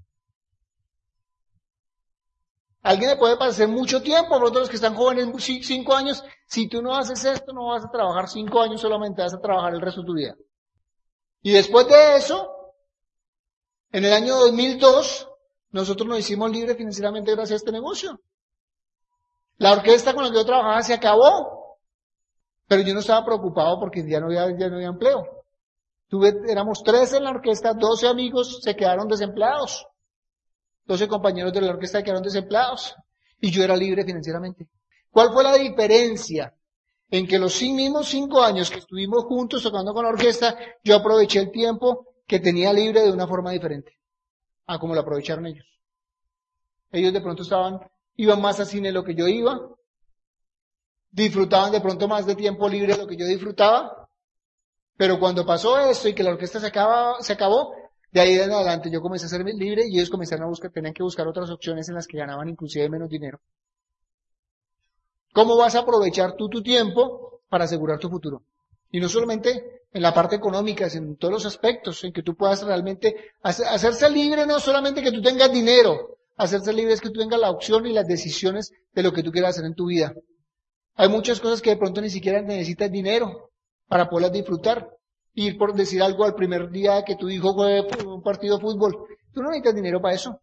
alguien 2.82 3.12
le 3.12 3.18
puede 3.18 3.38
parecer 3.38 3.68
mucho 3.68 4.02
tiempo, 4.02 4.40
pero 4.40 4.50
los 4.50 4.70
que 4.70 4.78
están 4.78 4.96
jóvenes, 4.96 5.28
cinco 5.62 5.94
años, 5.94 6.24
si 6.48 6.68
tú 6.68 6.82
no 6.82 6.96
haces 6.96 7.24
esto, 7.26 7.54
no 7.54 7.68
vas 7.68 7.86
a 7.86 7.92
trabajar 7.92 8.28
cinco 8.28 8.60
años, 8.60 8.82
solamente 8.82 9.22
vas 9.22 9.36
a 9.36 9.40
trabajar 9.40 9.76
el 9.76 9.82
resto 9.82 10.02
de 10.02 10.08
tu 10.08 10.14
vida. 10.16 10.36
Y 11.44 11.52
después 11.52 11.88
de 11.88 12.16
eso, 12.16 12.74
en 13.92 14.04
el 14.04 14.14
año 14.14 14.36
2002, 14.36 15.30
nosotros 15.70 16.10
nos 16.10 16.18
hicimos 16.18 16.50
libres 16.50 16.76
financieramente 16.76 17.36
gracias 17.36 17.52
a 17.52 17.64
este 17.64 17.72
negocio. 17.72 18.20
La 19.58 19.74
orquesta 19.74 20.14
con 20.14 20.24
la 20.24 20.30
que 20.30 20.38
yo 20.38 20.46
trabajaba 20.46 20.82
se 20.82 20.94
acabó. 20.94 21.78
Pero 22.68 22.82
yo 22.84 22.94
no 22.94 23.00
estaba 23.00 23.26
preocupado 23.26 23.80
porque 23.80 24.08
ya 24.08 24.20
no 24.20 24.28
había, 24.28 24.58
ya 24.58 24.70
no 24.70 24.76
había 24.76 24.88
empleo. 24.88 25.26
Tuve, 26.08 26.34
éramos 26.48 26.84
tres 26.84 27.14
en 27.14 27.24
la 27.24 27.32
orquesta, 27.32 27.74
doce 27.74 28.08
amigos 28.08 28.60
se 28.62 28.76
quedaron 28.76 29.08
desempleados. 29.08 29.86
Doce 30.86 31.08
compañeros 31.08 31.54
de 31.54 31.62
la 31.62 31.72
orquesta 31.72 32.04
quedaron 32.04 32.24
desempleados. 32.24 32.96
Y 33.40 33.52
yo 33.52 33.64
era 33.64 33.76
libre 33.76 34.04
financieramente. 34.04 34.68
¿Cuál 35.12 35.32
fue 35.32 35.44
la 35.44 35.56
diferencia? 35.56 36.54
En 37.10 37.26
que 37.26 37.40
los 37.40 37.62
mismos 37.62 38.08
cinco 38.08 38.42
años 38.42 38.70
que 38.70 38.80
estuvimos 38.80 39.24
juntos 39.26 39.64
tocando 39.64 39.94
con 39.94 40.04
la 40.04 40.10
orquesta, 40.10 40.58
yo 40.84 40.96
aproveché 40.98 41.40
el 41.40 41.52
tiempo 41.52 42.16
que 42.28 42.40
tenía 42.40 42.74
libre 42.74 43.02
de 43.02 43.12
una 43.12 43.26
forma 43.26 43.52
diferente 43.52 43.98
a 44.68 44.78
como 44.78 44.94
lo 44.94 45.02
aprovecharon 45.02 45.46
ellos. 45.46 45.66
Ellos 46.92 47.14
de 47.14 47.22
pronto 47.22 47.44
estaban 47.44 47.80
iban 48.18 48.42
más 48.42 48.60
a 48.60 48.66
cine 48.66 48.92
lo 48.92 49.04
que 49.04 49.16
yo 49.16 49.28
iba, 49.28 49.60
disfrutaban 51.12 51.72
de 51.72 51.82
pronto 51.82 52.08
más 52.08 52.26
de 52.26 52.36
tiempo 52.36 52.68
libre 52.68 52.94
de 52.94 53.00
lo 53.00 53.08
que 53.08 53.16
yo 53.16 53.26
disfrutaba, 53.26 54.10
pero 54.98 55.20
cuando 55.20 55.46
pasó 55.46 55.80
esto 55.80 56.10
y 56.10 56.14
que 56.14 56.24
la 56.24 56.32
orquesta 56.32 56.60
se, 56.60 56.68
acaba, 56.68 57.22
se 57.22 57.34
acabó, 57.34 57.74
de 58.12 58.20
ahí 58.20 58.34
en 58.34 58.52
adelante 58.52 58.90
yo 58.92 59.02
comencé 59.02 59.28
a 59.28 59.30
ser 59.30 59.46
libre 59.46 59.84
y 59.88 59.98
ellos 59.98 60.10
comenzaron 60.10 60.46
a 60.46 60.50
buscar, 60.50 60.72
tenían 60.72 60.94
que 60.94 61.04
buscar 61.04 61.28
otras 61.28 61.50
opciones 61.50 61.88
en 61.88 61.96
las 61.96 62.08
que 62.08 62.18
ganaban 62.18 62.50
inclusive 62.50 62.90
menos 62.90 63.10
dinero. 63.10 63.40
¿Cómo 65.34 65.56
vas 65.56 65.76
a 65.76 65.80
aprovechar 65.80 66.36
tú 66.36 66.50
tu 66.50 66.64
tiempo 66.64 67.42
para 67.48 67.66
asegurar 67.66 68.00
tu 68.00 68.10
futuro? 68.10 68.42
Y 68.90 69.00
no 69.00 69.08
solamente 69.08 69.84
en 69.94 70.02
la 70.02 70.14
parte 70.14 70.36
económica, 70.36 70.90
sino 70.90 71.08
en 71.08 71.18
todos 71.18 71.34
los 71.34 71.46
aspectos, 71.46 72.04
en 72.04 72.12
que 72.12 72.24
tú 72.24 72.36
puedas 72.36 72.64
realmente 72.64 73.32
hacerse 73.44 74.10
libre, 74.10 74.48
no 74.48 74.60
solamente 74.60 75.04
que 75.04 75.12
tú 75.12 75.22
tengas 75.22 75.52
dinero, 75.52 76.17
Hacerse 76.38 76.72
libre 76.72 76.94
es 76.94 77.02
que 77.02 77.10
tú 77.10 77.20
tengas 77.20 77.40
la 77.40 77.50
opción 77.50 77.86
y 77.88 77.94
las 77.94 78.08
decisiones 78.08 78.72
de 78.94 79.04
lo 79.04 79.12
que 79.12 79.24
tú 79.24 79.32
quieras 79.32 79.52
hacer 79.52 79.66
en 79.66 79.74
tu 79.74 79.88
vida. 79.88 80.14
Hay 80.96 81.10
muchas 81.10 81.40
cosas 81.40 81.62
que 81.62 81.72
de 81.72 81.78
pronto 81.78 82.00
ni 82.00 82.10
siquiera 82.10 82.42
necesitas 82.42 82.92
dinero 82.92 83.52
para 83.88 84.08
poderlas 84.08 84.34
disfrutar. 84.34 84.90
Ir 85.34 85.58
por 85.58 85.74
decir 85.74 86.02
algo 86.02 86.24
al 86.26 86.36
primer 86.36 86.70
día 86.70 87.04
que 87.04 87.16
tu 87.16 87.30
hijo 87.30 87.54
juegue 87.54 87.88
un 88.06 88.22
partido 88.22 88.58
de 88.58 88.62
fútbol. 88.62 89.08
Tú 89.34 89.42
no 89.42 89.50
necesitas 89.50 89.76
dinero 89.76 90.00
para 90.02 90.16
eso. 90.16 90.40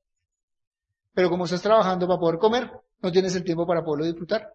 Pero 1.12 1.30
como 1.30 1.44
estás 1.44 1.62
trabajando 1.62 2.06
para 2.08 2.20
poder 2.20 2.38
comer, 2.38 2.70
no 3.00 3.12
tienes 3.12 3.34
el 3.36 3.44
tiempo 3.44 3.66
para 3.66 3.84
poderlo 3.84 4.06
disfrutar. 4.06 4.52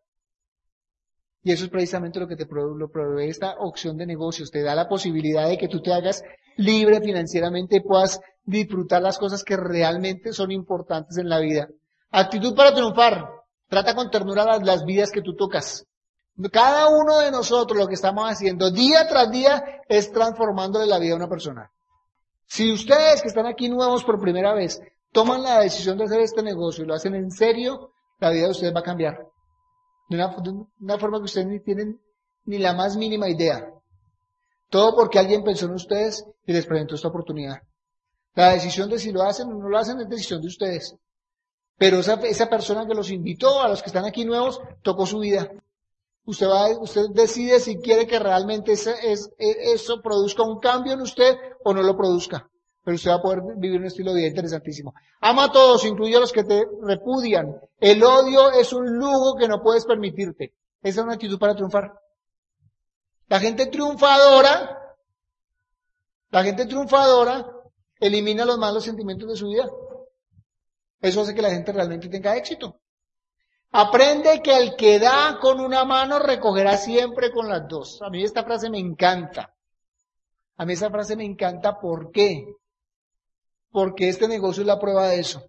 Y 1.42 1.54
eso 1.54 1.66
es 1.66 1.70
precisamente 1.70 2.20
lo 2.20 2.28
que 2.28 2.36
te 2.36 2.46
provee 2.46 3.30
esta 3.30 3.56
opción 3.60 3.96
de 3.96 4.06
negocios. 4.06 4.52
Te 4.52 4.62
da 4.62 4.76
la 4.76 4.90
posibilidad 4.90 5.48
de 5.48 5.58
que 5.58 5.70
tú 5.70 5.82
te 5.82 5.94
hagas 5.94 6.22
libre 6.58 7.02
financieramente 7.02 7.82
puedas 7.82 8.20
disfrutar 8.50 9.02
las 9.02 9.18
cosas 9.18 9.44
que 9.44 9.56
realmente 9.56 10.34
son 10.34 10.52
importantes 10.52 11.18
en 11.18 11.30
la 11.30 11.40
vida. 11.40 11.70
Actitud 12.12 12.56
para 12.56 12.74
triunfar. 12.74 13.30
Trata 13.68 13.94
con 13.96 14.10
ternura 14.10 14.60
las, 14.60 14.84
vidas 14.84 15.12
que 15.12 15.22
tú 15.22 15.36
tocas. 15.36 15.86
Cada 16.52 16.88
uno 16.88 17.20
de 17.20 17.32
nosotros 17.32 17.78
lo 17.78 17.88
que 17.88 17.94
estamos 17.94 18.30
haciendo 18.30 18.72
día 18.72 19.08
tras 19.08 19.30
día 19.30 19.82
es 19.88 20.12
transformándole 20.12 20.88
la 20.88 20.98
vida 20.98 21.14
a 21.14 21.18
una 21.18 21.30
persona. 21.30 21.72
Si 22.48 22.72
ustedes 22.72 23.22
que 23.22 23.28
están 23.28 23.46
aquí 23.46 23.70
nuevos 23.70 24.04
por 24.04 24.20
primera 24.20 24.54
vez 24.54 24.82
toman 25.12 25.44
la 25.44 25.60
decisión 25.60 25.98
de 25.98 26.06
hacer 26.06 26.22
este 26.22 26.42
negocio 26.42 26.84
y 26.84 26.88
lo 26.88 26.96
hacen 26.96 27.14
en 27.14 27.30
serio, 27.30 27.92
la 28.20 28.32
vida 28.32 28.46
de 28.46 28.52
ustedes 28.52 28.74
va 28.74 28.80
a 28.80 28.84
cambiar. 28.84 29.28
De 30.10 30.16
una, 30.16 30.30
de 30.30 30.66
una 30.80 30.98
forma 30.98 31.20
que 31.20 31.26
ustedes 31.26 31.48
ni 31.48 31.60
tienen 31.60 32.00
ni 32.46 32.58
la 32.58 32.74
más 32.74 32.98
mínima 32.98 33.30
idea. 33.30 33.70
Todo 34.70 34.96
porque 34.96 35.20
alguien 35.20 35.44
pensó 35.44 35.68
en 35.68 35.74
ustedes 35.74 36.26
y 36.48 36.54
les 36.54 36.66
presentó 36.66 36.96
esta 36.96 37.10
oportunidad. 37.10 37.62
La 38.36 38.52
decisión 38.52 38.90
de 38.90 39.00
si 39.00 39.12
lo 39.12 39.24
hacen 39.24 39.50
o 39.50 39.56
no 39.56 39.70
lo 39.70 39.78
hacen 39.78 40.00
es 40.00 40.10
decisión 40.10 40.42
de 40.42 40.48
ustedes. 40.48 40.96
Pero 41.78 42.00
esa, 42.00 42.16
esa 42.16 42.50
persona 42.50 42.86
que 42.86 42.94
los 42.94 43.10
invitó, 43.10 43.62
a 43.62 43.70
los 43.70 43.82
que 43.82 43.88
están 43.88 44.06
aquí 44.06 44.26
nuevos, 44.26 44.62
tocó 44.82 45.06
su 45.06 45.20
vida. 45.20 45.50
Usted 46.26 46.48
va, 46.48 46.70
usted 46.80 47.08
decide 47.14 47.60
si 47.60 47.80
quiere 47.80 48.06
que 48.06 48.20
realmente 48.20 48.74
e, 48.74 49.74
eso 49.74 50.02
produzca 50.02 50.44
un 50.44 50.60
cambio 50.60 50.94
en 50.94 51.02
usted 51.02 51.36
o 51.64 51.74
no 51.74 51.82
lo 51.82 51.98
produzca. 51.98 52.48
pero 52.84 52.96
usted 52.96 53.12
va 53.12 53.16
a 53.16 53.22
poder 53.22 53.42
vivir 53.58 53.80
un 53.80 53.88
estilo 53.88 54.12
de 54.12 54.20
vida 54.20 54.28
interesantísimo. 54.28 54.94
Ama 55.22 55.46
a 55.46 55.52
todos, 55.52 55.86
incluye 55.86 56.16
a 56.16 56.20
los 56.20 56.32
que 56.32 56.44
te 56.44 56.68
repudian. 56.84 57.56
El 57.80 58.04
odio 58.04 58.52
es 58.52 58.74
un 58.74 58.98
lujo 58.98 59.36
que 59.38 59.48
no 59.48 59.62
puedes 59.62 59.86
permitirte. 59.86 60.54
Esa 60.82 61.00
es 61.00 61.04
una 61.04 61.14
actitud 61.14 61.40
para 61.40 61.56
triunfar. 61.56 61.94
La 63.28 63.40
gente 63.40 63.68
triunfadora, 63.68 64.98
la 66.32 66.44
gente 66.44 66.66
triunfadora 66.66 67.59
elimina 68.00 68.46
los 68.46 68.58
malos 68.58 68.84
sentimientos 68.84 69.30
de 69.30 69.36
su 69.36 69.48
vida. 69.50 69.70
Eso 71.02 71.22
hace 71.22 71.34
que 71.34 71.42
la 71.42 71.52
gente 71.52 71.72
realmente 71.72 72.10
tenga 72.10 72.36
éxito. 72.36 72.80
Aprende 73.72 74.42
que 74.42 74.58
el 74.58 74.76
que 74.76 75.00
da 75.00 75.38
con 75.40 75.60
una 75.60 75.86
mano 75.86 76.20
recogerá 76.20 76.76
siempre 76.78 77.32
con 77.32 77.48
las 77.48 77.68
dos. 77.68 78.02
A 78.02 78.10
mí 78.10 78.24
esta 78.24 78.44
frase 78.44 78.70
me 78.70 78.80
encanta. 78.80 79.54
A 80.58 80.66
mí 80.66 80.74
esa 80.74 80.90
frase 80.90 81.16
me 81.16 81.26
encanta. 81.26 81.80
¿Por 81.80 82.12
qué? 82.12 82.48
Porque 83.72 84.10
este 84.10 84.28
negocio 84.28 84.62
es 84.62 84.68
la 84.68 84.80
prueba 84.80 85.08
de 85.08 85.20
eso. 85.20 85.44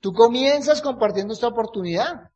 Tú 0.00 0.12
comienzas 0.12 0.80
compartiendo 0.80 1.34
esta 1.34 1.48
oportunidad 1.48 2.30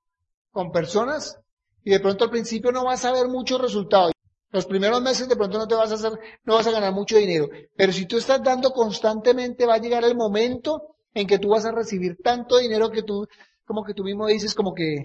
con 0.50 0.72
personas 0.72 1.38
y 1.84 1.90
de 1.90 2.00
pronto 2.00 2.24
al 2.24 2.30
principio 2.30 2.72
no 2.72 2.84
vas 2.84 3.04
a 3.04 3.12
ver 3.12 3.28
muchos 3.28 3.60
resultados. 3.60 4.12
Los 4.52 4.66
primeros 4.66 5.00
meses 5.00 5.28
de 5.28 5.36
pronto 5.36 5.58
no 5.58 5.68
te 5.68 5.76
vas 5.76 5.92
a 5.92 5.94
hacer, 5.94 6.12
no 6.44 6.54
vas 6.54 6.66
a 6.66 6.72
ganar 6.72 6.92
mucho 6.92 7.16
dinero. 7.16 7.48
Pero 7.76 7.92
si 7.92 8.06
tú 8.06 8.18
estás 8.18 8.42
dando 8.42 8.72
constantemente, 8.72 9.66
va 9.66 9.74
a 9.74 9.78
llegar 9.78 10.04
el 10.04 10.16
momento 10.16 10.96
en 11.14 11.26
que 11.26 11.38
tú 11.38 11.50
vas 11.50 11.64
a 11.64 11.72
recibir 11.72 12.18
tanto 12.22 12.58
dinero 12.58 12.90
que 12.90 13.02
tú, 13.02 13.26
como 13.64 13.84
que 13.84 13.94
tú 13.94 14.02
mismo 14.02 14.26
dices, 14.26 14.54
como 14.54 14.74
que 14.74 15.04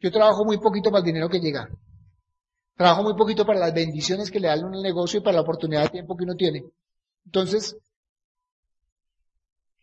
yo 0.00 0.10
trabajo 0.10 0.44
muy 0.44 0.58
poquito 0.58 0.90
para 0.90 1.00
el 1.00 1.04
dinero 1.04 1.28
que 1.28 1.40
llega. 1.40 1.68
Trabajo 2.76 3.02
muy 3.02 3.14
poquito 3.14 3.44
para 3.46 3.60
las 3.60 3.74
bendiciones 3.74 4.30
que 4.30 4.40
le 4.40 4.48
dan 4.48 4.74
el 4.74 4.82
negocio 4.82 5.20
y 5.20 5.22
para 5.22 5.36
la 5.36 5.42
oportunidad 5.42 5.82
de 5.82 5.90
tiempo 5.90 6.16
que 6.16 6.24
uno 6.24 6.34
tiene. 6.34 6.64
Entonces, 7.26 7.76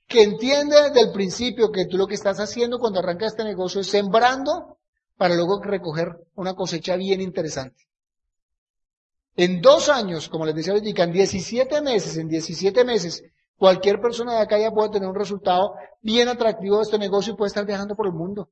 que 0.08 0.24
entiende 0.24 0.82
desde 0.84 1.02
el 1.02 1.12
principio 1.12 1.72
que 1.72 1.86
tú 1.86 1.98
lo 1.98 2.08
que 2.08 2.16
estás 2.16 2.40
haciendo 2.40 2.80
cuando 2.80 3.00
arrancas 3.00 3.34
este 3.34 3.44
negocio 3.44 3.82
es 3.82 3.88
sembrando 3.88 4.78
para 5.16 5.36
luego 5.36 5.62
recoger 5.62 6.08
una 6.36 6.56
cosecha 6.56 6.96
bien 6.96 7.22
interesante. 7.22 7.87
En 9.38 9.62
dos 9.62 9.88
años, 9.88 10.28
como 10.28 10.46
les 10.46 10.56
decía 10.56 10.74
ahorita, 10.74 11.04
en 11.04 11.14
17 11.14 11.82
meses, 11.82 12.18
en 12.18 12.28
17 12.28 12.84
meses, 12.84 13.24
cualquier 13.56 14.02
persona 14.02 14.34
de 14.34 14.42
acá 14.42 14.60
ya 14.60 14.72
puede 14.72 14.90
tener 14.90 15.08
un 15.08 15.16
resultado 15.16 15.76
bien 16.02 16.28
atractivo 16.28 16.78
de 16.78 16.84
este 16.84 16.98
negocio 16.98 17.32
y 17.32 17.38
puede 17.38 17.48
estar 17.48 17.66
viajando 17.66 17.96
por 17.96 18.08
el 18.08 18.14
mundo 18.14 18.50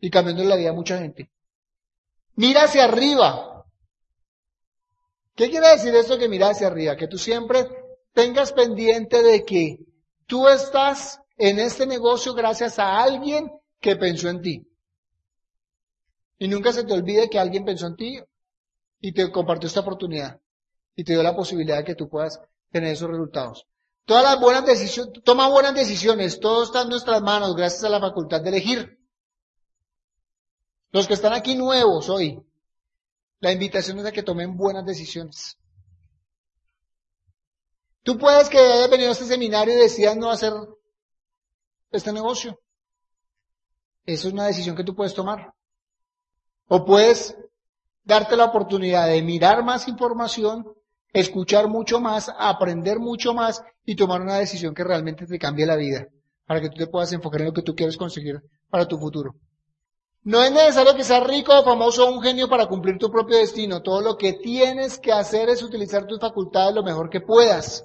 y 0.00 0.10
cambiando 0.10 0.44
la 0.44 0.56
vida 0.56 0.70
a 0.70 0.74
mucha 0.74 0.98
gente. 0.98 1.30
Mira 2.34 2.64
hacia 2.64 2.84
arriba. 2.84 3.64
¿Qué 5.34 5.48
quiere 5.48 5.68
decir 5.68 5.94
esto 5.94 6.18
que 6.18 6.28
mira 6.28 6.50
hacia 6.50 6.66
arriba? 6.66 6.96
Que 6.96 7.08
tú 7.08 7.16
siempre 7.16 7.66
tengas 8.12 8.52
pendiente 8.52 9.22
de 9.22 9.44
que 9.44 9.78
Tú 10.28 10.46
estás 10.46 11.22
en 11.38 11.58
este 11.58 11.86
negocio 11.86 12.34
gracias 12.34 12.78
a 12.78 13.02
alguien 13.02 13.50
que 13.80 13.96
pensó 13.96 14.28
en 14.28 14.42
ti. 14.42 14.68
Y 16.38 16.48
nunca 16.48 16.70
se 16.70 16.84
te 16.84 16.92
olvide 16.92 17.30
que 17.30 17.38
alguien 17.38 17.64
pensó 17.64 17.86
en 17.86 17.96
ti 17.96 18.20
y 19.00 19.12
te 19.12 19.30
compartió 19.30 19.66
esta 19.66 19.80
oportunidad 19.80 20.40
y 20.96 21.04
te 21.04 21.12
dio 21.12 21.22
la 21.22 21.36
posibilidad 21.36 21.78
de 21.78 21.84
que 21.84 21.94
tú 21.94 22.08
puedas 22.08 22.40
tener 22.70 22.92
esos 22.92 23.08
resultados. 23.08 23.66
Todas 24.04 24.24
las 24.24 24.40
buenas 24.40 24.64
decisiones, 24.64 25.22
toma 25.22 25.48
buenas 25.48 25.74
decisiones, 25.74 26.40
todo 26.40 26.64
está 26.64 26.82
en 26.82 26.88
nuestras 26.88 27.20
manos 27.22 27.54
gracias 27.54 27.84
a 27.84 27.88
la 27.88 28.00
facultad 28.00 28.40
de 28.40 28.48
elegir. 28.48 28.98
Los 30.90 31.06
que 31.06 31.14
están 31.14 31.34
aquí 31.34 31.54
nuevos 31.54 32.08
hoy, 32.08 32.42
la 33.40 33.52
invitación 33.52 33.98
es 33.98 34.06
a 34.06 34.12
que 34.12 34.22
tomen 34.22 34.56
buenas 34.56 34.84
decisiones. 34.84 35.58
Tú 38.02 38.16
puedes 38.16 38.48
que 38.48 38.58
hayas 38.58 38.88
venido 38.88 39.10
a 39.10 39.12
este 39.12 39.26
seminario 39.26 39.74
y 39.74 39.76
decidas 39.76 40.16
no 40.16 40.30
hacer 40.30 40.54
este 41.90 42.12
negocio. 42.12 42.58
Eso 44.06 44.28
es 44.28 44.34
una 44.34 44.46
decisión 44.46 44.74
que 44.74 44.84
tú 44.84 44.94
puedes 44.94 45.12
tomar. 45.12 45.52
O 46.66 46.86
puedes 46.86 47.36
darte 48.08 48.38
la 48.38 48.46
oportunidad 48.46 49.06
de 49.06 49.20
mirar 49.20 49.62
más 49.62 49.86
información, 49.86 50.66
escuchar 51.12 51.68
mucho 51.68 52.00
más, 52.00 52.32
aprender 52.38 52.98
mucho 52.98 53.34
más 53.34 53.62
y 53.84 53.96
tomar 53.96 54.22
una 54.22 54.38
decisión 54.38 54.74
que 54.74 54.82
realmente 54.82 55.26
te 55.26 55.38
cambie 55.38 55.66
la 55.66 55.76
vida 55.76 56.08
para 56.46 56.62
que 56.62 56.70
tú 56.70 56.76
te 56.78 56.86
puedas 56.86 57.12
enfocar 57.12 57.42
en 57.42 57.48
lo 57.48 57.52
que 57.52 57.60
tú 57.60 57.74
quieres 57.76 57.98
conseguir 57.98 58.40
para 58.70 58.88
tu 58.88 58.96
futuro. 58.98 59.34
No 60.22 60.42
es 60.42 60.50
necesario 60.50 60.96
que 60.96 61.04
seas 61.04 61.22
rico 61.26 61.52
o 61.52 61.62
famoso 61.62 62.08
o 62.08 62.10
un 62.10 62.22
genio 62.22 62.48
para 62.48 62.66
cumplir 62.66 62.96
tu 62.96 63.10
propio 63.10 63.36
destino. 63.36 63.82
Todo 63.82 64.00
lo 64.00 64.16
que 64.16 64.32
tienes 64.32 64.98
que 64.98 65.12
hacer 65.12 65.50
es 65.50 65.62
utilizar 65.62 66.06
tus 66.06 66.18
facultades 66.18 66.74
lo 66.74 66.82
mejor 66.82 67.10
que 67.10 67.20
puedas. 67.20 67.84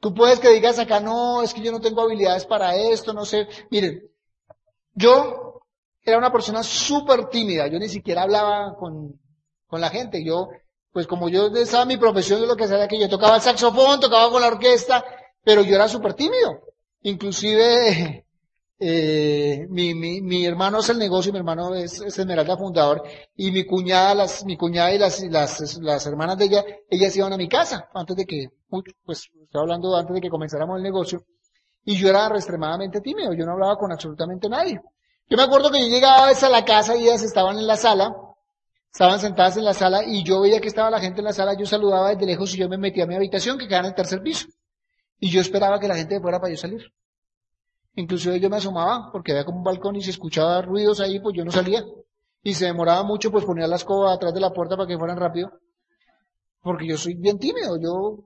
Tú 0.00 0.12
puedes 0.12 0.38
que 0.38 0.50
digas 0.50 0.78
acá, 0.78 1.00
no, 1.00 1.42
es 1.42 1.54
que 1.54 1.62
yo 1.62 1.72
no 1.72 1.80
tengo 1.80 2.02
habilidades 2.02 2.44
para 2.44 2.76
esto, 2.76 3.14
no 3.14 3.24
sé. 3.24 3.48
Miren, 3.70 4.02
yo 4.94 5.61
era 6.04 6.18
una 6.18 6.32
persona 6.32 6.62
súper 6.62 7.28
tímida, 7.28 7.68
yo 7.68 7.78
ni 7.78 7.88
siquiera 7.88 8.22
hablaba 8.22 8.74
con, 8.74 9.20
con 9.66 9.80
la 9.80 9.90
gente, 9.90 10.24
yo, 10.24 10.48
pues 10.92 11.06
como 11.06 11.28
yo 11.28 11.46
estaba 11.48 11.84
mi 11.84 11.96
profesión 11.96 12.40
de 12.40 12.46
lo 12.46 12.56
que 12.56 12.66
sabía 12.66 12.88
que 12.88 13.00
yo 13.00 13.08
tocaba 13.08 13.36
el 13.36 13.42
saxofón, 13.42 14.00
tocaba 14.00 14.30
con 14.30 14.42
la 14.42 14.48
orquesta, 14.48 15.04
pero 15.44 15.62
yo 15.62 15.74
era 15.74 15.88
súper 15.88 16.14
tímido. 16.14 16.60
Inclusive, 17.02 18.26
eh, 18.78 19.66
mi, 19.70 19.94
mi, 19.94 20.20
mi, 20.22 20.44
hermano 20.44 20.80
es 20.80 20.88
el 20.88 20.98
negocio, 20.98 21.32
mi 21.32 21.38
hermano 21.38 21.74
es, 21.74 22.00
es, 22.00 22.18
Esmeralda 22.18 22.56
fundador, 22.56 23.02
y 23.36 23.50
mi 23.52 23.64
cuñada, 23.64 24.14
las, 24.14 24.44
mi 24.44 24.56
cuñada 24.56 24.92
y 24.92 24.98
las, 24.98 25.22
las, 25.22 25.78
las 25.78 26.06
hermanas 26.06 26.36
de 26.38 26.44
ella, 26.46 26.64
ellas 26.90 27.16
iban 27.16 27.32
a 27.32 27.36
mi 27.36 27.48
casa, 27.48 27.88
antes 27.94 28.16
de 28.16 28.26
que, 28.26 28.48
pues, 29.04 29.30
estoy 29.40 29.60
hablando 29.60 29.96
antes 29.96 30.14
de 30.14 30.20
que 30.20 30.30
comenzáramos 30.30 30.76
el 30.78 30.82
negocio, 30.82 31.24
y 31.84 31.96
yo 31.96 32.08
era 32.08 32.26
extremadamente 32.28 33.00
tímido, 33.00 33.32
yo 33.32 33.44
no 33.44 33.52
hablaba 33.52 33.76
con 33.76 33.92
absolutamente 33.92 34.48
nadie. 34.48 34.80
Yo 35.32 35.38
me 35.38 35.44
acuerdo 35.44 35.70
que 35.70 35.80
yo 35.80 35.86
llegaba 35.86 36.24
a 36.24 36.26
veces 36.26 36.44
a 36.44 36.50
la 36.50 36.62
casa 36.62 36.94
y 36.94 37.04
ellas 37.04 37.22
estaban 37.22 37.58
en 37.58 37.66
la 37.66 37.78
sala, 37.78 38.14
estaban 38.92 39.18
sentadas 39.18 39.56
en 39.56 39.64
la 39.64 39.72
sala, 39.72 40.04
y 40.04 40.24
yo 40.24 40.42
veía 40.42 40.60
que 40.60 40.68
estaba 40.68 40.90
la 40.90 41.00
gente 41.00 41.22
en 41.22 41.24
la 41.24 41.32
sala, 41.32 41.56
yo 41.58 41.64
saludaba 41.64 42.10
desde 42.10 42.26
lejos 42.26 42.54
y 42.54 42.58
yo 42.58 42.68
me 42.68 42.76
metía 42.76 43.04
a 43.04 43.06
mi 43.06 43.14
habitación 43.14 43.56
que 43.56 43.66
quedaba 43.66 43.86
en 43.86 43.92
el 43.92 43.94
tercer 43.94 44.20
piso. 44.20 44.46
Y 45.18 45.30
yo 45.30 45.40
esperaba 45.40 45.80
que 45.80 45.88
la 45.88 45.96
gente 45.96 46.20
fuera 46.20 46.38
para 46.38 46.52
yo 46.52 46.58
salir. 46.58 46.82
Inclusive 47.94 48.40
yo 48.40 48.50
me 48.50 48.58
asomaba 48.58 49.08
porque 49.10 49.32
había 49.32 49.46
como 49.46 49.56
un 49.56 49.64
balcón 49.64 49.96
y 49.96 50.02
se 50.02 50.10
escuchaba 50.10 50.60
ruidos 50.60 51.00
ahí, 51.00 51.18
pues 51.18 51.34
yo 51.34 51.46
no 51.46 51.50
salía. 51.50 51.82
Y 52.42 52.52
se 52.52 52.66
demoraba 52.66 53.02
mucho, 53.02 53.30
pues 53.30 53.46
ponía 53.46 53.66
la 53.66 53.76
escoba 53.76 54.12
atrás 54.12 54.34
de 54.34 54.40
la 54.40 54.52
puerta 54.52 54.76
para 54.76 54.86
que 54.86 54.98
fueran 54.98 55.16
rápido. 55.16 55.50
Porque 56.60 56.86
yo 56.86 56.98
soy 56.98 57.14
bien 57.14 57.38
tímido, 57.38 57.80
yo, 57.80 58.18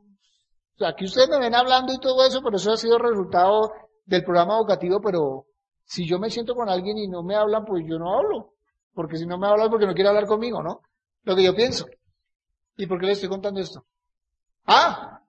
aquí 0.84 1.04
ustedes 1.04 1.28
me 1.28 1.38
ven 1.38 1.54
hablando 1.54 1.92
y 1.92 2.00
todo 2.00 2.26
eso, 2.26 2.42
pero 2.42 2.56
eso 2.56 2.72
ha 2.72 2.76
sido 2.76 2.98
resultado 2.98 3.70
del 4.04 4.24
programa 4.24 4.56
educativo, 4.56 5.00
pero 5.00 5.46
si 5.86 6.06
yo 6.06 6.18
me 6.18 6.30
siento 6.30 6.54
con 6.54 6.68
alguien 6.68 6.98
y 6.98 7.06
no 7.06 7.22
me 7.22 7.36
hablan, 7.36 7.64
pues 7.64 7.84
yo 7.86 7.98
no 7.98 8.18
hablo. 8.18 8.54
Porque 8.92 9.16
si 9.16 9.24
no 9.24 9.38
me 9.38 9.46
hablan 9.46 9.70
porque 9.70 9.86
no 9.86 9.94
quiere 9.94 10.08
hablar 10.08 10.26
conmigo, 10.26 10.62
¿no? 10.62 10.82
Lo 11.22 11.36
que 11.36 11.44
yo 11.44 11.54
pienso. 11.54 11.86
¿Y 12.76 12.86
por 12.86 12.98
qué 13.00 13.06
le 13.06 13.12
estoy 13.12 13.28
contando 13.28 13.60
esto? 13.60 13.86
Ah, 14.66 15.22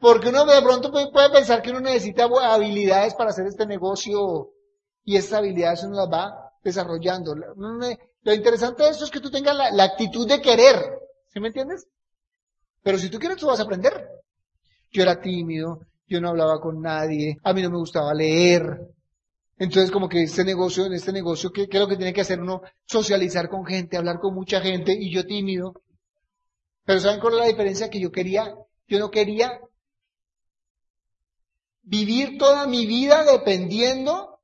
porque 0.00 0.28
uno 0.28 0.44
de 0.44 0.62
pronto 0.62 0.90
puede 0.90 1.30
pensar 1.30 1.62
que 1.62 1.70
uno 1.70 1.80
necesita 1.80 2.24
habilidades 2.24 3.14
para 3.14 3.30
hacer 3.30 3.46
este 3.46 3.66
negocio 3.66 4.50
y 5.04 5.16
estas 5.16 5.38
habilidades 5.38 5.84
uno 5.84 5.96
las 5.96 6.08
va 6.08 6.52
desarrollando. 6.62 7.34
Lo 7.34 8.34
interesante 8.34 8.82
de 8.82 8.90
esto 8.90 9.04
es 9.04 9.10
que 9.10 9.20
tú 9.20 9.30
tengas 9.30 9.56
la, 9.56 9.84
actitud 9.84 10.28
de 10.28 10.40
querer. 10.40 10.76
¿Sí 11.28 11.40
me 11.40 11.48
entiendes? 11.48 11.86
Pero 12.82 12.98
si 12.98 13.10
tú 13.10 13.18
quieres, 13.18 13.38
tú 13.38 13.46
vas 13.46 13.60
a 13.60 13.64
aprender. 13.64 14.08
Yo 14.90 15.02
era 15.02 15.20
tímido, 15.20 15.80
yo 16.06 16.20
no 16.20 16.30
hablaba 16.30 16.60
con 16.60 16.80
nadie, 16.80 17.36
a 17.44 17.52
mí 17.52 17.62
no 17.62 17.70
me 17.70 17.78
gustaba 17.78 18.12
leer. 18.14 18.78
Entonces, 19.58 19.90
como 19.90 20.08
que 20.08 20.22
este 20.22 20.44
negocio, 20.44 20.86
en 20.86 20.92
este 20.92 21.12
negocio, 21.12 21.50
¿qué, 21.50 21.68
¿qué, 21.68 21.78
es 21.78 21.80
lo 21.80 21.88
que 21.88 21.96
tiene 21.96 22.12
que 22.12 22.20
hacer 22.20 22.40
uno? 22.40 22.62
Socializar 22.86 23.48
con 23.48 23.64
gente, 23.64 23.96
hablar 23.96 24.20
con 24.20 24.34
mucha 24.34 24.60
gente, 24.60 24.92
y 24.92 25.10
yo 25.10 25.26
tímido. 25.26 25.74
Pero 26.84 27.00
¿saben 27.00 27.20
cuál 27.20 27.34
es 27.34 27.40
la 27.40 27.46
diferencia? 27.46 27.90
Que 27.90 28.00
yo 28.00 28.12
quería, 28.12 28.54
yo 28.86 28.98
no 28.98 29.10
quería 29.10 29.60
vivir 31.82 32.38
toda 32.38 32.66
mi 32.66 32.86
vida 32.86 33.24
dependiendo 33.24 34.40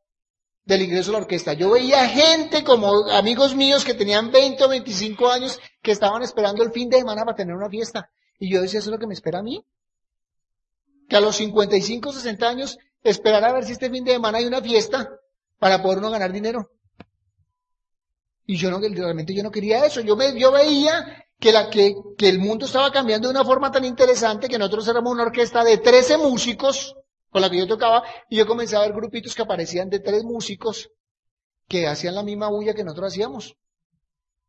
del 0.65 0.83
ingreso 0.83 1.11
a 1.11 1.13
la 1.13 1.19
orquesta. 1.21 1.53
Yo 1.53 1.71
veía 1.71 2.09
gente 2.09 2.65
como 2.65 3.09
amigos 3.11 3.55
míos 3.55 3.85
que 3.85 3.95
tenían 3.95 4.33
20 4.33 4.65
o 4.65 4.69
25 4.69 5.31
años 5.31 5.61
que 5.83 5.93
estaban 5.93 6.23
esperando 6.23 6.63
el 6.63 6.73
fin 6.73 6.89
de 6.89 6.99
semana 6.99 7.25
para 7.25 7.37
tener 7.37 7.55
una 7.55 7.69
fiesta. 7.69 8.11
Y 8.39 8.53
yo 8.53 8.63
decía, 8.63 8.81
¿eso 8.81 8.91
es 8.91 8.93
lo 8.93 8.99
que 8.99 9.07
me 9.07 9.15
espera 9.15 9.41
a 9.41 9.43
mí? 9.43 9.65
Que 11.09 11.17
a 11.17 11.21
los 11.21 11.37
55, 11.37 12.13
60 12.13 12.49
años 12.49 12.79
esperar 13.05 13.45
a 13.45 13.53
ver 13.53 13.65
si 13.65 13.73
este 13.73 13.91
fin 13.91 14.05
de 14.05 14.13
semana 14.13 14.39
hay 14.39 14.47
una 14.47 14.61
fiesta 14.61 15.09
para 15.59 15.83
poder 15.83 15.99
uno 15.99 16.11
ganar 16.11 16.33
dinero. 16.33 16.71
Y 18.47 18.57
yo 18.57 18.71
no, 18.71 18.81
realmente 18.81 19.35
yo 19.35 19.43
no 19.43 19.51
quería 19.51 19.87
eso. 19.87 20.01
Yo, 20.01 20.17
me, 20.17 20.39
yo 20.39 20.51
veía 20.51 21.25
que, 21.39 21.53
la, 21.53 21.71
que, 21.71 21.95
que 22.19 22.29
el 22.29 22.39
mundo 22.39 22.67
estaba 22.67 22.91
cambiando 22.91 23.29
de 23.29 23.35
una 23.35 23.45
forma 23.45 23.71
tan 23.71 23.85
interesante 23.85 24.49
que 24.49 24.59
nosotros 24.59 24.89
éramos 24.89 25.13
una 25.13 25.23
orquesta 25.23 25.63
de 25.63 25.79
13 25.79 26.19
músicos 26.19 26.97
con 27.35 27.43
la 27.43 27.51
que 27.51 27.59
yo 27.59 27.67
tocaba, 27.67 28.05
y 28.31 28.37
yo 28.37 28.47
comencé 28.47 28.77
a 28.77 28.81
ver 28.83 28.93
grupitos 28.93 29.35
que 29.35 29.43
aparecían 29.43 29.91
de 29.91 29.99
tres 29.99 30.23
músicos 30.23 30.89
que 31.67 31.89
hacían 31.89 32.15
la 32.15 32.23
misma 32.23 32.49
bulla 32.49 32.75
que 32.75 32.85
nosotros 32.85 33.13
hacíamos, 33.13 33.57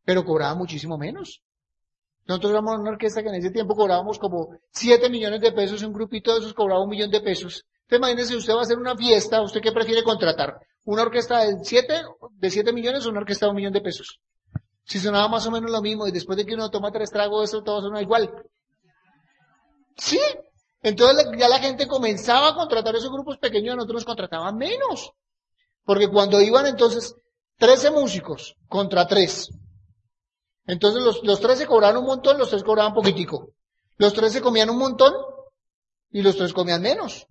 pero 0.04 0.24
cobraban 0.24 0.60
muchísimo 0.60 0.96
menos. 0.96 1.42
Nosotros 2.28 2.52
éramos 2.52 2.78
una 2.78 2.92
orquesta 2.92 3.24
que 3.24 3.30
en 3.30 3.36
ese 3.36 3.50
tiempo 3.50 3.74
cobrábamos 3.74 4.20
como 4.20 4.50
7 4.70 5.10
millones 5.10 5.42
de 5.42 5.52
pesos, 5.52 5.82
un 5.82 5.94
grupito 5.94 6.32
de 6.32 6.42
esos 6.42 6.54
cobraba 6.54 6.84
un 6.84 6.90
millón 6.92 7.10
de 7.10 7.22
pesos. 7.22 7.66
Entonces 7.88 8.00
imagínese, 8.00 8.36
usted 8.36 8.54
va 8.54 8.60
a 8.60 8.64
hacer 8.64 8.80
una 8.80 8.98
fiesta, 8.98 9.42
¿usted 9.42 9.62
qué 9.62 9.72
prefiere 9.72 10.04
contratar? 10.04 10.60
¿Una 10.86 11.04
orquesta 11.04 11.42
de 11.42 11.64
7, 11.64 12.02
de 12.32 12.50
7 12.50 12.74
millones 12.74 13.06
o 13.06 13.10
una 13.10 13.20
orquesta 13.20 13.46
de 13.46 13.52
un 13.52 13.56
millón 13.58 13.74
de 13.74 13.82
pesos? 13.82 14.20
Si 14.86 15.00
sonaba 15.00 15.28
más 15.28 15.46
o 15.46 15.52
menos 15.52 15.70
lo 15.70 15.82
mismo 15.82 16.08
y 16.08 16.12
después 16.12 16.38
de 16.38 16.46
que 16.46 16.56
uno 16.56 16.72
toma 16.72 16.92
tres 16.92 17.12
tragos, 17.12 17.50
eso 17.50 17.64
todo 17.64 17.82
suena 17.82 18.02
igual. 18.02 18.32
Sí. 19.98 20.20
Entonces 20.82 21.28
ya 21.38 21.48
la 21.48 21.60
gente 21.60 21.88
comenzaba 21.88 22.50
a 22.50 22.56
contratar 22.56 22.96
esos 22.96 23.12
grupos 23.12 23.38
pequeños, 23.38 23.76
nosotros 23.76 23.96
nos 23.96 24.06
contrataban 24.06 24.56
menos. 24.58 25.12
Porque 25.84 26.08
cuando 26.08 26.42
iban 26.42 26.66
entonces 26.66 27.16
13 27.58 27.92
músicos 27.92 28.56
contra 28.68 29.08
3. 29.08 29.50
Entonces 30.68 31.04
los, 31.04 31.24
los 31.24 31.40
13 31.40 31.68
cobraban 31.68 31.98
un 31.98 32.06
montón, 32.06 32.38
los 32.38 32.50
3 32.50 32.64
cobraban 32.64 32.94
poquitico. 32.94 33.50
Los 33.98 34.14
13 34.14 34.42
comían 34.42 34.70
un 34.70 34.78
montón 34.78 35.14
y 36.12 36.22
los 36.22 36.36
3 36.36 36.54
comían 36.54 36.82
menos. 36.82 37.28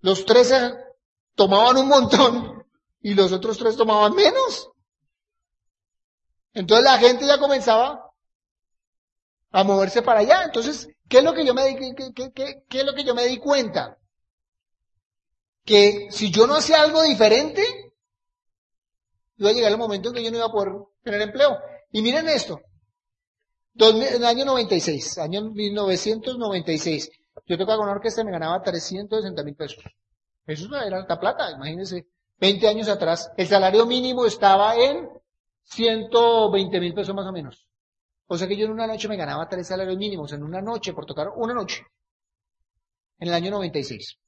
Los 0.00 0.24
13 0.24 0.74
tomaban 1.34 1.76
un 1.78 1.88
montón 1.88 2.66
y 3.00 3.14
los 3.14 3.32
otros 3.32 3.58
3 3.58 3.76
tomaban 3.76 4.14
menos. 4.14 4.70
Entonces 6.52 6.84
la 6.84 6.98
gente 6.98 7.26
ya 7.26 7.38
comenzaba 7.38 8.10
a 9.50 9.64
moverse 9.64 10.02
para 10.02 10.20
allá. 10.20 10.42
Entonces, 10.44 10.88
¿qué 11.08 11.18
es 11.18 11.24
lo 11.24 11.34
que 11.34 11.44
yo 11.44 11.54
me 11.54 11.66
di, 11.66 11.94
qué, 11.94 12.32
qué, 12.32 12.64
qué 12.68 12.80
es 12.80 12.84
lo 12.84 12.94
que 12.94 13.04
yo 13.04 13.14
me 13.14 13.26
di 13.26 13.38
cuenta? 13.38 13.98
Que 15.64 16.08
si 16.10 16.30
yo 16.30 16.46
no 16.46 16.54
hacía 16.54 16.82
algo 16.82 17.02
diferente, 17.02 17.62
iba 19.36 19.50
a 19.50 19.52
llegar 19.52 19.72
el 19.72 19.78
momento 19.78 20.08
en 20.08 20.14
que 20.14 20.22
yo 20.22 20.30
no 20.30 20.36
iba 20.38 20.46
a 20.46 20.52
poder 20.52 20.72
tener 21.02 21.20
empleo. 21.22 21.58
Y 21.90 22.02
miren 22.02 22.28
esto. 22.28 22.60
en 23.74 24.02
el 24.02 24.24
año 24.24 24.44
96, 24.44 25.18
año 25.18 25.50
1996, 25.50 27.10
yo 27.44 27.58
tocaba 27.58 27.78
con 27.78 27.86
una 27.86 27.96
orquesta 27.96 28.22
y 28.22 28.24
me 28.24 28.32
ganaba 28.32 28.62
360 28.62 29.42
mil 29.42 29.54
pesos. 29.54 29.84
Eso 30.46 30.74
era 30.76 30.96
alta 30.96 31.18
plata, 31.18 31.50
imagínense. 31.50 32.06
20 32.38 32.68
años 32.68 32.88
atrás, 32.88 33.32
el 33.36 33.46
salario 33.46 33.86
mínimo 33.86 34.26
estaba 34.26 34.76
en 34.76 35.08
120 35.64 36.80
mil 36.80 36.94
pesos 36.94 37.14
más 37.14 37.26
o 37.26 37.32
menos. 37.32 37.66
O 38.26 38.36
sea 38.36 38.48
que 38.48 38.56
yo 38.56 38.66
en 38.66 38.72
una 38.72 38.86
noche 38.86 39.08
me 39.08 39.16
ganaba 39.16 39.48
tres 39.48 39.68
salarios 39.68 39.96
mínimos, 39.96 40.32
en 40.32 40.42
una 40.42 40.60
noche, 40.60 40.92
por 40.92 41.06
tocar 41.06 41.28
una 41.36 41.54
noche. 41.54 41.86
En 43.18 43.28
el 43.28 43.34
año 43.34 43.50
96. 43.50 44.18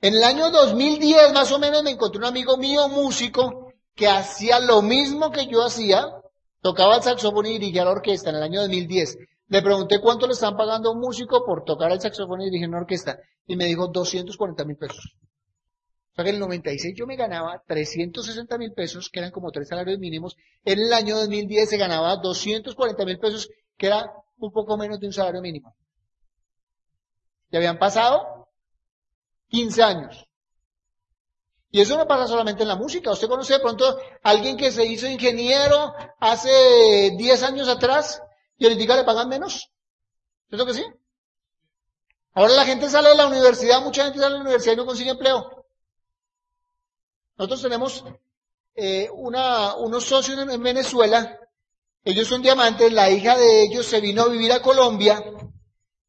En 0.00 0.14
el 0.14 0.22
año 0.22 0.50
2010 0.50 1.32
más 1.32 1.50
o 1.52 1.58
menos 1.58 1.82
me 1.82 1.90
encontré 1.90 2.18
un 2.18 2.26
amigo 2.26 2.56
mío, 2.56 2.88
músico, 2.88 3.72
que 3.94 4.06
hacía 4.06 4.60
lo 4.60 4.82
mismo 4.82 5.30
que 5.30 5.46
yo 5.46 5.64
hacía, 5.64 6.06
tocaba 6.60 6.96
el 6.96 7.02
saxofón 7.02 7.46
y 7.46 7.52
dirigía 7.52 7.84
la 7.84 7.92
orquesta 7.92 8.30
en 8.30 8.36
el 8.36 8.42
año 8.42 8.60
2010. 8.60 9.18
Le 9.48 9.62
pregunté 9.62 10.00
cuánto 10.00 10.26
le 10.26 10.34
están 10.34 10.56
pagando 10.56 10.90
a 10.90 10.92
un 10.92 11.00
músico 11.00 11.44
por 11.44 11.64
tocar 11.64 11.90
el 11.90 12.00
saxofón 12.00 12.42
y 12.42 12.44
dirigir 12.46 12.68
una 12.68 12.78
orquesta. 12.78 13.18
Y 13.46 13.56
me 13.56 13.66
dijo 13.66 13.88
240 13.88 14.64
mil 14.64 14.76
pesos 14.76 15.16
sea 16.18 16.24
que 16.24 16.30
en 16.30 16.36
el 16.36 16.40
96 16.40 16.94
yo 16.96 17.06
me 17.06 17.14
ganaba 17.14 17.62
360 17.66 18.58
mil 18.58 18.72
pesos, 18.72 19.08
que 19.08 19.20
eran 19.20 19.30
como 19.30 19.52
tres 19.52 19.68
salarios 19.68 20.00
mínimos. 20.00 20.36
En 20.64 20.80
el 20.80 20.92
año 20.92 21.16
2010 21.16 21.68
se 21.68 21.76
ganaba 21.76 22.16
240 22.16 23.04
mil 23.04 23.18
pesos, 23.18 23.48
que 23.76 23.86
era 23.86 24.10
un 24.38 24.50
poco 24.50 24.76
menos 24.76 24.98
de 24.98 25.06
un 25.06 25.12
salario 25.12 25.40
mínimo. 25.40 25.76
Ya 27.50 27.58
habían 27.58 27.78
pasado 27.78 28.48
15 29.48 29.82
años. 29.82 30.24
Y 31.70 31.82
eso 31.82 31.96
no 31.96 32.08
pasa 32.08 32.26
solamente 32.26 32.62
en 32.62 32.68
la 32.68 32.76
música. 32.76 33.12
Usted 33.12 33.28
conoce 33.28 33.52
de 33.52 33.60
pronto 33.60 33.86
a 33.86 34.30
alguien 34.30 34.56
que 34.56 34.72
se 34.72 34.84
hizo 34.86 35.06
ingeniero 35.06 35.92
hace 36.18 37.14
10 37.16 37.42
años 37.44 37.68
atrás 37.68 38.20
y 38.58 38.66
ahorita 38.66 38.96
le 38.96 39.04
pagan 39.04 39.28
menos. 39.28 39.70
¿Cierto 40.48 40.66
que 40.66 40.74
sí? 40.74 40.84
Ahora 42.34 42.54
la 42.54 42.64
gente 42.64 42.88
sale 42.90 43.10
de 43.10 43.16
la 43.16 43.26
universidad, 43.26 43.82
mucha 43.82 44.04
gente 44.04 44.18
sale 44.18 44.32
de 44.32 44.38
la 44.38 44.44
universidad 44.44 44.74
y 44.74 44.76
no 44.76 44.86
consigue 44.86 45.10
empleo. 45.10 45.66
Nosotros 47.36 47.62
tenemos 47.62 48.04
eh, 48.74 49.08
una, 49.12 49.76
unos 49.76 50.04
socios 50.04 50.38
en, 50.38 50.62
Venezuela, 50.62 51.38
ellos 52.04 52.28
son 52.28 52.42
diamantes, 52.42 52.92
la 52.92 53.10
hija 53.10 53.36
de 53.36 53.62
ellos 53.62 53.86
se 53.86 54.00
vino 54.00 54.22
a 54.22 54.28
vivir 54.28 54.52
a 54.52 54.62
Colombia 54.62 55.22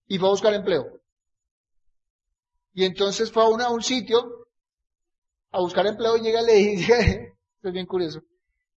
y 0.08 0.18
fue 0.18 0.28
a 0.28 0.32
buscar 0.32 0.54
empleo. 0.54 1.02
Y 2.74 2.86
entonces 2.86 3.32
fue 3.32 3.43
a, 3.43 3.47
una, 3.47 3.66
a 3.66 3.70
un 3.72 3.84
sitio 3.84 4.47
a 5.52 5.60
buscar 5.60 5.86
empleo 5.88 6.18
y 6.18 6.22
llega 6.22 6.41
y 6.41 6.45
le 6.45 6.54
dice, 6.54 7.34
es 7.64 7.74
bien 7.74 7.86
curioso, 7.86 8.22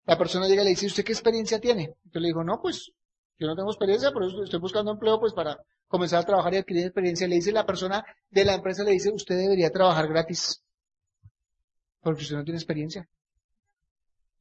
la 0.05 0.17
persona 0.17 0.47
llega 0.47 0.61
y 0.61 0.65
le 0.65 0.71
dice, 0.71 0.87
¿usted 0.87 1.03
qué 1.03 1.11
experiencia 1.11 1.59
tiene? 1.59 1.95
Yo 2.05 2.19
le 2.19 2.27
digo, 2.27 2.43
no, 2.43 2.61
pues 2.61 2.91
yo 3.41 3.47
no 3.47 3.55
tengo 3.55 3.71
experiencia, 3.71 4.11
pero 4.13 4.43
estoy 4.43 4.59
buscando 4.59 4.91
empleo 4.91 5.19
pues 5.19 5.33
para 5.33 5.59
comenzar 5.87 6.21
a 6.21 6.25
trabajar 6.25 6.53
y 6.53 6.57
adquirir 6.57 6.85
experiencia. 6.85 7.27
Le 7.27 7.35
dice 7.35 7.51
la 7.51 7.65
persona 7.65 8.05
de 8.29 8.45
la 8.45 8.53
empresa, 8.53 8.83
le 8.83 8.91
dice, 8.91 9.11
usted 9.11 9.35
debería 9.35 9.71
trabajar 9.71 10.07
gratis 10.07 10.61
porque 12.01 12.21
usted 12.21 12.35
no 12.35 12.43
tiene 12.43 12.59
experiencia. 12.59 13.07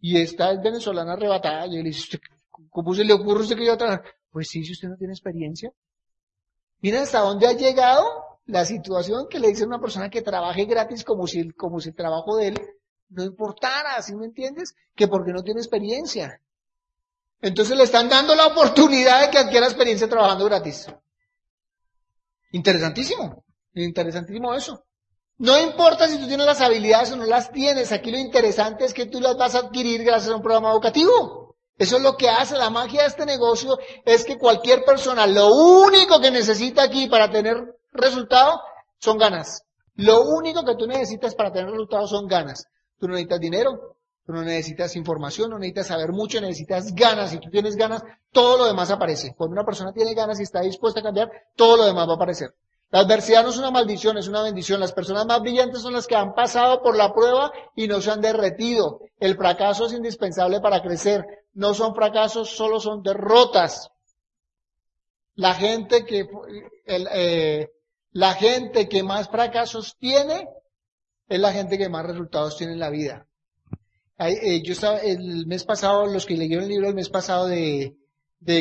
Y 0.02 0.20
esta 0.20 0.52
es 0.52 0.62
venezolana 0.62 1.14
arrebatada, 1.14 1.66
y 1.66 1.70
le 1.70 1.82
dice, 1.82 2.20
¿cómo 2.68 2.94
se 2.94 3.04
le 3.04 3.14
ocurre 3.14 3.40
a 3.40 3.42
usted 3.42 3.56
que 3.56 3.66
yo 3.66 3.76
trabajar? 3.78 4.04
Pues 4.30 4.48
sí, 4.48 4.64
si 4.64 4.72
usted 4.72 4.88
no 4.88 4.96
tiene 4.96 5.14
experiencia. 5.14 5.72
Mira 6.82 7.02
hasta 7.02 7.20
dónde 7.20 7.46
ha 7.46 7.52
llegado 7.52 8.04
la 8.46 8.66
situación 8.66 9.28
que 9.28 9.38
le 9.38 9.48
dice 9.48 9.64
a 9.64 9.66
una 9.66 9.80
persona 9.80 10.10
que 10.10 10.22
trabaje 10.22 10.66
gratis 10.66 11.04
como 11.04 11.26
si, 11.26 11.50
como 11.52 11.80
si 11.80 11.90
el 11.90 11.94
trabajo 11.94 12.36
de 12.36 12.48
él 12.48 12.60
no 13.08 13.24
importara, 13.24 14.00
¿sí 14.02 14.14
me 14.14 14.26
entiendes? 14.26 14.74
Que 14.94 15.08
porque 15.08 15.32
no 15.32 15.42
tiene 15.42 15.60
experiencia. 15.60 16.40
Entonces 17.42 17.76
le 17.76 17.84
están 17.84 18.08
dando 18.08 18.34
la 18.34 18.46
oportunidad 18.46 19.22
de 19.22 19.30
que 19.30 19.38
adquiera 19.38 19.66
experiencia 19.66 20.08
trabajando 20.08 20.44
gratis. 20.44 20.86
Interesantísimo. 22.52 23.44
Interesantísimo 23.74 24.54
eso. 24.54 24.84
No 25.38 25.58
importa 25.58 26.06
si 26.06 26.18
tú 26.18 26.26
tienes 26.26 26.44
las 26.44 26.60
habilidades 26.60 27.12
o 27.12 27.16
no 27.16 27.24
las 27.24 27.50
tienes, 27.50 27.92
aquí 27.92 28.10
lo 28.10 28.18
interesante 28.18 28.84
es 28.84 28.92
que 28.92 29.06
tú 29.06 29.20
las 29.20 29.36
vas 29.36 29.54
a 29.54 29.60
adquirir 29.60 30.04
gracias 30.04 30.32
a 30.32 30.36
un 30.36 30.42
programa 30.42 30.70
educativo. 30.70 31.56
Eso 31.78 31.96
es 31.96 32.02
lo 32.02 32.18
que 32.18 32.28
hace 32.28 32.58
la 32.58 32.68
magia 32.68 33.02
de 33.02 33.08
este 33.08 33.24
negocio, 33.24 33.78
es 34.04 34.24
que 34.26 34.36
cualquier 34.36 34.84
persona, 34.84 35.26
lo 35.26 35.48
único 35.54 36.20
que 36.20 36.30
necesita 36.30 36.82
aquí 36.82 37.08
para 37.08 37.30
tener 37.30 37.56
resultado 37.92 38.60
son 38.98 39.16
ganas. 39.16 39.62
Lo 39.94 40.24
único 40.24 40.62
que 40.62 40.76
tú 40.76 40.86
necesitas 40.86 41.34
para 41.34 41.50
tener 41.50 41.70
resultados 41.70 42.10
son 42.10 42.26
ganas. 42.26 42.66
Tú 42.98 43.08
no 43.08 43.14
necesitas 43.14 43.40
dinero, 43.40 43.96
no 44.30 44.42
necesitas 44.42 44.96
información, 44.96 45.50
no 45.50 45.58
necesitas 45.58 45.88
saber 45.88 46.12
mucho, 46.12 46.40
necesitas 46.40 46.94
ganas. 46.94 47.30
Si 47.30 47.38
tú 47.38 47.50
tienes 47.50 47.76
ganas, 47.76 48.02
todo 48.32 48.58
lo 48.58 48.66
demás 48.66 48.90
aparece. 48.90 49.34
Cuando 49.36 49.54
una 49.54 49.64
persona 49.64 49.92
tiene 49.92 50.14
ganas 50.14 50.40
y 50.40 50.44
está 50.44 50.60
dispuesta 50.60 51.00
a 51.00 51.02
cambiar, 51.02 51.30
todo 51.56 51.76
lo 51.76 51.86
demás 51.86 52.08
va 52.08 52.12
a 52.12 52.16
aparecer. 52.16 52.54
La 52.90 53.00
adversidad 53.00 53.44
no 53.44 53.50
es 53.50 53.58
una 53.58 53.70
maldición, 53.70 54.18
es 54.18 54.26
una 54.26 54.42
bendición. 54.42 54.80
Las 54.80 54.92
personas 54.92 55.24
más 55.24 55.40
brillantes 55.40 55.80
son 55.80 55.92
las 55.92 56.06
que 56.06 56.16
han 56.16 56.34
pasado 56.34 56.82
por 56.82 56.96
la 56.96 57.14
prueba 57.14 57.52
y 57.76 57.86
no 57.86 58.00
se 58.00 58.10
han 58.10 58.20
derretido. 58.20 59.00
El 59.20 59.36
fracaso 59.36 59.86
es 59.86 59.92
indispensable 59.92 60.60
para 60.60 60.82
crecer. 60.82 61.24
No 61.54 61.72
son 61.72 61.94
fracasos, 61.94 62.50
solo 62.50 62.80
son 62.80 63.02
derrotas. 63.02 63.90
La 65.36 65.54
gente 65.54 66.04
que, 66.04 66.28
eh, 66.86 67.68
la 68.12 68.34
gente 68.34 68.88
que 68.88 69.02
más 69.04 69.28
fracasos 69.28 69.96
tiene 69.98 70.48
es 71.28 71.38
la 71.38 71.52
gente 71.52 71.78
que 71.78 71.88
más 71.88 72.04
resultados 72.04 72.56
tiene 72.56 72.72
en 72.72 72.80
la 72.80 72.90
vida. 72.90 73.26
Eh, 74.28 74.62
yo 74.62 74.74
estaba, 74.74 74.98
el 74.98 75.46
mes 75.46 75.64
pasado, 75.64 76.06
los 76.06 76.26
que 76.26 76.36
leyeron 76.36 76.64
el 76.64 76.70
libro 76.70 76.88
el 76.88 76.94
mes 76.94 77.08
pasado 77.08 77.46
de, 77.46 77.96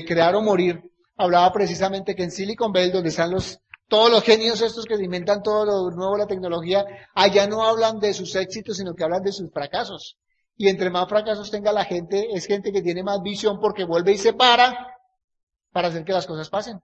Crear 0.07 0.35
o 0.35 0.41
Morir, 0.41 0.81
hablaba 1.17 1.51
precisamente 1.51 2.15
que 2.15 2.23
en 2.23 2.31
Silicon 2.31 2.71
Valley, 2.71 2.91
donde 2.91 3.09
están 3.09 3.31
los, 3.31 3.59
todos 3.89 4.09
los 4.09 4.23
genios 4.23 4.61
estos 4.61 4.85
que 4.85 4.95
inventan 4.95 5.43
todo 5.43 5.65
lo 5.65 5.91
nuevo, 5.95 6.15
la 6.15 6.27
tecnología, 6.27 6.85
allá 7.13 7.45
no 7.47 7.63
hablan 7.63 7.99
de 7.99 8.13
sus 8.13 8.33
éxitos, 8.35 8.77
sino 8.77 8.95
que 8.95 9.03
hablan 9.03 9.21
de 9.21 9.33
sus 9.33 9.51
fracasos. 9.51 10.17
Y 10.55 10.69
entre 10.69 10.89
más 10.89 11.09
fracasos 11.09 11.51
tenga 11.51 11.73
la 11.73 11.83
gente, 11.83 12.29
es 12.33 12.45
gente 12.45 12.71
que 12.71 12.81
tiene 12.81 13.03
más 13.03 13.21
visión 13.21 13.59
porque 13.59 13.83
vuelve 13.83 14.13
y 14.13 14.17
se 14.17 14.33
para 14.33 14.95
para 15.71 15.89
hacer 15.89 16.03
que 16.03 16.13
las 16.13 16.25
cosas 16.25 16.49
pasen. 16.49 16.81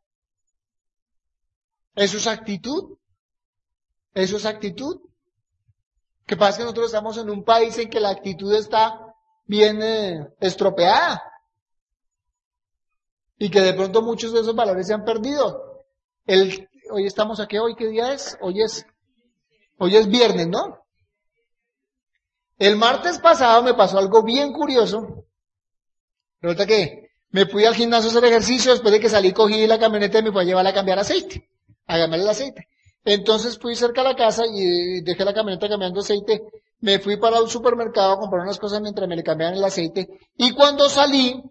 Eso 1.96 2.18
es 2.18 2.28
actitud. 2.28 2.98
Eso 4.14 4.38
es 4.38 4.46
actitud. 4.46 5.02
Que 6.26 6.36
pasa 6.36 6.58
que 6.58 6.64
nosotros 6.64 6.88
estamos 6.88 7.18
en 7.18 7.30
un 7.30 7.44
país 7.44 7.78
en 7.78 7.90
que 7.90 8.00
la 8.00 8.10
actitud 8.10 8.54
está 8.54 9.00
bien 9.46 9.82
eh, 9.82 10.28
estropeada. 10.40 11.22
Y 13.38 13.50
que 13.50 13.62
de 13.62 13.74
pronto 13.74 14.02
muchos 14.02 14.34
de 14.34 14.42
esos 14.42 14.56
valores 14.56 14.88
se 14.88 14.94
han 14.94 15.06
perdido. 15.06 15.86
El, 16.26 16.68
hoy 16.90 17.06
estamos 17.06 17.40
aquí, 17.40 17.58
hoy 17.58 17.76
qué 17.76 17.88
día 17.88 18.14
es? 18.14 18.38
Hoy 18.42 18.62
es, 18.62 18.86
hoy 19.78 19.96
es 19.96 20.08
viernes, 20.08 20.48
¿no? 20.48 20.86
El 22.58 22.78
martes 22.78 23.20
pasado 23.20 23.62
me 23.62 23.74
pasó 23.74 23.98
algo 23.98 24.24
bien 24.24 24.54
curioso. 24.54 25.26
Resulta 26.42 26.66
que 26.66 27.10
me 27.30 27.46
fui 27.46 27.66
al 27.66 27.76
gimnasio 27.76 28.10
a 28.10 28.12
hacer 28.12 28.26
ejercicio, 28.26 28.72
después 28.72 28.94
de 28.94 29.00
que 29.00 29.10
salí 29.10 29.34
cogí 29.34 29.68
la 29.68 29.78
camioneta 29.78 30.20
y 30.20 30.24
me 30.24 30.32
fui 30.32 30.42
a 30.42 30.46
llevar 30.46 30.66
a 30.66 30.74
cambiar 30.74 31.00
aceite, 31.00 31.50
a 31.86 31.98
cambiar 31.98 32.22
el 32.22 32.30
aceite. 32.30 32.70
Entonces 33.06 33.60
fui 33.60 33.76
cerca 33.76 34.02
a 34.02 34.04
la 34.04 34.16
casa 34.16 34.44
y 34.52 35.02
dejé 35.02 35.24
la 35.24 35.34
camioneta 35.34 35.70
cambiando 35.70 36.00
aceite, 36.00 36.42
me 36.82 36.98
fui 36.98 37.18
para 37.18 37.40
un 37.40 37.48
supermercado 37.48 38.14
a 38.14 38.20
comprar 38.20 38.42
unas 38.42 38.58
cosas 38.58 38.82
mientras 38.82 39.08
me 39.08 39.16
le 39.16 39.24
cambiaban 39.24 39.56
el 39.56 39.64
aceite, 39.64 40.10
y 40.38 40.52
cuando 40.52 40.90
salí, 40.90 41.42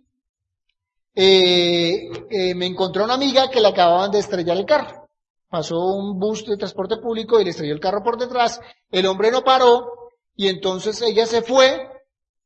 eh, 1.15 2.09
eh, 2.29 2.55
me 2.57 2.67
encontró 2.67 3.05
una 3.05 3.15
amiga 3.15 3.49
que 3.51 3.61
le 3.61 3.69
acababan 3.69 4.11
de 4.11 4.19
estrellar 4.19 4.57
el 4.57 4.67
carro. 4.67 5.09
Pasó 5.49 5.79
un 5.79 6.19
bus 6.19 6.45
de 6.45 6.57
transporte 6.57 6.97
público 6.97 7.41
y 7.41 7.45
le 7.45 7.51
estrelló 7.51 7.75
el 7.75 7.81
carro 7.81 8.03
por 8.03 8.19
detrás. 8.19 8.61
El 8.91 9.07
hombre 9.07 9.31
no 9.31 9.45
paró 9.45 10.11
y 10.35 10.49
entonces 10.49 11.01
ella 11.03 11.27
se 11.27 11.43
fue. 11.43 11.89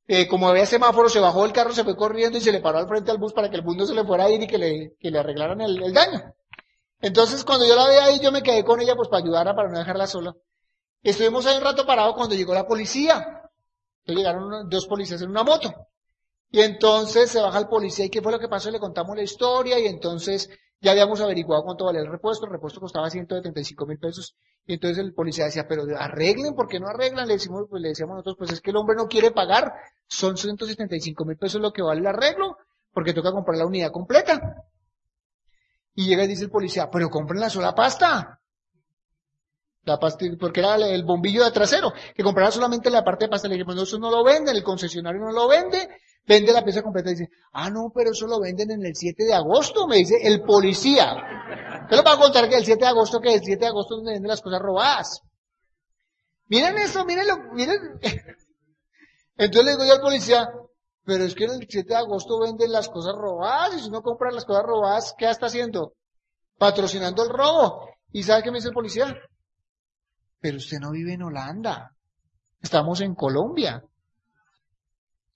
Eh, 0.07 0.27
como 0.29 0.49
había 0.49 0.67
semáforo, 0.67 1.09
se 1.09 1.21
bajó 1.21 1.43
del 1.45 1.53
carro, 1.53 1.73
se 1.73 1.85
fue 1.85 1.97
corriendo 1.97 2.37
y 2.37 2.43
se 2.43 2.53
le 2.53 2.61
paró 2.61 2.79
al 2.79 2.89
frente 2.89 3.11
al 3.11 3.19
bus 3.19 3.33
para 3.33 3.49
que 3.49 3.57
el 3.57 3.63
bus 3.63 3.77
no 3.77 3.87
se 3.87 3.95
le 3.95 4.05
fuera 4.05 4.25
a 4.25 4.31
ir 4.31 4.43
y 4.43 4.47
que 4.47 4.59
le, 4.59 4.97
que 5.01 5.11
le 5.11 5.19
arreglaran 5.19 5.61
el 5.63 5.93
daño. 5.95 6.35
Entonces, 7.01 7.45
cuando 7.45 7.67
yo 7.67 7.77
la 7.77 7.89
vi 7.89 7.97
ahí, 7.97 8.21
yo 8.21 8.33
me 8.33 8.43
quedé 8.43 8.65
con 8.65 8.81
ella 8.81 8.97
pues 8.97 9.09
para 9.09 9.23
ayudarla, 9.23 9.55
para 9.55 9.69
no 9.69 9.79
dejarla 9.79 10.07
sola. 10.07 10.35
Estuvimos 11.03 11.47
ahí 11.47 11.57
un 11.57 11.65
rato 11.65 11.87
parados 11.87 12.15
cuando 12.17 12.35
llegó 12.35 12.55
la 12.55 12.67
policía. 12.67 13.43
Llegaron 14.05 14.69
dos 14.69 14.87
policías 14.87 15.23
en 15.23 15.31
una 15.31 15.45
moto. 15.45 15.73
Y 16.51 16.61
entonces 16.61 17.31
se 17.31 17.41
baja 17.41 17.59
el 17.59 17.69
policía 17.69 18.07
y 18.07 18.11
qué 18.11 18.23
fue 18.23 18.33
lo 18.33 18.39
que 18.39 18.49
pasó, 18.49 18.71
le 18.71 18.81
contamos 18.81 19.15
la 19.17 19.23
historia 19.23 19.79
y 19.79 19.87
entonces 19.87 20.49
ya 20.81 20.93
habíamos 20.93 21.21
averiguado 21.21 21.63
cuánto 21.63 21.85
valía 21.85 22.01
el 22.01 22.11
repuesto, 22.11 22.47
el 22.47 22.53
repuesto 22.53 22.81
costaba 22.81 23.11
175 23.11 23.87
mil 23.87 23.99
pesos 23.99 24.35
y 24.65 24.75
entonces 24.75 24.99
el 24.99 25.13
policía 25.13 25.45
decía, 25.45 25.67
pero 25.69 25.85
arreglen, 25.99 26.55
¿por 26.55 26.69
qué 26.69 26.81
no 26.81 26.89
arreglan? 26.89 27.29
Le 27.29 27.35
decimos, 27.35 27.67
pues 27.69 27.83
le 27.83 27.89
decíamos 27.89 28.15
nosotros, 28.17 28.37
pues 28.39 28.53
es 28.53 28.61
que 28.61 28.71
el 28.71 28.77
hombre 28.77 28.97
no 28.97 29.09
quiere 29.09 29.31
pagar, 29.31 29.73
son 30.07 30.37
175 30.37 31.25
mil 31.25 31.37
pesos 31.37 31.61
lo 31.61 31.73
que 31.73 31.83
vale 31.83 32.01
el 32.01 32.07
arreglo, 32.07 32.57
porque 32.93 33.13
toca 33.13 33.33
comprar 33.33 33.59
la 33.59 33.67
unidad 33.67 33.91
completa. 33.91 34.65
Y 35.99 36.07
llega 36.07 36.23
y 36.23 36.29
dice 36.29 36.45
el 36.45 36.51
policía, 36.51 36.89
pero 36.93 37.11
compren 37.11 37.41
la 37.41 37.51
sola 37.51 37.75
pasta. 37.75 38.41
La 39.83 39.99
pasta, 39.99 40.25
porque 40.39 40.61
era 40.61 40.77
el 40.77 41.03
bombillo 41.05 41.43
de 41.43 41.51
trasero, 41.51 41.93
que 42.15 42.23
comprara 42.23 42.53
solamente 42.53 42.89
la 42.89 43.03
parte 43.03 43.25
de 43.25 43.31
pasta. 43.31 43.49
Le 43.49 43.57
dijimos, 43.57 43.75
no, 43.75 43.83
eso 43.83 43.99
no 43.99 44.09
lo 44.09 44.23
venden, 44.23 44.55
el 44.55 44.63
concesionario 44.63 45.21
no 45.21 45.33
lo 45.33 45.49
vende, 45.49 45.89
vende 46.25 46.53
la 46.53 46.63
pieza 46.63 46.83
completa 46.83 47.11
y 47.11 47.15
dice, 47.15 47.31
ah, 47.53 47.69
no, 47.69 47.91
pero 47.93 48.13
eso 48.13 48.29
lo 48.29 48.39
venden 48.39 48.71
en 48.71 48.87
el 48.87 48.95
7 48.95 49.25
de 49.25 49.35
agosto, 49.35 49.89
me 49.89 49.97
dice 49.97 50.21
el 50.23 50.43
policía. 50.43 51.17
Yo 51.91 51.97
le 51.97 52.03
voy 52.03 52.13
a 52.13 52.17
contar 52.17 52.49
que 52.49 52.55
el 52.55 52.65
7 52.65 52.79
de 52.81 52.87
agosto, 52.87 53.21
que 53.21 53.35
el 53.35 53.43
7 53.43 53.59
de 53.59 53.67
agosto 53.67 53.97
donde 53.97 54.13
venden 54.13 54.29
las 54.29 54.41
cosas 54.41 54.61
robadas. 54.61 55.23
Miren 56.47 56.79
eso, 56.79 57.05
mírenlo, 57.07 57.39
miren. 57.55 57.99
Entonces 59.37 59.65
le 59.65 59.71
digo 59.73 59.85
yo 59.85 59.95
al 59.95 60.01
policía, 60.01 60.49
pero 61.09 61.25
es 61.25 61.35
que 61.35 61.45
el 61.45 61.67
7 61.67 61.89
de 61.89 61.97
agosto 61.97 62.39
venden 62.39 62.71
las 62.71 62.91
cosas 62.91 63.15
robadas 63.15 63.75
y 63.75 63.81
si 63.81 63.89
uno 63.89 64.03
compra 64.03 64.31
las 64.31 64.45
cosas 64.45 64.63
robadas, 64.63 65.15
¿qué 65.17 65.25
está 65.31 65.47
haciendo? 65.47 65.95
Patrocinando 66.59 67.23
el 67.23 67.31
robo. 67.31 67.89
¿Y 68.13 68.25
sabe 68.25 68.43
qué 68.43 68.51
me 68.51 68.59
dice 68.59 68.69
el 68.69 68.75
policía? 68.75 69.17
Pero 70.39 70.59
usted 70.59 70.77
no 70.79 70.91
vive 70.91 71.15
en 71.15 71.23
Holanda. 71.23 71.97
Estamos 72.61 73.01
en 73.01 73.15
Colombia. 73.15 73.83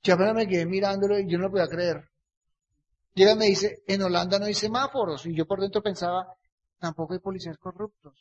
Yo 0.02 0.12
apenas 0.12 0.34
me 0.34 0.46
quedé 0.46 0.66
mirándolo 0.66 1.18
y 1.18 1.26
yo 1.26 1.38
no 1.38 1.44
lo 1.44 1.52
podía 1.52 1.68
creer. 1.68 2.06
Llega 3.14 3.32
y 3.32 3.36
me 3.36 3.46
dice, 3.46 3.82
en 3.86 4.02
Holanda 4.02 4.38
no 4.38 4.44
hay 4.44 4.54
semáforos. 4.54 5.24
Y 5.24 5.34
yo 5.34 5.46
por 5.46 5.58
dentro 5.58 5.82
pensaba, 5.82 6.34
tampoco 6.80 7.14
hay 7.14 7.20
policías 7.20 7.56
corruptos. 7.56 8.12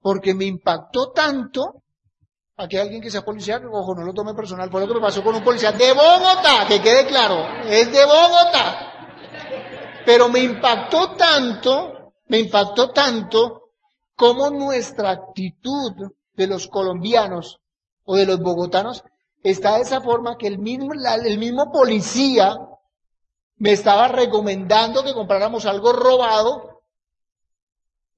Porque 0.00 0.34
me 0.34 0.44
impactó 0.44 1.10
tanto, 1.10 1.82
aquí 2.60 2.76
hay 2.76 2.82
alguien 2.82 3.02
que 3.02 3.10
sea 3.10 3.24
policía, 3.24 3.60
ojo, 3.72 3.94
no 3.94 4.04
lo 4.04 4.12
tome 4.12 4.34
personal, 4.34 4.70
fue 4.70 4.80
lo 4.80 4.88
que 4.88 4.94
me 4.94 5.00
pasó 5.00 5.22
con 5.22 5.34
un 5.34 5.42
policía 5.42 5.72
de 5.72 5.92
Bogotá, 5.92 6.66
que 6.68 6.80
quede 6.80 7.06
claro, 7.06 7.46
es 7.64 7.90
de 7.90 8.04
Bogotá. 8.04 8.86
Pero 10.04 10.28
me 10.28 10.40
impactó 10.40 11.16
tanto, 11.16 12.12
me 12.26 12.38
impactó 12.38 12.90
tanto, 12.90 13.70
como 14.14 14.50
nuestra 14.50 15.10
actitud 15.10 16.12
de 16.34 16.46
los 16.46 16.68
colombianos 16.68 17.60
o 18.04 18.16
de 18.16 18.26
los 18.26 18.38
bogotanos 18.40 19.02
está 19.42 19.76
de 19.76 19.82
esa 19.82 20.02
forma 20.02 20.36
que 20.36 20.46
el 20.46 20.58
mismo, 20.58 20.92
el 20.92 21.38
mismo 21.38 21.72
policía 21.72 22.58
me 23.56 23.72
estaba 23.72 24.08
recomendando 24.08 25.02
que 25.02 25.14
compráramos 25.14 25.64
algo 25.64 25.92
robado 25.92 26.69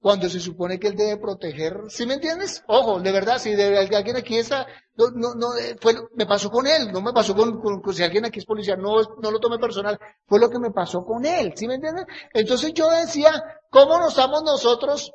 cuando 0.03 0.27
se 0.27 0.41
supone 0.41 0.81
que 0.81 0.89
él 0.89 0.97
debe 0.97 1.15
proteger, 1.15 1.79
¿sí 1.87 2.05
me 2.05 2.15
entiendes? 2.15 2.61
Ojo, 2.67 2.99
de 2.99 3.09
verdad, 3.09 3.39
si 3.39 3.55
de, 3.55 3.77
alguien 3.77 4.17
aquí 4.17 4.37
está, 4.37 4.67
no, 4.97 5.11
no, 5.11 5.33
no, 5.33 5.47
fue, 5.79 5.95
me 6.15 6.25
pasó 6.25 6.51
con 6.51 6.67
él, 6.67 6.91
no 6.91 6.99
me 6.99 7.13
pasó 7.13 7.33
con, 7.33 7.61
si 7.93 8.03
alguien 8.03 8.25
aquí 8.25 8.39
es 8.39 8.45
policía, 8.45 8.75
no, 8.75 8.97
no 9.21 9.31
lo 9.31 9.39
tome 9.39 9.59
personal, 9.59 9.97
fue 10.27 10.41
lo 10.41 10.49
que 10.49 10.59
me 10.59 10.71
pasó 10.71 11.05
con 11.05 11.25
él, 11.25 11.53
¿sí 11.55 11.69
me 11.69 11.75
entiendes? 11.75 12.05
Entonces 12.33 12.73
yo 12.73 12.89
decía, 12.89 13.31
¿cómo 13.69 13.97
nos 13.97 14.09
estamos 14.09 14.43
nosotros, 14.43 15.13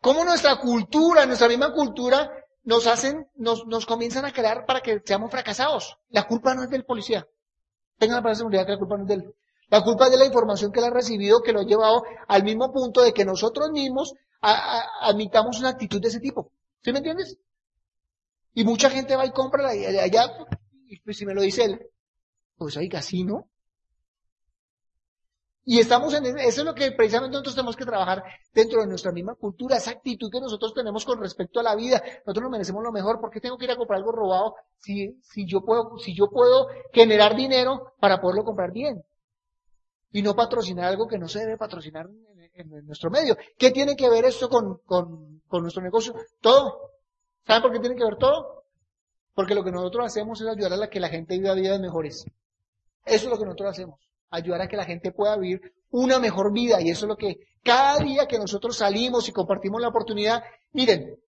cómo 0.00 0.24
nuestra 0.24 0.54
cultura, 0.60 1.26
nuestra 1.26 1.48
misma 1.48 1.72
cultura, 1.72 2.30
nos 2.62 2.86
hacen, 2.86 3.26
nos, 3.34 3.66
nos 3.66 3.86
comienzan 3.86 4.24
a 4.24 4.32
crear 4.32 4.66
para 4.66 4.82
que 4.82 5.02
seamos 5.04 5.32
fracasados. 5.32 5.98
La 6.10 6.28
culpa 6.28 6.54
no 6.54 6.62
es 6.62 6.70
del 6.70 6.84
policía. 6.84 7.26
Tengan 7.98 8.22
la 8.22 8.34
seguridad 8.36 8.66
que 8.66 8.72
la 8.72 8.78
culpa 8.78 8.98
no 8.98 9.02
es 9.02 9.08
de 9.08 9.14
él. 9.14 9.34
La 9.72 9.82
culpa 9.82 10.04
es 10.04 10.10
de 10.10 10.18
la 10.18 10.26
información 10.26 10.70
que 10.70 10.80
él 10.80 10.84
ha 10.84 10.90
recibido, 10.90 11.40
que 11.40 11.50
lo 11.50 11.60
ha 11.60 11.64
llevado 11.64 12.02
al 12.28 12.44
mismo 12.44 12.70
punto 12.70 13.00
de 13.00 13.14
que 13.14 13.24
nosotros 13.24 13.70
mismos 13.70 14.12
admitamos 14.42 15.60
una 15.60 15.70
actitud 15.70 15.98
de 15.98 16.08
ese 16.08 16.20
tipo. 16.20 16.52
¿Sí 16.82 16.92
me 16.92 16.98
entiendes? 16.98 17.38
Y 18.52 18.64
mucha 18.64 18.90
gente 18.90 19.16
va 19.16 19.24
y 19.24 19.32
compra 19.32 19.74
y 19.74 19.86
allá, 19.86 20.30
y 20.88 21.00
pues 21.00 21.16
si 21.16 21.24
me 21.24 21.32
lo 21.32 21.40
dice 21.40 21.64
él, 21.64 21.86
pues 22.58 22.76
hay 22.76 22.90
casino. 22.90 23.48
Y 25.64 25.78
estamos 25.78 26.12
en, 26.12 26.26
eso 26.26 26.60
es 26.60 26.66
lo 26.66 26.74
que 26.74 26.92
precisamente 26.92 27.32
nosotros 27.32 27.54
tenemos 27.54 27.76
que 27.76 27.86
trabajar 27.86 28.22
dentro 28.52 28.82
de 28.82 28.88
nuestra 28.88 29.10
misma 29.10 29.36
cultura, 29.36 29.78
esa 29.78 29.92
actitud 29.92 30.30
que 30.30 30.40
nosotros 30.40 30.74
tenemos 30.74 31.06
con 31.06 31.18
respecto 31.18 31.60
a 31.60 31.62
la 31.62 31.74
vida. 31.74 32.02
Nosotros 32.26 32.42
nos 32.42 32.52
merecemos 32.52 32.82
lo 32.84 32.92
mejor, 32.92 33.22
¿por 33.22 33.30
qué 33.30 33.40
tengo 33.40 33.56
que 33.56 33.64
ir 33.64 33.70
a 33.70 33.76
comprar 33.76 34.00
algo 34.00 34.12
robado 34.12 34.54
si, 34.76 35.18
si 35.22 35.46
yo 35.46 35.64
puedo, 35.64 35.96
si 35.96 36.14
yo 36.14 36.28
puedo 36.28 36.66
generar 36.92 37.34
dinero 37.34 37.94
para 37.98 38.20
poderlo 38.20 38.44
comprar 38.44 38.70
bien? 38.70 39.02
Y 40.12 40.22
no 40.22 40.34
patrocinar 40.34 40.86
algo 40.86 41.08
que 41.08 41.18
no 41.18 41.28
se 41.28 41.40
debe 41.40 41.56
patrocinar 41.56 42.08
en, 42.54 42.86
nuestro 42.86 43.10
medio. 43.10 43.36
¿Qué 43.56 43.70
tiene 43.70 43.96
que 43.96 44.08
ver 44.08 44.24
esto 44.24 44.48
con, 44.48 44.78
con, 44.84 45.42
con 45.48 45.62
nuestro 45.62 45.82
negocio? 45.82 46.14
Todo. 46.40 46.90
¿Saben 47.46 47.62
por 47.62 47.72
qué 47.72 47.80
tiene 47.80 47.96
que 47.96 48.04
ver 48.04 48.16
todo? 48.16 48.64
Porque 49.34 49.54
lo 49.54 49.64
que 49.64 49.72
nosotros 49.72 50.06
hacemos 50.06 50.40
es 50.40 50.46
ayudar 50.46 50.74
a 50.74 50.76
la 50.76 50.90
que 50.90 51.00
la 51.00 51.08
gente 51.08 51.38
viva 51.38 51.54
vidas 51.54 51.80
mejores. 51.80 52.24
Eso 53.04 53.24
es 53.24 53.30
lo 53.30 53.38
que 53.38 53.44
nosotros 53.44 53.70
hacemos 53.70 53.98
ayudar 54.32 54.62
a 54.62 54.68
que 54.68 54.76
la 54.76 54.84
gente 54.84 55.12
pueda 55.12 55.36
vivir 55.36 55.72
una 55.90 56.18
mejor 56.18 56.52
vida. 56.52 56.80
Y 56.80 56.90
eso 56.90 57.04
es 57.04 57.08
lo 57.08 57.16
que 57.16 57.38
cada 57.62 57.98
día 57.98 58.26
que 58.26 58.38
nosotros 58.38 58.76
salimos 58.76 59.28
y 59.28 59.32
compartimos 59.32 59.80
la 59.80 59.88
oportunidad, 59.88 60.42
miren, 60.72 61.18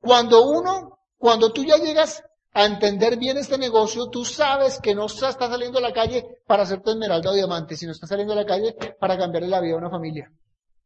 cuando 0.00 0.48
uno, 0.48 0.98
cuando 1.18 1.52
tú 1.52 1.64
ya 1.64 1.76
llegas 1.76 2.22
a 2.54 2.66
entender 2.66 3.16
bien 3.16 3.38
este 3.38 3.56
negocio, 3.56 4.08
tú 4.08 4.24
sabes 4.24 4.78
que 4.78 4.94
no 4.94 5.06
estás 5.06 5.36
saliendo 5.38 5.78
a 5.78 5.82
la 5.82 5.92
calle 5.92 6.38
para 6.46 6.64
hacerte 6.64 6.90
esmeralda 6.90 7.30
o 7.30 7.34
diamante, 7.34 7.76
sino 7.76 7.92
estás 7.92 8.10
saliendo 8.10 8.34
a 8.34 8.36
la 8.36 8.44
calle 8.44 8.76
para 9.00 9.16
cambiarle 9.16 9.48
la 9.48 9.60
vida 9.60 9.74
a 9.74 9.78
una 9.78 9.90
familia. 9.90 10.30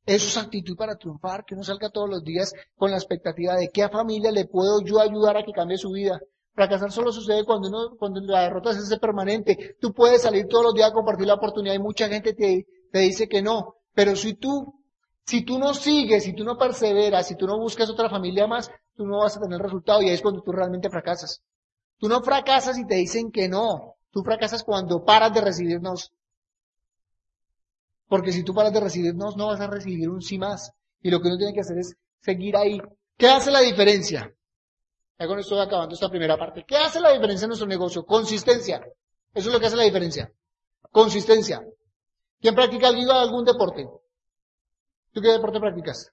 Eso 0.05 0.29
es 0.29 0.37
actitud 0.37 0.77
para 0.77 0.95
triunfar, 0.95 1.45
que 1.45 1.55
uno 1.55 1.65
salga 1.65 1.91
todos 1.91 2.09
los 2.09 2.23
días 2.23 2.53
con 2.77 2.93
la 2.93 2.97
expectativa 2.97 3.57
de 3.57 3.71
qué 3.71 3.89
familia 3.89 4.31
le 4.31 4.47
puedo 4.47 4.81
yo 4.81 5.01
ayudar 5.01 5.37
a 5.37 5.43
que 5.43 5.51
cambie 5.51 5.77
su 5.77 5.91
vida. 5.91 6.21
Fracasar 6.55 6.93
solo 6.93 7.11
sucede 7.11 7.45
cuando 7.45 7.69
uno, 7.69 7.97
cuando 7.99 8.21
la 8.21 8.43
derrota 8.43 8.73
se 8.73 8.79
hace 8.79 8.99
permanente. 8.99 9.77
Tú 9.81 9.93
puedes 9.93 10.23
salir 10.23 10.47
todos 10.47 10.67
los 10.67 10.75
días 10.75 10.91
a 10.91 10.95
compartir 10.95 11.27
la 11.27 11.35
oportunidad 11.35 11.75
y 11.75 11.81
mucha 11.81 12.09
gente 12.09 12.35
te, 12.35 12.67
te 12.93 12.99
dice 13.01 13.29
que 13.29 13.43
no. 13.43 13.75
Pero 13.93 14.15
si 14.15 14.35
tú, 14.35 14.81
si 15.27 15.45
tú 15.45 15.59
no 15.59 15.75
sigues, 15.75 16.23
si 16.23 16.33
tú 16.35 16.45
no 16.45 16.57
perseveras, 16.57 17.27
si 17.27 17.35
tú 17.35 17.49
no 17.49 17.59
buscas 17.59 17.91
otra 17.91 18.09
familia 18.09 18.47
más, 18.47 18.71
tú 18.95 19.05
no 19.05 19.19
vas 19.19 19.37
a 19.37 19.41
tener 19.41 19.61
resultado 19.61 20.01
y 20.03 20.09
ahí 20.09 20.15
es 20.15 20.23
cuando 20.23 20.41
tú 20.41 20.53
realmente 20.53 20.89
fracasas. 20.89 21.43
Tú 21.99 22.09
no 22.09 22.23
fracasas 22.23 22.79
y 22.79 22.87
te 22.87 22.97
dicen 22.97 23.31
que 23.31 23.49
no. 23.49 23.97
Tú 24.11 24.23
fracasas 24.23 24.63
cuando 24.63 25.05
paras 25.05 25.33
de 25.33 25.41
recibirnos. 25.41 26.13
Porque 28.09 28.33
si 28.33 28.45
tú 28.45 28.55
paras 28.55 28.73
de 28.73 28.81
recibirnos, 28.81 29.37
no 29.37 29.49
vas 29.49 29.61
a 29.61 29.67
recibir 29.67 30.09
un 30.09 30.23
sí 30.23 30.39
más. 30.39 30.73
Y 31.03 31.11
lo 31.11 31.21
que 31.21 31.29
uno 31.29 31.39
tiene 31.39 31.53
que 31.53 31.61
hacer 31.61 31.79
es 31.79 31.97
seguir 32.21 32.57
ahí. 32.57 32.81
¿Qué 33.17 33.29
hace 33.29 33.51
la 33.51 33.61
diferencia? 33.61 34.33
Ya 35.19 35.27
con 35.27 35.39
esto 35.39 35.61
acabando 35.61 35.95
esta 35.95 36.11
primera 36.11 36.37
parte. 36.37 36.65
¿Qué 36.67 36.77
hace 36.77 37.01
la 37.01 37.13
diferencia 37.13 37.47
en 37.47 37.51
nuestro 37.51 37.69
negocio? 37.69 38.05
Consistencia. 38.05 38.81
Eso 39.33 39.49
es 39.49 39.55
lo 39.55 39.61
que 39.61 39.67
hace 39.67 39.77
la 39.77 39.85
diferencia. 39.85 40.31
Consistencia. 40.91 41.63
¿Quién 42.41 42.55
practica 42.55 42.89
algún 42.89 43.45
deporte? 43.45 43.89
¿Tú 45.13 45.21
qué 45.21 45.29
deporte 45.29 45.59
practicas? 45.59 46.13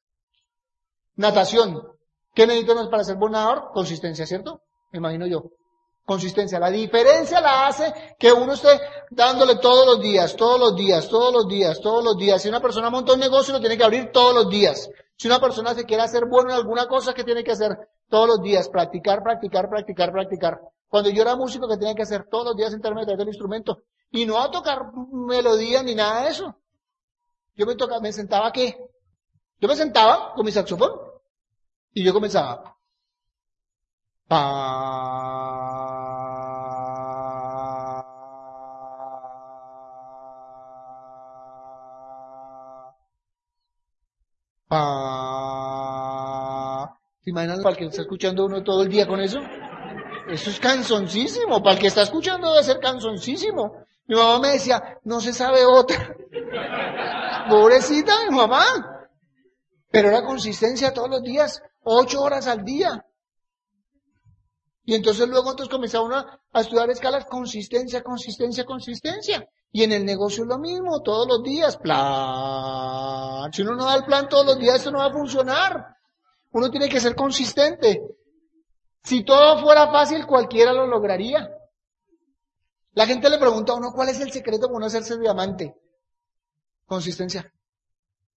Natación. 1.15 1.81
¿Qué 2.33 2.47
necesitamos 2.47 2.87
para 2.87 3.03
ser 3.03 3.17
buen 3.17 3.33
nadador? 3.33 3.71
Consistencia, 3.73 4.25
¿cierto? 4.25 4.61
Me 4.91 4.99
imagino 4.99 5.27
yo. 5.27 5.51
Consistencia. 6.05 6.59
La 6.59 6.69
diferencia 6.69 7.39
la 7.39 7.67
hace 7.67 7.93
que 8.19 8.31
uno 8.31 8.53
esté 8.53 8.79
dándole 9.09 9.55
todos 9.55 9.85
los 9.85 10.01
días, 10.01 10.35
todos 10.35 10.59
los 10.59 10.75
días, 10.75 11.07
todos 11.07 11.33
los 11.33 11.47
días, 11.47 11.79
todos 11.79 12.03
los 12.03 12.17
días. 12.17 12.41
Si 12.41 12.49
una 12.49 12.59
persona 12.59 12.89
monta 12.89 13.13
un 13.13 13.19
negocio, 13.21 13.53
lo 13.53 13.61
tiene 13.61 13.77
que 13.77 13.85
abrir 13.85 14.11
todos 14.11 14.35
los 14.35 14.49
días. 14.49 14.89
Si 15.15 15.27
una 15.27 15.39
persona 15.39 15.73
se 15.73 15.85
quiere 15.85 16.03
hacer 16.03 16.25
bueno 16.25 16.49
en 16.49 16.57
alguna 16.57 16.87
cosa, 16.87 17.13
¿qué 17.13 17.23
tiene 17.23 17.43
que 17.43 17.51
hacer? 17.51 17.77
Todos 18.09 18.27
los 18.27 18.41
días, 18.41 18.67
practicar, 18.67 19.23
practicar, 19.23 19.69
practicar, 19.69 20.11
practicar. 20.11 20.59
Cuando 20.89 21.09
yo 21.09 21.21
era 21.21 21.37
músico, 21.37 21.67
¿qué 21.69 21.77
tenía 21.77 21.95
que 21.95 22.03
hacer? 22.03 22.27
Todos 22.29 22.47
los 22.47 22.55
días 22.57 22.71
sentarme 22.71 23.01
detrás 23.01 23.17
del 23.17 23.29
instrumento. 23.29 23.83
Y 24.11 24.25
no 24.25 24.39
a 24.39 24.51
tocar 24.51 24.91
melodía 25.11 25.81
ni 25.83 25.95
nada 25.95 26.23
de 26.23 26.29
eso. 26.31 26.55
Yo 27.55 27.65
me 27.65 27.75
tocaba, 27.75 28.01
me 28.01 28.11
sentaba 28.11 28.51
¿qué? 28.51 28.77
Yo 29.59 29.67
me 29.67 29.75
sentaba 29.75 30.33
con 30.35 30.45
mi 30.45 30.51
saxofón. 30.51 30.91
Y 31.93 32.03
yo 32.03 32.13
comenzaba. 32.13 32.75
Pa... 34.27 35.72
¿Te 47.23 47.29
imaginas 47.29 47.59
para 47.59 47.71
el 47.71 47.77
que 47.77 47.85
está 47.85 48.01
escuchando 48.01 48.45
uno 48.45 48.63
todo 48.63 48.83
el 48.83 48.89
día 48.89 49.07
con 49.07 49.19
eso? 49.19 49.39
Eso 50.27 50.49
es 50.49 50.59
canzoncísimo. 50.59 51.61
Para 51.61 51.75
el 51.75 51.79
que 51.79 51.87
está 51.87 52.01
escuchando 52.01 52.51
debe 52.51 52.63
ser 52.63 52.79
canzoncísimo. 52.79 53.85
Mi 54.07 54.15
mamá 54.15 54.39
me 54.39 54.49
decía, 54.49 54.99
no 55.03 55.21
se 55.21 55.33
sabe 55.33 55.65
otra. 55.65 56.15
Pobrecita 57.49 58.13
mi 58.29 58.35
mamá. 58.35 58.63
Pero 59.91 60.09
era 60.09 60.23
consistencia 60.23 60.93
todos 60.93 61.09
los 61.09 61.21
días, 61.21 61.61
ocho 61.83 62.21
horas 62.21 62.47
al 62.47 62.63
día. 62.63 63.05
Y 64.85 64.95
entonces 64.95 65.27
luego 65.29 65.51
entonces 65.51 65.71
comenzaba 65.71 66.05
uno 66.05 66.25
a 66.51 66.61
estudiar 66.61 66.89
escalas, 66.89 67.25
consistencia, 67.25 68.01
consistencia, 68.01 68.65
consistencia. 68.65 69.47
Y 69.75 69.81
en 69.81 69.91
el 69.91 70.05
negocio 70.05 70.43
es 70.43 70.49
lo 70.49 70.59
mismo, 70.59 71.01
todos 71.01 71.27
los 71.27 71.41
días, 71.41 71.77
plan. 71.77 73.51
Si 73.51 73.63
uno 73.63 73.73
no 73.75 73.85
da 73.85 73.95
el 73.95 74.05
plan 74.05 74.29
todos 74.29 74.45
los 74.45 74.59
días, 74.59 74.75
esto 74.75 74.91
no 74.91 74.99
va 74.99 75.07
a 75.07 75.11
funcionar. 75.11 75.97
Uno 76.51 76.69
tiene 76.69 76.87
que 76.87 76.99
ser 76.99 77.15
consistente. 77.15 78.03
Si 79.03 79.25
todo 79.25 79.59
fuera 79.63 79.91
fácil, 79.91 80.27
cualquiera 80.27 80.73
lo 80.73 80.85
lograría. 80.85 81.49
La 82.93 83.07
gente 83.07 83.31
le 83.31 83.39
pregunta 83.39 83.73
a 83.73 83.77
uno, 83.77 83.91
¿cuál 83.91 84.09
es 84.09 84.19
el 84.19 84.31
secreto 84.31 84.67
para 84.67 84.77
uno 84.77 84.85
hacerse 84.85 85.17
diamante? 85.17 85.75
Consistencia. 86.85 87.51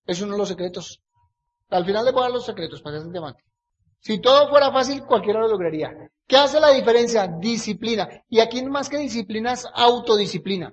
Es 0.07 0.22
uno 0.22 0.32
de 0.32 0.39
los 0.39 0.49
secretos. 0.49 1.03
Al 1.68 1.84
final 1.84 2.07
le 2.07 2.12
voy 2.12 2.22
dar 2.22 2.30
los 2.30 2.47
secretos 2.47 2.80
para 2.80 2.97
hacerse 2.97 3.12
diamante. 3.12 3.45
Si 4.01 4.22
todo 4.22 4.49
fuera 4.49 4.72
fácil, 4.72 5.05
cualquiera 5.05 5.41
lo 5.41 5.49
lograría. 5.49 5.91
¿Qué 6.26 6.39
hace 6.39 6.61
la 6.61 6.70
diferencia? 6.70 7.28
Disciplina. 7.28 8.09
Y 8.30 8.41
aquí 8.41 8.62
más 8.64 8.89
que 8.89 8.97
disciplina 8.97 9.53
es 9.53 9.66
autodisciplina. 9.74 10.72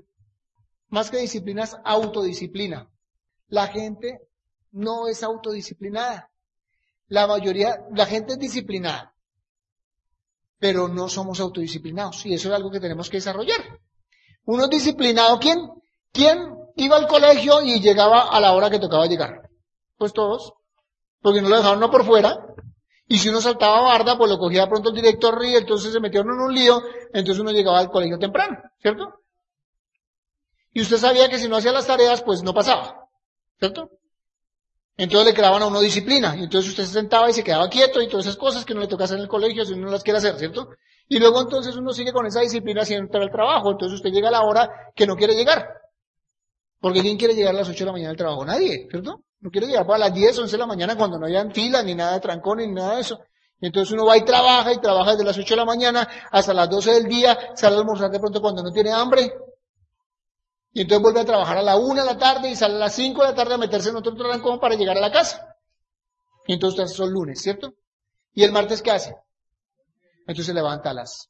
Más 0.94 1.10
que 1.10 1.18
disciplina 1.18 1.64
es 1.64 1.76
autodisciplina. 1.84 2.88
La 3.48 3.66
gente 3.66 4.20
no 4.74 5.08
es 5.08 5.24
autodisciplinada. 5.24 6.30
La 7.08 7.26
mayoría, 7.26 7.80
la 7.96 8.06
gente 8.06 8.34
es 8.34 8.40
disciplinada. 8.40 9.16
Pero 10.60 10.88
no 10.88 11.10
somos 11.10 11.40
autodisciplinados. 11.40 12.24
Y 12.28 12.36
eso 12.36 12.50
es 12.50 12.56
algo 12.56 12.70
que 12.70 12.80
tenemos 12.80 13.10
que 13.10 13.18
desarrollar. 13.18 13.80
Uno 14.46 14.66
es 14.66 14.70
disciplinado, 14.70 15.40
¿quién? 15.40 15.68
¿Quién 16.12 16.38
iba 16.76 16.96
al 16.98 17.08
colegio 17.08 17.64
y 17.64 17.80
llegaba 17.80 18.30
a 18.30 18.40
la 18.40 18.54
hora 18.54 18.70
que 18.70 18.78
tocaba 18.78 19.08
llegar? 19.08 19.50
Pues 19.98 20.14
todos. 20.14 20.54
Porque 21.24 21.42
no 21.42 21.50
lo 21.50 21.58
dejaron 21.58 21.80
no 21.80 21.90
por 21.90 22.06
fuera. 22.06 22.38
Y 23.08 23.18
si 23.18 23.30
uno 23.30 23.42
saltaba 23.42 23.82
barda, 23.82 24.16
pues 24.16 24.30
lo 24.30 24.38
cogía 24.38 24.70
pronto 24.70 24.90
el 24.90 24.96
director 24.96 25.44
y 25.44 25.56
entonces 25.56 25.92
se 25.92 26.00
metieron 26.00 26.36
en 26.36 26.40
un 26.40 26.54
lío, 26.54 26.84
entonces 27.14 27.40
uno 27.40 27.52
llegaba 27.52 27.80
al 27.80 27.90
colegio 27.90 28.20
temprano, 28.20 28.60
¿cierto? 28.80 29.23
Y 30.74 30.82
usted 30.82 30.98
sabía 30.98 31.30
que 31.30 31.38
si 31.38 31.48
no 31.48 31.58
hacía 31.58 31.72
las 31.72 31.88
tareas, 31.88 32.22
pues 32.22 32.44
no 32.44 32.54
pasaba, 32.54 33.08
¿cierto? 33.60 33.92
Entonces 34.98 35.28
le 35.28 35.34
creaban 35.34 35.62
a 35.62 35.68
uno 35.68 35.82
disciplina, 35.82 36.36
y 36.36 36.44
entonces 36.44 36.72
usted 36.72 36.86
se 36.86 36.94
sentaba 36.94 37.30
y 37.30 37.34
se 37.34 37.44
quedaba 37.44 37.70
quieto 37.70 38.02
y 38.02 38.08
todas 38.08 38.26
esas 38.26 38.38
cosas 38.38 38.66
que 38.66 38.74
no 38.74 38.82
le 38.82 38.88
toca 38.88 39.06
hacer 39.06 39.18
en 39.18 39.24
el 39.24 39.30
colegio 39.30 39.66
si 39.66 39.74
uno 39.74 39.86
no 39.86 39.92
las 39.92 40.04
quiere 40.04 40.18
hacer, 40.18 40.36
¿cierto? 40.38 40.70
Y 41.08 41.20
luego 41.20 41.42
entonces 41.42 41.76
uno 41.76 41.92
sigue 41.94 42.12
con 42.12 42.26
esa 42.26 42.42
disciplina 42.42 42.86
siempre 42.86 43.22
el 43.24 43.32
trabajo, 43.32 43.72
entonces 43.72 43.96
usted 43.98 44.12
llega 44.12 44.30
a 44.30 44.32
la 44.32 44.42
hora 44.44 44.92
que 44.96 45.08
no 45.08 45.16
quiere 45.16 45.36
llegar. 45.36 45.68
Porque 46.80 47.02
¿quién 47.02 47.18
quiere 47.18 47.34
llegar 47.34 47.56
a 47.56 47.60
las 47.60 47.70
8 47.70 47.80
de 47.80 47.86
la 47.86 47.92
mañana 47.94 48.10
al 48.12 48.18
trabajo? 48.18 48.46
Nadie, 48.46 48.88
¿cierto? 48.90 49.22
No 49.40 49.50
quiere 49.50 49.68
llegar 49.68 49.86
para 49.86 50.00
las 50.00 50.14
10, 50.14 50.40
11 50.40 50.52
de 50.52 50.58
la 50.58 50.68
mañana 50.68 50.98
cuando 50.98 51.18
no 51.18 51.26
hayan 51.26 51.52
fila, 51.52 51.82
ni 51.82 51.96
nada 51.96 52.14
de 52.14 52.20
trancón, 52.20 52.58
ni 52.58 52.68
nada 52.68 52.96
de 52.96 53.02
eso. 53.02 53.20
Entonces 53.62 53.94
uno 53.94 54.06
va 54.06 54.18
y 54.18 54.26
trabaja, 54.26 54.74
y 54.74 54.80
trabaja 54.80 55.12
desde 55.12 55.24
las 55.24 55.38
8 55.38 55.54
de 55.54 55.58
la 55.58 55.66
mañana 55.66 56.08
hasta 56.32 56.54
las 56.54 56.70
12 56.70 56.92
del 56.92 57.06
día, 57.06 57.38
sale 57.56 57.78
a 57.78 57.80
almorzar 57.80 58.12
de 58.12 58.20
pronto 58.20 58.42
cuando 58.42 58.62
no 58.62 58.72
tiene 58.72 58.92
hambre. 58.92 59.34
Y 60.74 60.82
entonces 60.82 61.04
vuelve 61.04 61.22
a 61.22 61.26
trabajar 61.26 61.58
a 61.58 61.62
la 61.62 61.78
1 61.78 62.02
de 62.02 62.06
la 62.06 62.18
tarde 62.18 62.50
y 62.50 62.56
sale 62.56 62.76
a 62.76 62.80
las 62.80 62.96
5 62.96 63.22
de 63.22 63.28
la 63.30 63.36
tarde 63.36 63.54
a 63.54 63.58
meterse 63.58 63.90
en 63.90 63.96
otro 63.96 64.16
trancón 64.16 64.60
para 64.60 64.76
llegar 64.76 64.98
a 64.98 65.02
la 65.02 65.12
casa. 65.12 65.56
Y 66.48 66.54
entonces 66.54 66.92
son 66.92 67.12
lunes, 67.12 67.42
¿cierto? 67.42 67.74
¿Y 68.34 68.44
el 68.44 68.52
martes 68.52 68.82
qué 68.82 68.92
hace? 68.92 69.16
Entonces 70.22 70.48
se 70.48 70.54
levanta 70.54 70.90
a 70.90 70.94
las 70.94 71.30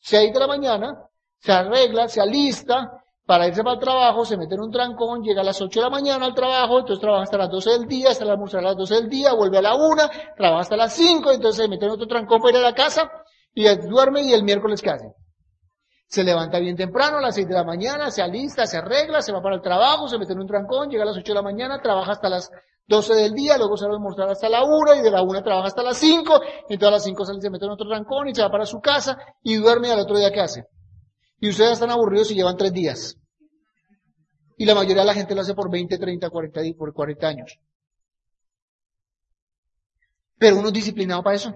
6 0.00 0.34
de 0.34 0.38
la 0.38 0.46
mañana, 0.46 1.08
se 1.38 1.52
arregla, 1.52 2.08
se 2.08 2.20
alista, 2.20 3.04
para 3.26 3.48
irse 3.48 3.62
para 3.62 3.74
el 3.74 3.80
trabajo, 3.80 4.24
se 4.24 4.36
mete 4.36 4.54
en 4.54 4.60
un 4.60 4.70
trancón, 4.70 5.22
llega 5.22 5.40
a 5.40 5.44
las 5.44 5.60
8 5.60 5.80
de 5.80 5.84
la 5.84 5.90
mañana 5.90 6.26
al 6.26 6.34
trabajo, 6.34 6.80
entonces 6.80 7.00
trabaja 7.00 7.22
hasta 7.22 7.38
las 7.38 7.50
12 7.50 7.70
del 7.70 7.88
día, 7.88 8.10
hasta 8.10 8.24
a 8.24 8.60
las 8.60 8.76
12 8.76 8.94
del 8.94 9.08
día, 9.08 9.32
vuelve 9.32 9.58
a 9.58 9.62
la 9.62 9.74
1, 9.74 10.02
trabaja 10.36 10.60
hasta 10.60 10.76
las 10.76 10.92
5, 10.92 11.32
entonces 11.32 11.62
se 11.62 11.68
mete 11.68 11.86
en 11.86 11.92
otro 11.92 12.06
trancón 12.06 12.42
para 12.42 12.58
ir 12.58 12.64
a 12.64 12.68
la 12.68 12.74
casa, 12.74 13.10
y 13.54 13.64
duerme 13.76 14.22
y 14.22 14.34
el 14.34 14.42
miércoles 14.42 14.82
¿qué 14.82 14.90
hace? 14.90 15.14
Se 16.14 16.22
levanta 16.22 16.60
bien 16.60 16.76
temprano 16.76 17.18
a 17.18 17.20
las 17.20 17.34
6 17.34 17.48
de 17.48 17.54
la 17.54 17.64
mañana, 17.64 18.08
se 18.08 18.22
alista, 18.22 18.68
se 18.68 18.76
arregla, 18.76 19.20
se 19.20 19.32
va 19.32 19.42
para 19.42 19.56
el 19.56 19.60
trabajo, 19.60 20.06
se 20.06 20.16
mete 20.16 20.32
en 20.32 20.38
un 20.38 20.46
trancón, 20.46 20.88
llega 20.88 21.02
a 21.02 21.06
las 21.06 21.16
8 21.16 21.24
de 21.26 21.34
la 21.34 21.42
mañana, 21.42 21.82
trabaja 21.82 22.12
hasta 22.12 22.28
las 22.28 22.52
12 22.86 23.14
del 23.14 23.34
día, 23.34 23.58
luego 23.58 23.76
se 23.76 23.84
va 23.86 23.90
a 23.90 23.94
almorzar 23.96 24.28
hasta 24.28 24.48
la 24.48 24.62
1 24.62 24.94
y 24.94 25.00
de 25.02 25.10
la 25.10 25.22
1 25.22 25.42
trabaja 25.42 25.66
hasta 25.66 25.82
las 25.82 25.98
5, 25.98 26.40
entonces 26.68 26.86
a 26.86 26.90
las 26.92 27.02
5 27.02 27.24
se 27.24 27.50
mete 27.50 27.64
en 27.64 27.70
otro 27.72 27.88
trancón 27.88 28.28
y 28.28 28.34
se 28.36 28.42
va 28.42 28.48
para 28.48 28.64
su 28.64 28.80
casa 28.80 29.18
y 29.42 29.56
duerme 29.56 29.88
y 29.88 29.90
al 29.90 29.98
otro 29.98 30.16
día 30.16 30.30
¿qué 30.30 30.40
hace? 30.40 30.68
Y 31.40 31.48
ustedes 31.48 31.72
están 31.72 31.90
aburridos 31.90 32.30
y 32.30 32.36
llevan 32.36 32.56
tres 32.56 32.72
días. 32.72 33.16
Y 34.56 34.66
la 34.66 34.76
mayoría 34.76 35.02
de 35.02 35.08
la 35.08 35.14
gente 35.14 35.34
lo 35.34 35.40
hace 35.40 35.54
por 35.54 35.68
20, 35.68 35.98
30, 35.98 36.30
40, 36.30 36.60
por 36.78 36.94
40 36.94 37.26
años. 37.26 37.58
Pero 40.38 40.58
uno 40.58 40.68
es 40.68 40.74
disciplinado 40.74 41.24
para 41.24 41.34
eso. 41.34 41.52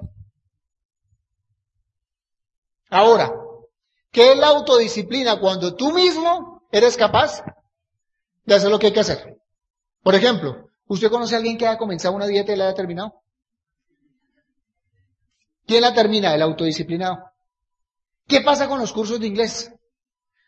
Ahora, 2.90 3.30
¿qué 4.10 4.32
es 4.32 4.38
la 4.38 4.48
autodisciplina? 4.48 5.40
Cuando 5.40 5.74
tú 5.74 5.92
mismo 5.92 6.62
eres 6.70 6.96
capaz 6.96 7.42
de 8.44 8.54
hacer 8.54 8.70
lo 8.70 8.78
que 8.78 8.86
hay 8.86 8.92
que 8.92 9.00
hacer. 9.00 9.38
Por 10.02 10.14
ejemplo, 10.14 10.70
¿usted 10.86 11.10
conoce 11.10 11.34
a 11.34 11.38
alguien 11.38 11.58
que 11.58 11.66
haya 11.66 11.78
comenzado 11.78 12.14
una 12.14 12.26
dieta 12.26 12.52
y 12.52 12.56
la 12.56 12.66
haya 12.66 12.74
terminado? 12.74 13.22
¿Quién 15.66 15.82
la 15.82 15.92
termina? 15.92 16.34
El 16.34 16.42
autodisciplinado. 16.42 17.30
¿Qué 18.26 18.40
pasa 18.40 18.68
con 18.68 18.80
los 18.80 18.92
cursos 18.92 19.20
de 19.20 19.26
inglés? 19.26 19.70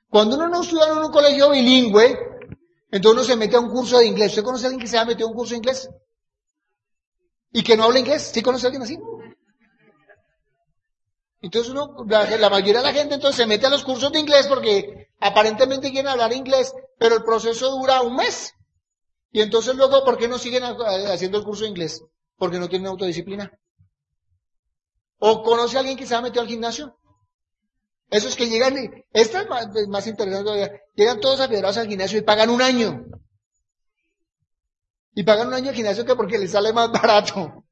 Cuando 0.09 0.37
uno 0.37 0.49
no 0.49 0.63
estudia 0.63 0.87
en 0.87 0.99
un 0.99 1.13
colegio 1.13 1.51
bilingüe, 1.51 2.19
entonces 2.91 3.13
uno 3.13 3.25
se 3.25 3.37
mete 3.37 3.57
a 3.57 3.61
un 3.61 3.71
curso 3.71 3.99
de 3.99 4.07
inglés. 4.07 4.31
¿Usted 4.31 4.43
conoce 4.43 4.65
a 4.65 4.69
alguien 4.69 4.81
que 4.81 4.89
se 4.89 4.99
ha 4.99 5.05
metido 5.05 5.29
a 5.29 5.31
un 5.31 5.37
curso 5.37 5.53
de 5.53 5.59
inglés? 5.59 5.89
¿Y 7.53 7.63
que 7.63 7.77
no 7.77 7.85
habla 7.85 7.99
inglés? 7.99 8.31
¿Sí 8.33 8.43
conoce 8.43 8.67
a 8.67 8.69
alguien 8.69 8.83
así? 8.83 8.99
Entonces 11.43 11.73
uno, 11.73 12.05
la, 12.07 12.51
mayoría 12.51 12.83
de 12.83 12.87
la 12.87 12.93
gente 12.93 13.15
entonces 13.15 13.37
se 13.37 13.47
mete 13.47 13.67
a 13.67 13.71
los 13.71 13.83
cursos 13.83 14.13
de 14.13 14.21
inglés 14.21 14.47
porque 14.47 15.09
aparentemente 15.21 15.91
quieren 15.91 16.09
hablar 16.09 16.33
inglés, 16.33 16.75
pero 16.99 17.17
el 17.17 17.25
proceso 17.25 17.71
dura 17.71 18.03
un 18.03 18.17
mes. 18.17 18.55
Y 19.33 19.41
entonces 19.41 19.75
luego, 19.77 20.05
¿por 20.05 20.19
qué 20.19 20.29
no 20.29 20.39
siguen 20.39 20.65
haciendo 20.65 21.39
el 21.39 21.45
curso 21.45 21.63
de 21.65 21.71
inglés? 21.71 22.05
Porque 22.37 22.59
no 22.59 22.69
tienen 22.69 22.89
autodisciplina. 22.89 23.51
¿O 25.19 25.43
conoce 25.43 25.77
a 25.77 25.81
alguien 25.81 25.97
que 25.97 26.07
se 26.07 26.15
ha 26.15 26.21
metido 26.21 26.43
al 26.43 26.49
gimnasio? 26.49 26.99
Esos 28.11 28.35
que 28.35 28.49
llegan, 28.49 28.75
esta 29.13 29.43
es 29.43 29.89
más, 29.89 30.07
interesante 30.07 30.45
todavía, 30.45 30.73
llegan 30.97 31.21
todos 31.21 31.41
afiedrados 31.41 31.77
al 31.77 31.87
gimnasio 31.87 32.19
y 32.19 32.23
pagan 32.23 32.51
un 32.51 32.61
año. 32.61 33.05
Y 35.15 35.23
pagan 35.23 35.49
un 35.49 35.55
año 35.55 35.71
al 35.71 35.77
gimnasio 35.77 36.05
que 36.05 36.17
porque 36.17 36.39
les 36.39 36.51
sale 36.51 36.73
más 36.73 36.91
barato. 36.93 37.65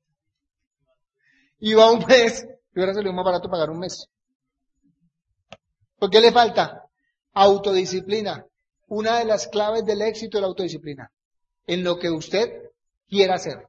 Y 1.59 1.75
va 1.75 1.91
un 1.91 2.07
mes, 2.07 2.47
y 2.79 2.81
ahora 2.81 2.95
salió 2.95 3.13
más 3.13 3.25
barato 3.25 3.51
pagar 3.51 3.71
un 3.71 3.81
mes. 3.81 4.09
¿Por 5.99 6.11
qué 6.11 6.21
le 6.21 6.31
falta? 6.31 6.85
Autodisciplina. 7.35 8.47
Una 8.87 9.19
de 9.19 9.25
las 9.25 9.49
claves 9.49 9.85
del 9.85 10.01
éxito 10.01 10.39
es 10.39 10.43
la 10.43 10.47
autodisciplina. 10.47 11.11
En 11.67 11.83
lo 11.83 11.99
que 11.99 12.09
usted 12.09 12.71
quiera 13.09 13.35
hacer. 13.35 13.67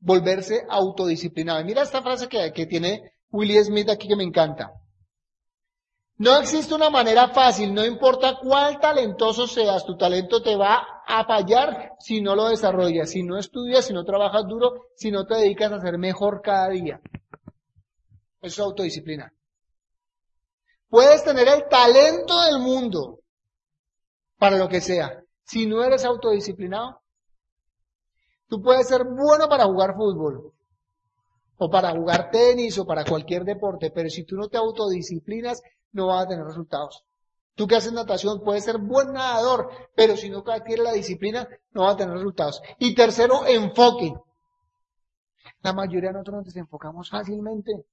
Volverse 0.00 0.66
autodisciplinado. 0.68 1.64
Mira 1.64 1.80
esta 1.80 2.02
frase 2.02 2.28
que, 2.28 2.52
que 2.52 2.66
tiene 2.66 3.14
Willie 3.30 3.64
Smith 3.64 3.88
aquí 3.88 4.06
que 4.06 4.16
me 4.16 4.24
encanta. 4.24 4.70
No 6.18 6.36
existe 6.36 6.74
una 6.74 6.90
manera 6.90 7.28
fácil, 7.28 7.72
no 7.72 7.86
importa 7.86 8.36
cuál 8.38 8.80
talentoso 8.80 9.46
seas, 9.46 9.86
tu 9.86 9.96
talento 9.96 10.42
te 10.42 10.56
va 10.56 11.02
a 11.06 11.24
fallar 11.24 11.94
si 11.98 12.20
no 12.20 12.36
lo 12.36 12.50
desarrollas, 12.50 13.10
si 13.10 13.22
no 13.22 13.38
estudias, 13.38 13.86
si 13.86 13.94
no 13.94 14.04
trabajas 14.04 14.46
duro, 14.46 14.88
si 14.94 15.10
no 15.10 15.24
te 15.24 15.36
dedicas 15.36 15.72
a 15.72 15.80
ser 15.80 15.96
mejor 15.96 16.42
cada 16.42 16.68
día. 16.68 17.00
Eso 18.42 18.62
es 18.62 18.66
autodisciplina. 18.66 19.32
Puedes 20.88 21.24
tener 21.24 21.48
el 21.48 21.68
talento 21.68 22.42
del 22.42 22.58
mundo 22.58 23.20
para 24.36 24.58
lo 24.58 24.68
que 24.68 24.80
sea. 24.80 25.22
Si 25.44 25.66
no 25.66 25.82
eres 25.82 26.04
autodisciplinado, 26.04 27.00
tú 28.48 28.60
puedes 28.60 28.88
ser 28.88 29.04
bueno 29.04 29.48
para 29.48 29.64
jugar 29.64 29.94
fútbol, 29.94 30.52
o 31.56 31.70
para 31.70 31.92
jugar 31.92 32.30
tenis, 32.30 32.76
o 32.78 32.84
para 32.84 33.04
cualquier 33.04 33.44
deporte, 33.44 33.90
pero 33.90 34.10
si 34.10 34.24
tú 34.24 34.36
no 34.36 34.48
te 34.48 34.58
autodisciplinas, 34.58 35.62
no 35.92 36.08
vas 36.08 36.24
a 36.24 36.28
tener 36.28 36.44
resultados. 36.44 37.04
Tú 37.54 37.66
que 37.66 37.76
haces 37.76 37.92
natación 37.92 38.42
puedes 38.42 38.64
ser 38.64 38.78
buen 38.78 39.12
nadador, 39.12 39.70
pero 39.94 40.16
si 40.16 40.28
no 40.30 40.42
tienes 40.42 40.80
la 40.80 40.92
disciplina, 40.92 41.48
no 41.72 41.82
vas 41.82 41.94
a 41.94 41.98
tener 41.98 42.14
resultados. 42.14 42.60
Y 42.78 42.94
tercero, 42.94 43.46
enfoque. 43.46 44.12
La 45.62 45.72
mayoría 45.72 46.08
de 46.08 46.14
nosotros 46.14 46.36
nos 46.36 46.46
desenfocamos 46.46 47.10
fácilmente. 47.10 47.86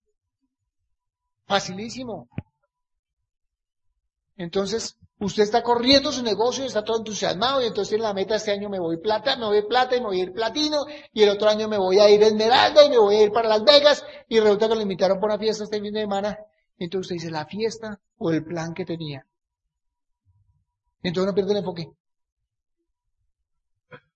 Facilísimo. 1.49 2.29
Entonces, 4.37 4.97
Usted 5.21 5.43
está 5.43 5.63
corriendo 5.63 6.13
su 6.13 6.23
negocio 6.23 6.63
y 6.63 6.67
está 6.67 6.81
todo 6.81 6.99
entusiasmado 6.99 7.61
y 7.61 7.65
entonces 7.65 7.89
tiene 7.89 8.05
la 8.05 8.13
meta 8.13 8.35
este 8.35 8.51
año 8.51 8.69
me 8.69 8.79
voy 8.79 8.95
plata, 8.97 9.35
me 9.35 9.47
voy 9.47 9.63
plata 9.63 9.97
y 9.97 9.99
me 9.99 10.07
voy 10.07 10.21
a 10.21 10.23
ir 10.23 10.31
platino 10.31 10.85
y 11.11 11.23
el 11.23 11.29
otro 11.29 11.49
año 11.49 11.67
me 11.67 11.77
voy 11.77 11.99
a 11.99 12.09
ir 12.09 12.23
esmeralda 12.23 12.85
y 12.85 12.89
me 12.89 12.97
voy 12.97 13.17
a 13.17 13.23
ir 13.23 13.31
para 13.33 13.49
Las 13.49 13.65
Vegas 13.65 14.05
y 14.29 14.39
resulta 14.39 14.69
que 14.69 14.75
lo 14.75 14.81
invitaron 14.81 15.19
para 15.19 15.33
una 15.33 15.43
fiesta 15.43 15.65
este 15.65 15.81
fin 15.81 15.93
de 15.93 16.01
semana 16.01 16.39
entonces 16.77 17.11
usted 17.11 17.15
dice 17.15 17.31
la 17.31 17.45
fiesta 17.45 17.99
o 18.17 18.31
el 18.31 18.45
plan 18.45 18.73
que 18.73 18.85
tenía. 18.85 19.27
Entonces 21.03 21.23
uno 21.25 21.35
pierde 21.35 21.51
el 21.51 21.57
enfoque. 21.57 21.91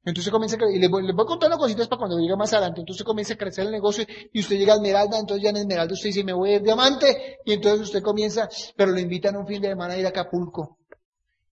Entonces 0.06 0.32
comienza 0.32 0.58
a 0.58 0.70
y 0.70 0.80
le 0.80 0.90
voy, 0.90 1.08
le 1.08 1.14
voy 1.14 1.26
contando 1.26 1.58
cositas 1.58 1.88
para 1.88 2.00
cuando 2.00 2.20
llegue 2.20 2.36
más 2.36 2.52
adelante. 2.52 2.82
Entonces 2.82 3.06
comienza 3.06 3.36
a 3.36 3.38
crecer 3.38 3.66
el 3.66 3.72
negocio 3.72 4.06
y 4.34 4.42
usted 4.42 4.58
llega 4.58 4.74
a 4.74 4.76
Esmeralda, 4.76 5.18
entonces 5.18 5.44
ya 5.44 5.50
en 5.52 5.58
Esmeralda 5.58 5.94
usted 5.94 6.10
dice, 6.10 6.24
me 6.26 6.34
voy 6.34 6.52
a 6.52 6.56
ir 6.56 6.62
diamante, 6.62 7.40
y 7.46 7.54
entonces 7.54 7.88
usted 7.88 8.02
comienza, 8.02 8.50
pero 8.76 8.92
lo 8.92 9.00
invitan 9.00 9.38
un 9.38 9.48
fin 9.48 9.62
de 9.62 9.70
semana 9.70 9.94
a 9.94 9.98
ir 9.98 10.06
a 10.06 10.10
Acapulco. 10.10 10.78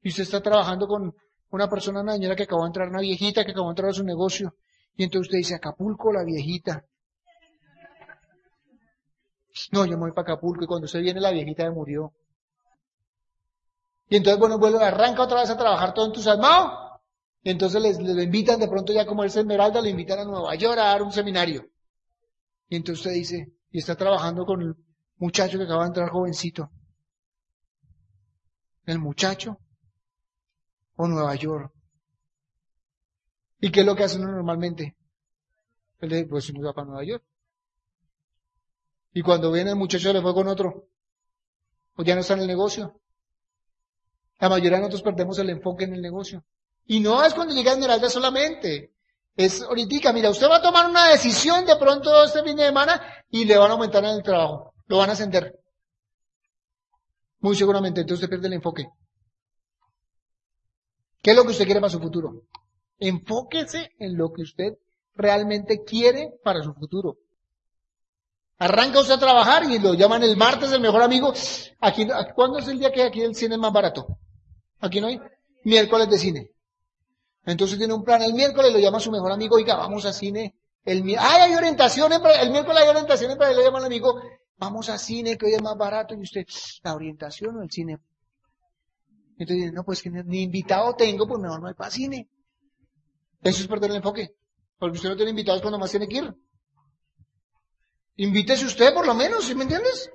Y 0.01 0.09
usted 0.09 0.23
está 0.23 0.41
trabajando 0.41 0.87
con 0.87 1.15
una 1.51 1.69
persona, 1.69 2.01
una 2.01 2.13
señora 2.13 2.35
que 2.35 2.43
acabó 2.43 2.63
de 2.63 2.67
entrar, 2.67 2.89
una 2.89 2.99
viejita 2.99 3.45
que 3.45 3.51
acabó 3.51 3.67
de 3.67 3.71
entrar 3.71 3.89
a 3.89 3.93
su 3.93 4.03
negocio. 4.03 4.55
Y 4.97 5.03
entonces 5.03 5.27
usted 5.27 5.37
dice, 5.37 5.55
Acapulco, 5.55 6.11
la 6.11 6.23
viejita. 6.25 6.83
No, 9.71 9.85
yo 9.85 9.91
me 9.91 10.03
voy 10.03 10.11
para 10.11 10.33
Acapulco 10.33 10.65
y 10.65 10.67
cuando 10.67 10.85
usted 10.85 11.01
viene 11.01 11.21
la 11.21 11.31
viejita 11.31 11.63
ya 11.63 11.71
murió. 11.71 12.13
Y 14.09 14.17
entonces, 14.17 14.39
bueno, 14.39 14.59
vuelve, 14.59 14.83
arranca 14.83 15.23
otra 15.23 15.39
vez 15.39 15.49
a 15.49 15.57
trabajar 15.57 15.93
todo 15.93 16.07
entusiasmado. 16.07 16.90
Entonces 17.43 17.81
les, 17.81 17.99
les 17.99 18.23
invitan, 18.23 18.59
de 18.59 18.67
pronto 18.67 18.93
ya 18.93 19.05
como 19.05 19.23
es 19.23 19.35
Esmeralda, 19.35 19.81
le 19.81 19.89
invitan 19.89 20.19
a 20.19 20.25
Nueva 20.25 20.55
York 20.55 20.77
a 20.77 20.85
dar 20.85 21.01
un 21.01 21.11
seminario. 21.11 21.69
Y 22.69 22.75
entonces 22.75 23.05
usted 23.05 23.15
dice, 23.15 23.53
y 23.71 23.79
está 23.79 23.95
trabajando 23.95 24.45
con 24.45 24.61
el 24.61 24.75
muchacho 25.17 25.57
que 25.57 25.63
acaba 25.63 25.83
de 25.83 25.87
entrar 25.87 26.09
jovencito. 26.09 26.71
El 28.85 28.99
muchacho 28.99 29.57
o 30.95 31.07
Nueva 31.07 31.35
York. 31.35 31.73
¿Y 33.59 33.71
qué 33.71 33.81
es 33.81 33.85
lo 33.85 33.95
que 33.95 34.03
hace 34.03 34.19
uno 34.19 34.31
normalmente? 34.31 34.95
Él 35.99 36.09
dice, 36.09 36.25
pues 36.25 36.45
se 36.45 36.53
va 36.53 36.73
para 36.73 36.87
Nueva 36.87 37.03
York. 37.03 37.23
Y 39.13 39.21
cuando 39.21 39.51
viene 39.51 39.71
el 39.71 39.75
muchacho 39.75 40.13
le 40.13 40.21
fue 40.21 40.33
con 40.33 40.47
otro, 40.47 40.87
pues 41.93 42.07
ya 42.07 42.15
no 42.15 42.21
está 42.21 42.33
en 42.33 42.41
el 42.41 42.47
negocio. 42.47 42.99
La 44.39 44.49
mayoría 44.49 44.77
de 44.77 44.79
nosotros 44.79 45.03
perdemos 45.03 45.37
el 45.39 45.49
enfoque 45.49 45.83
en 45.83 45.93
el 45.93 46.01
negocio. 46.01 46.43
Y 46.85 46.99
no 46.99 47.23
es 47.23 47.33
cuando 47.33 47.53
llega 47.53 47.71
Esmeralda 47.71 48.09
solamente. 48.09 48.93
Es 49.35 49.61
ahorita, 49.61 50.11
mira, 50.13 50.29
usted 50.29 50.49
va 50.49 50.57
a 50.57 50.61
tomar 50.61 50.89
una 50.89 51.09
decisión 51.09 51.65
de 51.65 51.75
pronto 51.77 52.23
este 52.23 52.43
fin 52.43 52.55
de 52.55 52.65
semana 52.65 53.01
y 53.29 53.45
le 53.45 53.57
van 53.57 53.71
a 53.71 53.73
aumentar 53.73 54.03
en 54.03 54.11
el 54.11 54.23
trabajo. 54.23 54.73
Lo 54.87 54.97
van 54.97 55.09
a 55.09 55.13
ascender. 55.13 55.57
Muy 57.39 57.55
seguramente, 57.55 58.01
entonces 58.01 58.23
usted 58.23 58.29
pierde 58.29 58.47
el 58.47 58.53
enfoque. 58.53 58.87
¿Qué 61.21 61.31
es 61.31 61.37
lo 61.37 61.43
que 61.43 61.51
usted 61.51 61.65
quiere 61.65 61.79
para 61.79 61.91
su 61.91 61.99
futuro? 61.99 62.43
Enfóquese 62.99 63.91
en 63.99 64.17
lo 64.17 64.31
que 64.31 64.43
usted 64.43 64.73
realmente 65.15 65.83
quiere 65.83 66.33
para 66.43 66.61
su 66.61 66.73
futuro. 66.73 67.17
Arranca 68.57 68.99
usted 68.99 69.15
a 69.15 69.19
trabajar 69.19 69.63
y 69.63 69.79
lo 69.79 69.95
llaman 69.95 70.21
el 70.21 70.37
martes 70.37 70.71
el 70.71 70.81
mejor 70.81 71.01
amigo. 71.01 71.33
Aquí, 71.79 72.07
¿Cuándo 72.35 72.59
es 72.59 72.67
el 72.67 72.77
día 72.77 72.91
que 72.91 73.01
aquí 73.01 73.21
el 73.21 73.33
cine 73.33 73.55
es 73.55 73.61
más 73.61 73.73
barato? 73.73 74.05
Aquí 74.79 75.01
no 75.01 75.07
hay. 75.07 75.19
Miércoles 75.63 76.09
de 76.09 76.19
cine. 76.19 76.51
Entonces 77.45 77.77
tiene 77.77 77.93
un 77.93 78.03
plan 78.03 78.21
el 78.21 78.33
miércoles, 78.33 78.71
lo 78.71 78.79
llama 78.79 78.97
a 78.97 79.01
su 79.01 79.11
mejor 79.11 79.31
amigo, 79.31 79.55
oiga, 79.55 79.75
vamos 79.75 80.05
a 80.05 80.13
cine. 80.13 80.55
El, 80.83 81.03
¡Ay, 81.19 81.41
hay 81.41 81.55
orientaciones! 81.55 82.19
El 82.39 82.51
miércoles 82.51 82.83
hay 82.83 82.89
orientaciones 82.89 83.37
para 83.37 83.51
él, 83.51 83.57
le 83.57 83.63
llama 83.63 83.79
al 83.79 83.85
amigo, 83.85 84.21
vamos 84.57 84.89
a 84.89 84.97
cine 84.97 85.37
que 85.37 85.47
hoy 85.47 85.53
es 85.53 85.61
más 85.61 85.77
barato. 85.77 86.13
Y 86.13 86.21
usted, 86.21 86.45
¿la 86.83 86.93
orientación 86.93 87.57
o 87.57 87.63
el 87.63 87.71
cine? 87.71 87.99
Entonces 89.37 89.57
dice, 89.57 89.71
no, 89.71 89.83
pues 89.83 90.01
que 90.01 90.09
ni 90.09 90.43
invitado 90.43 90.93
tengo, 90.95 91.27
pues 91.27 91.39
mejor 91.39 91.61
no 91.61 91.67
hay 91.67 91.73
para 91.73 91.89
cine. 91.89 92.29
Eso 93.41 93.61
es 93.61 93.67
perder 93.67 93.89
el 93.89 93.97
enfoque. 93.97 94.35
Porque 94.77 94.97
usted 94.97 95.09
no 95.09 95.15
tiene 95.15 95.31
invitados 95.31 95.61
cuando 95.61 95.79
más 95.79 95.89
tiene 95.89 96.07
que 96.07 96.17
ir. 96.17 96.35
Invítese 98.17 98.65
usted 98.65 98.93
por 98.93 99.05
lo 99.05 99.15
menos, 99.15 99.45
¿sí 99.45 99.55
me 99.55 99.63
entiendes? 99.63 100.11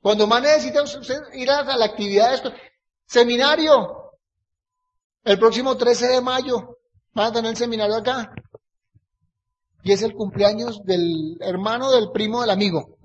Cuando 0.00 0.26
más 0.26 0.40
necesita 0.40 0.82
usted 0.82 1.20
ir 1.34 1.50
a 1.50 1.76
la 1.76 1.84
actividad, 1.84 2.40
seminario, 3.04 3.95
el 5.26 5.40
próximo 5.40 5.76
13 5.76 6.06
de 6.06 6.20
mayo, 6.20 6.78
van 7.12 7.26
a 7.26 7.32
tener 7.32 7.50
el 7.50 7.56
seminario 7.56 7.96
acá. 7.96 8.32
Y 9.82 9.90
es 9.90 10.02
el 10.02 10.14
cumpleaños 10.14 10.84
del 10.84 11.36
hermano 11.40 11.90
del 11.90 12.12
primo 12.12 12.40
del 12.40 12.50
amigo. 12.50 12.96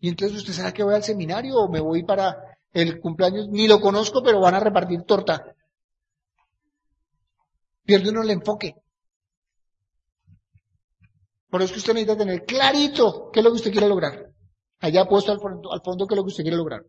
Y 0.00 0.08
entonces 0.08 0.38
usted 0.38 0.52
sabe 0.52 0.72
que 0.72 0.82
voy 0.82 0.94
al 0.94 1.04
seminario 1.04 1.54
o 1.56 1.70
me 1.70 1.80
voy 1.80 2.02
para 2.02 2.58
el 2.72 3.00
cumpleaños, 3.00 3.48
ni 3.48 3.68
lo 3.68 3.80
conozco, 3.80 4.20
pero 4.20 4.40
van 4.40 4.56
a 4.56 4.60
repartir 4.60 5.02
torta. 5.02 5.54
Pierde 7.84 8.10
uno 8.10 8.22
el 8.22 8.30
enfoque. 8.30 8.74
Por 11.50 11.62
eso 11.62 11.66
es 11.66 11.72
que 11.72 11.78
usted 11.78 11.94
necesita 11.94 12.18
tener 12.18 12.44
clarito 12.44 13.30
qué 13.32 13.40
es 13.40 13.44
lo 13.44 13.50
que 13.50 13.56
usted 13.56 13.70
quiere 13.70 13.88
lograr. 13.88 14.32
Allá 14.80 15.04
puesto 15.04 15.30
al 15.30 15.38
fondo, 15.38 15.72
al 15.72 15.82
fondo 15.82 16.06
qué 16.08 16.14
es 16.14 16.16
lo 16.16 16.24
que 16.24 16.30
usted 16.30 16.42
quiere 16.42 16.56
lograr. 16.56 16.84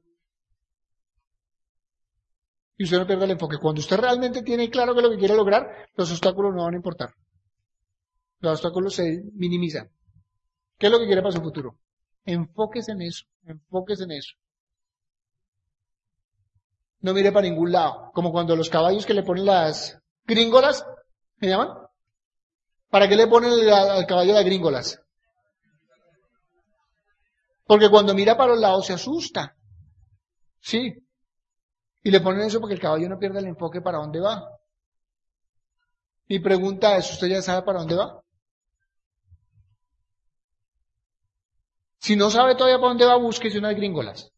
Y 2.82 2.84
usted 2.86 2.98
no 2.98 3.06
pierda 3.06 3.26
el 3.26 3.32
enfoque. 3.32 3.60
Cuando 3.60 3.80
usted 3.80 3.96
realmente 3.96 4.42
tiene 4.42 4.68
claro 4.72 4.96
qué 4.96 5.02
es 5.02 5.04
lo 5.04 5.12
que 5.12 5.20
quiere 5.20 5.36
lograr, 5.36 5.88
los 5.96 6.10
obstáculos 6.10 6.52
no 6.56 6.64
van 6.64 6.74
a 6.74 6.78
importar. 6.78 7.14
Los 8.40 8.54
obstáculos 8.54 8.96
se 8.96 9.22
minimizan. 9.34 9.92
¿Qué 10.80 10.88
es 10.88 10.92
lo 10.92 10.98
que 10.98 11.06
quiere 11.06 11.22
para 11.22 11.32
su 11.32 11.44
futuro? 11.44 11.78
Enfóquese 12.26 12.94
en 12.94 13.04
eso. 13.04 13.26
Enfóquese 13.46 14.06
en 14.06 14.12
eso. 14.14 14.34
No 17.02 17.14
mire 17.14 17.32
para 17.32 17.48
ningún 17.48 17.72
lado. 17.72 18.10
Como 18.16 18.32
cuando 18.32 18.56
los 18.56 18.72
caballos 18.72 19.06
que 19.06 19.14
le 19.14 19.22
ponen 19.22 19.46
las 19.46 20.00
gringolas, 20.26 20.84
¿me 21.38 21.50
llaman? 21.50 21.70
¿Para 22.90 23.08
qué 23.08 23.16
le 23.16 23.28
ponen 23.28 23.52
al 23.70 24.08
caballo 24.08 24.34
las 24.34 24.46
gringolas? 24.46 25.00
Porque 27.68 27.92
cuando 27.92 28.16
mira 28.16 28.36
para 28.36 28.54
los 28.54 28.60
lados 28.60 28.88
se 28.88 28.94
asusta. 28.94 29.56
Sí. 30.60 30.96
Y 32.04 32.12
le 32.12 32.20
ponen 32.22 32.42
eso 32.42 32.60
porque 32.60 32.74
el 32.76 32.82
caballo 32.82 33.08
no 33.10 33.20
pierde 33.20 33.40
el 33.40 33.46
enfoque 33.46 33.82
para 33.82 34.00
dónde 34.00 34.20
va. 34.20 34.60
Mi 36.28 36.40
pregunta 36.40 36.98
es, 36.98 37.12
¿usted 37.12 37.28
ya 37.28 37.42
sabe 37.42 37.64
para 37.64 37.80
dónde 37.80 37.96
va? 37.96 38.22
Si 42.00 42.16
no 42.16 42.32
sabe 42.32 42.56
todavía 42.56 42.78
para 42.78 42.90
dónde 42.90 43.06
va, 43.06 43.16
búsquese 43.18 43.60
unas 43.60 43.76
gringolas. 43.76 44.32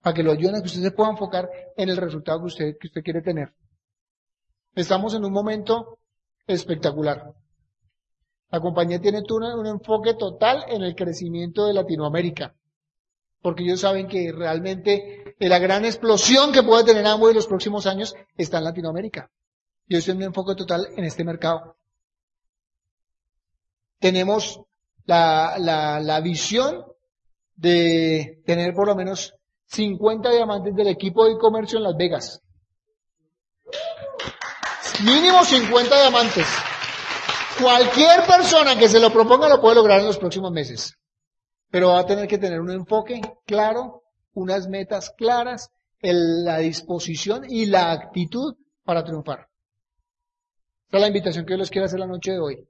Para 0.00 0.14
que 0.14 0.22
lo 0.22 0.32
ayuden 0.32 0.56
a 0.56 0.60
que 0.60 0.66
usted 0.66 0.82
se 0.82 0.92
pueda 0.92 1.10
enfocar 1.10 1.50
en 1.76 1.88
el 1.88 1.96
resultado 1.96 2.38
que 2.40 2.46
usted, 2.46 2.78
que 2.78 2.86
usted 2.86 3.02
quiere 3.02 3.22
tener. 3.22 3.52
Estamos 4.74 5.14
en 5.14 5.24
un 5.24 5.32
momento 5.32 5.98
espectacular. 6.46 7.34
La 8.50 8.60
compañía 8.60 9.00
tiene 9.00 9.22
un 9.28 9.66
enfoque 9.66 10.14
total 10.14 10.64
en 10.68 10.82
el 10.82 10.94
crecimiento 10.94 11.66
de 11.66 11.72
Latinoamérica, 11.72 12.54
porque 13.42 13.62
ellos 13.62 13.80
saben 13.80 14.06
que 14.06 14.32
realmente 14.32 15.34
la 15.38 15.58
gran 15.58 15.84
explosión 15.84 16.52
que 16.52 16.62
puede 16.62 16.84
tener 16.84 17.06
Amway 17.06 17.30
en 17.30 17.36
los 17.36 17.46
próximos 17.46 17.86
años 17.86 18.14
está 18.36 18.58
en 18.58 18.64
Latinoamérica. 18.64 19.30
Y 19.86 19.94
ellos 19.94 20.04
tienen 20.04 20.22
un 20.22 20.28
enfoque 20.28 20.54
total 20.54 20.88
en 20.96 21.04
este 21.04 21.24
mercado. 21.24 21.76
Tenemos 23.98 24.60
la, 25.06 25.56
la, 25.58 26.00
la 26.00 26.20
visión 26.20 26.84
de 27.56 28.42
tener 28.46 28.74
por 28.74 28.86
lo 28.86 28.94
menos 28.94 29.34
50 29.66 30.30
diamantes 30.30 30.74
del 30.74 30.88
equipo 30.88 31.26
de 31.26 31.38
comercio 31.38 31.78
en 31.78 31.84
Las 31.84 31.96
Vegas. 31.96 32.42
Mínimo 35.04 35.44
50 35.44 36.00
diamantes. 36.00 36.46
Cualquier 37.60 38.24
persona 38.26 38.78
que 38.78 38.88
se 38.88 39.00
lo 39.00 39.10
proponga 39.10 39.48
lo 39.48 39.60
puede 39.60 39.76
lograr 39.76 40.00
en 40.00 40.06
los 40.06 40.18
próximos 40.18 40.50
meses. 40.50 40.94
Pero 41.70 41.88
va 41.88 42.00
a 42.00 42.06
tener 42.06 42.26
que 42.26 42.38
tener 42.38 42.60
un 42.60 42.70
enfoque 42.70 43.20
claro, 43.46 44.02
unas 44.34 44.68
metas 44.68 45.10
claras, 45.16 45.70
la 46.02 46.58
disposición 46.58 47.44
y 47.48 47.66
la 47.66 47.92
actitud 47.92 48.56
para 48.84 49.04
triunfar. 49.04 49.48
Esta 50.86 50.96
es 50.96 51.00
la 51.02 51.06
invitación 51.06 51.46
que 51.46 51.52
yo 51.52 51.58
les 51.58 51.70
quiero 51.70 51.86
hacer 51.86 52.00
la 52.00 52.06
noche 52.06 52.32
de 52.32 52.40
hoy. 52.40 52.68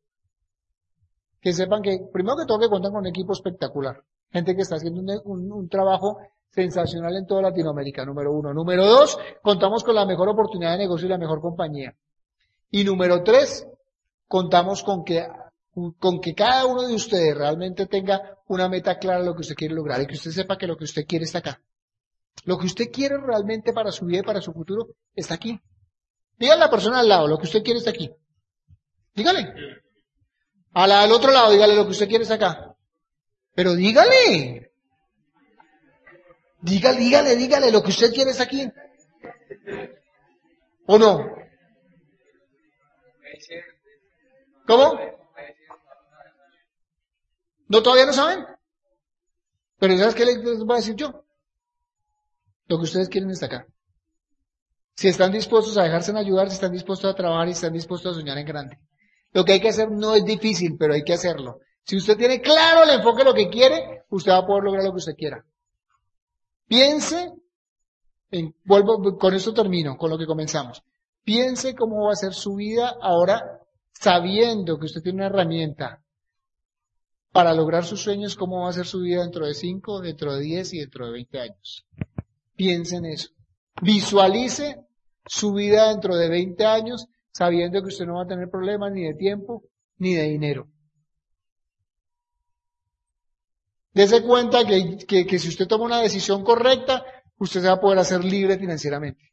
Que 1.41 1.53
sepan 1.53 1.81
que, 1.81 1.99
primero 2.13 2.37
que 2.37 2.45
todo, 2.45 2.59
que 2.59 2.69
cuentan 2.69 2.93
con 2.93 3.01
un 3.01 3.07
equipo 3.07 3.33
espectacular. 3.33 4.03
Gente 4.31 4.55
que 4.55 4.63
está 4.63 4.77
haciendo 4.77 5.01
un, 5.25 5.51
un 5.53 5.69
trabajo 5.69 6.19
sensacional 6.51 7.17
en 7.17 7.27
toda 7.27 7.43
Latinoamérica, 7.43 8.05
número 8.05 8.33
uno. 8.33 8.53
Número 8.53 8.85
dos, 8.85 9.19
contamos 9.43 9.83
con 9.85 9.95
la 9.95 10.05
mejor 10.05 10.29
oportunidad 10.29 10.73
de 10.73 10.79
negocio 10.79 11.07
y 11.07 11.11
la 11.11 11.19
mejor 11.19 11.41
compañía. 11.41 11.97
Y 12.71 12.85
número 12.85 13.23
tres, 13.23 13.67
contamos 14.29 14.83
con 14.83 15.03
que, 15.05 15.27
con 15.73 16.21
que 16.21 16.35
cada 16.35 16.66
uno 16.66 16.87
de 16.87 16.95
ustedes 16.95 17.37
realmente 17.37 17.87
tenga 17.87 18.39
una 18.49 18.68
meta 18.68 18.99
clara 18.99 19.21
de 19.21 19.27
lo 19.27 19.35
que 19.35 19.43
usted 19.43 19.55
quiere 19.55 19.75
lograr 19.75 20.01
y 20.03 20.07
que 20.07 20.14
usted 20.14 20.33
sepa 20.33 20.59
que 20.59 20.66
lo 20.66 20.77
que 20.77 20.85
usted 20.85 21.07
quiere 21.07 21.25
está 21.25 21.39
acá. 21.39 21.62
Lo 22.45 22.59
que 22.59 22.66
usted 22.66 22.91
quiere 22.91 23.16
realmente 23.18 23.73
para 23.73 23.93
su 23.93 24.07
vida 24.07 24.21
y 24.21 24.23
para 24.23 24.41
su 24.41 24.53
futuro 24.53 24.89
está 25.14 25.35
aquí. 25.35 25.61
Dígale 26.39 26.62
a 26.62 26.66
la 26.66 26.71
persona 26.71 27.01
al 27.01 27.09
lado, 27.09 27.29
lo 27.29 27.39
que 27.39 27.45
usted 27.45 27.62
quiere 27.62 27.79
está 27.79 27.91
aquí. 27.91 28.11
Dígale. 29.14 29.55
A 30.73 30.87
la 30.87 31.03
del 31.03 31.12
otro 31.12 31.31
lado, 31.33 31.53
dígale 31.53 31.75
lo 31.75 31.85
que 31.85 31.91
usted 31.91 32.09
quiere 32.09 32.23
está 32.23 32.35
acá. 32.35 32.77
Pero 33.55 33.75
dígale. 33.75 34.73
Dígale, 36.62 36.99
dígale, 36.99 37.37
dígale, 37.37 37.71
lo 37.71 37.83
que 37.83 37.91
usted 37.91 38.12
quiere 38.12 38.31
está 38.31 38.45
aquí. 38.45 38.71
¿O 40.87 40.99
no? 40.99 41.25
¿Cómo? 44.66 45.20
¿No 47.71 47.85
todavía 47.85 48.07
no 48.07 48.12
saben? 48.12 48.45
Pero 49.79 49.97
¿sabes 49.97 50.16
qué 50.16 50.25
les 50.25 50.43
voy 50.43 50.75
a 50.75 50.79
decir 50.79 50.97
yo? 50.97 51.25
Lo 52.66 52.79
que 52.79 52.83
ustedes 52.83 53.09
quieren 53.09 53.29
destacar. 53.29 53.68
Si 54.97 55.07
están 55.07 55.31
dispuestos 55.31 55.79
a 55.79 55.85
dejarse 55.85 56.11
en 56.11 56.16
ayudar, 56.16 56.49
si 56.49 56.55
están 56.55 56.73
dispuestos 56.73 57.09
a 57.09 57.14
trabajar 57.14 57.47
y 57.47 57.53
están 57.53 57.73
dispuestos 57.73 58.11
a 58.11 58.18
soñar 58.18 58.39
en 58.39 58.47
grande. 58.47 58.81
Lo 59.33 59.45
que 59.45 59.53
hay 59.53 59.61
que 59.61 59.68
hacer 59.68 59.89
no 59.89 60.16
es 60.16 60.25
difícil, 60.25 60.77
pero 60.77 60.95
hay 60.95 61.05
que 61.05 61.12
hacerlo. 61.12 61.61
Si 61.85 61.97
usted 61.97 62.16
tiene 62.16 62.41
claro 62.41 62.83
el 62.83 62.91
enfoque 62.91 63.18
de 63.18 63.31
lo 63.31 63.35
que 63.35 63.49
quiere, 63.49 64.03
usted 64.11 64.33
va 64.33 64.39
a 64.39 64.47
poder 64.47 64.64
lograr 64.64 64.85
lo 64.85 64.91
que 64.91 64.99
usted 64.99 65.14
quiera. 65.14 65.45
Piense, 66.66 67.33
en, 68.33 68.53
vuelvo, 68.64 69.16
con 69.16 69.33
esto 69.33 69.55
termino, 69.55 69.97
con 69.97 70.11
lo 70.11 70.18
que 70.18 70.27
comenzamos. 70.27 70.83
Piense 71.23 71.77
cómo 71.77 72.07
va 72.07 72.14
a 72.14 72.16
ser 72.16 72.35
su 72.35 72.57
vida 72.57 72.97
ahora 73.01 73.61
sabiendo 73.93 74.77
que 74.77 74.87
usted 74.87 75.03
tiene 75.03 75.18
una 75.18 75.27
herramienta 75.27 76.03
para 77.33 77.55
lograr 77.55 77.85
sus 77.85 78.01
sueños, 78.01 78.37
cómo 78.37 78.62
va 78.62 78.70
a 78.70 78.72
ser 78.72 78.87
su 78.87 79.01
vida 79.01 79.22
dentro 79.22 79.47
de 79.47 79.55
5, 79.55 80.01
dentro 80.01 80.35
de 80.35 80.41
10 80.43 80.74
y 80.74 80.78
dentro 80.81 81.07
de 81.07 81.12
20 81.12 81.41
años. 81.41 81.87
Piense 82.57 82.97
en 82.97 83.07
eso. 83.07 83.31
Visualice 83.83 84.76
su 85.26 85.53
vida 85.53 85.91
dentro 85.91 86.16
de 86.16 86.28
20 86.28 86.66
años 86.66 87.07
sabiendo 87.33 87.81
que 87.81 87.89
usted 87.89 88.07
no 88.07 88.16
va 88.16 88.24
a 88.24 88.26
tener 88.26 88.51
problemas 88.51 88.93
ni 88.93 89.05
de 89.05 89.14
tiempo 89.14 89.62
ni 89.99 90.14
de 90.14 90.24
dinero. 90.24 90.68
Dese 93.93 94.22
cuenta 94.22 94.64
que, 94.64 94.99
que, 95.07 95.39
si 95.39 95.49
usted 95.49 95.66
toma 95.66 95.85
una 95.85 96.01
decisión 96.01 96.45
correcta, 96.45 97.05
usted 97.39 97.61
se 97.61 97.66
va 97.66 97.74
a 97.74 97.81
poder 97.81 97.99
hacer 97.99 98.24
libre 98.24 98.59
financieramente. 98.59 99.33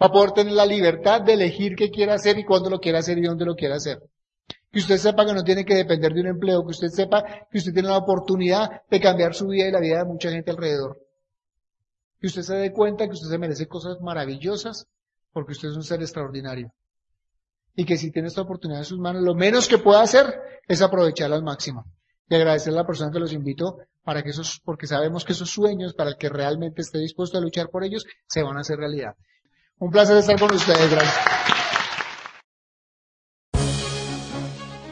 Va 0.00 0.06
a 0.06 0.12
poder 0.12 0.32
tener 0.32 0.52
la 0.52 0.66
libertad 0.66 1.20
de 1.22 1.34
elegir 1.34 1.74
qué 1.74 1.90
quiere 1.90 2.12
hacer 2.12 2.38
y 2.38 2.44
cuándo 2.44 2.70
lo 2.70 2.80
quiere 2.80 2.98
hacer 2.98 3.18
y 3.18 3.22
dónde 3.22 3.44
lo 3.44 3.54
quiere 3.54 3.74
hacer. 3.74 3.98
Que 4.76 4.80
usted 4.80 4.98
sepa 4.98 5.24
que 5.24 5.32
no 5.32 5.42
tiene 5.42 5.64
que 5.64 5.74
depender 5.74 6.12
de 6.12 6.20
un 6.20 6.26
empleo, 6.26 6.62
que 6.62 6.72
usted 6.72 6.88
sepa 6.88 7.24
que 7.50 7.56
usted 7.56 7.72
tiene 7.72 7.88
la 7.88 7.96
oportunidad 7.96 8.82
de 8.90 9.00
cambiar 9.00 9.32
su 9.32 9.46
vida 9.46 9.68
y 9.68 9.70
la 9.70 9.80
vida 9.80 10.00
de 10.00 10.04
mucha 10.04 10.30
gente 10.30 10.50
alrededor. 10.50 11.00
Que 12.20 12.26
usted 12.26 12.42
se 12.42 12.56
dé 12.56 12.72
cuenta 12.74 13.06
que 13.06 13.12
usted 13.12 13.30
se 13.30 13.38
merece 13.38 13.66
cosas 13.66 14.02
maravillosas 14.02 14.86
porque 15.32 15.52
usted 15.52 15.70
es 15.70 15.76
un 15.76 15.82
ser 15.82 16.02
extraordinario. 16.02 16.74
Y 17.74 17.86
que 17.86 17.96
si 17.96 18.10
tiene 18.10 18.28
esta 18.28 18.42
oportunidad 18.42 18.80
en 18.80 18.84
sus 18.84 18.98
manos, 18.98 19.22
lo 19.22 19.34
menos 19.34 19.66
que 19.66 19.78
pueda 19.78 20.02
hacer 20.02 20.26
es 20.68 20.82
aprovecharla 20.82 21.36
al 21.36 21.42
máximo 21.42 21.86
y 22.28 22.34
agradecer 22.34 22.74
a 22.74 22.76
la 22.76 22.86
persona 22.86 23.10
que 23.10 23.18
los 23.18 23.32
invitó 23.32 23.78
para 24.04 24.22
que 24.22 24.28
esos, 24.28 24.60
porque 24.62 24.86
sabemos 24.86 25.24
que 25.24 25.32
esos 25.32 25.48
sueños, 25.48 25.94
para 25.94 26.10
el 26.10 26.18
que 26.18 26.28
realmente 26.28 26.82
esté 26.82 26.98
dispuesto 26.98 27.38
a 27.38 27.40
luchar 27.40 27.70
por 27.70 27.82
ellos, 27.82 28.04
se 28.26 28.42
van 28.42 28.58
a 28.58 28.60
hacer 28.60 28.76
realidad. 28.76 29.14
Un 29.78 29.90
placer 29.90 30.18
estar 30.18 30.38
con 30.38 30.54
ustedes, 30.54 30.90
gracias. 30.90 31.55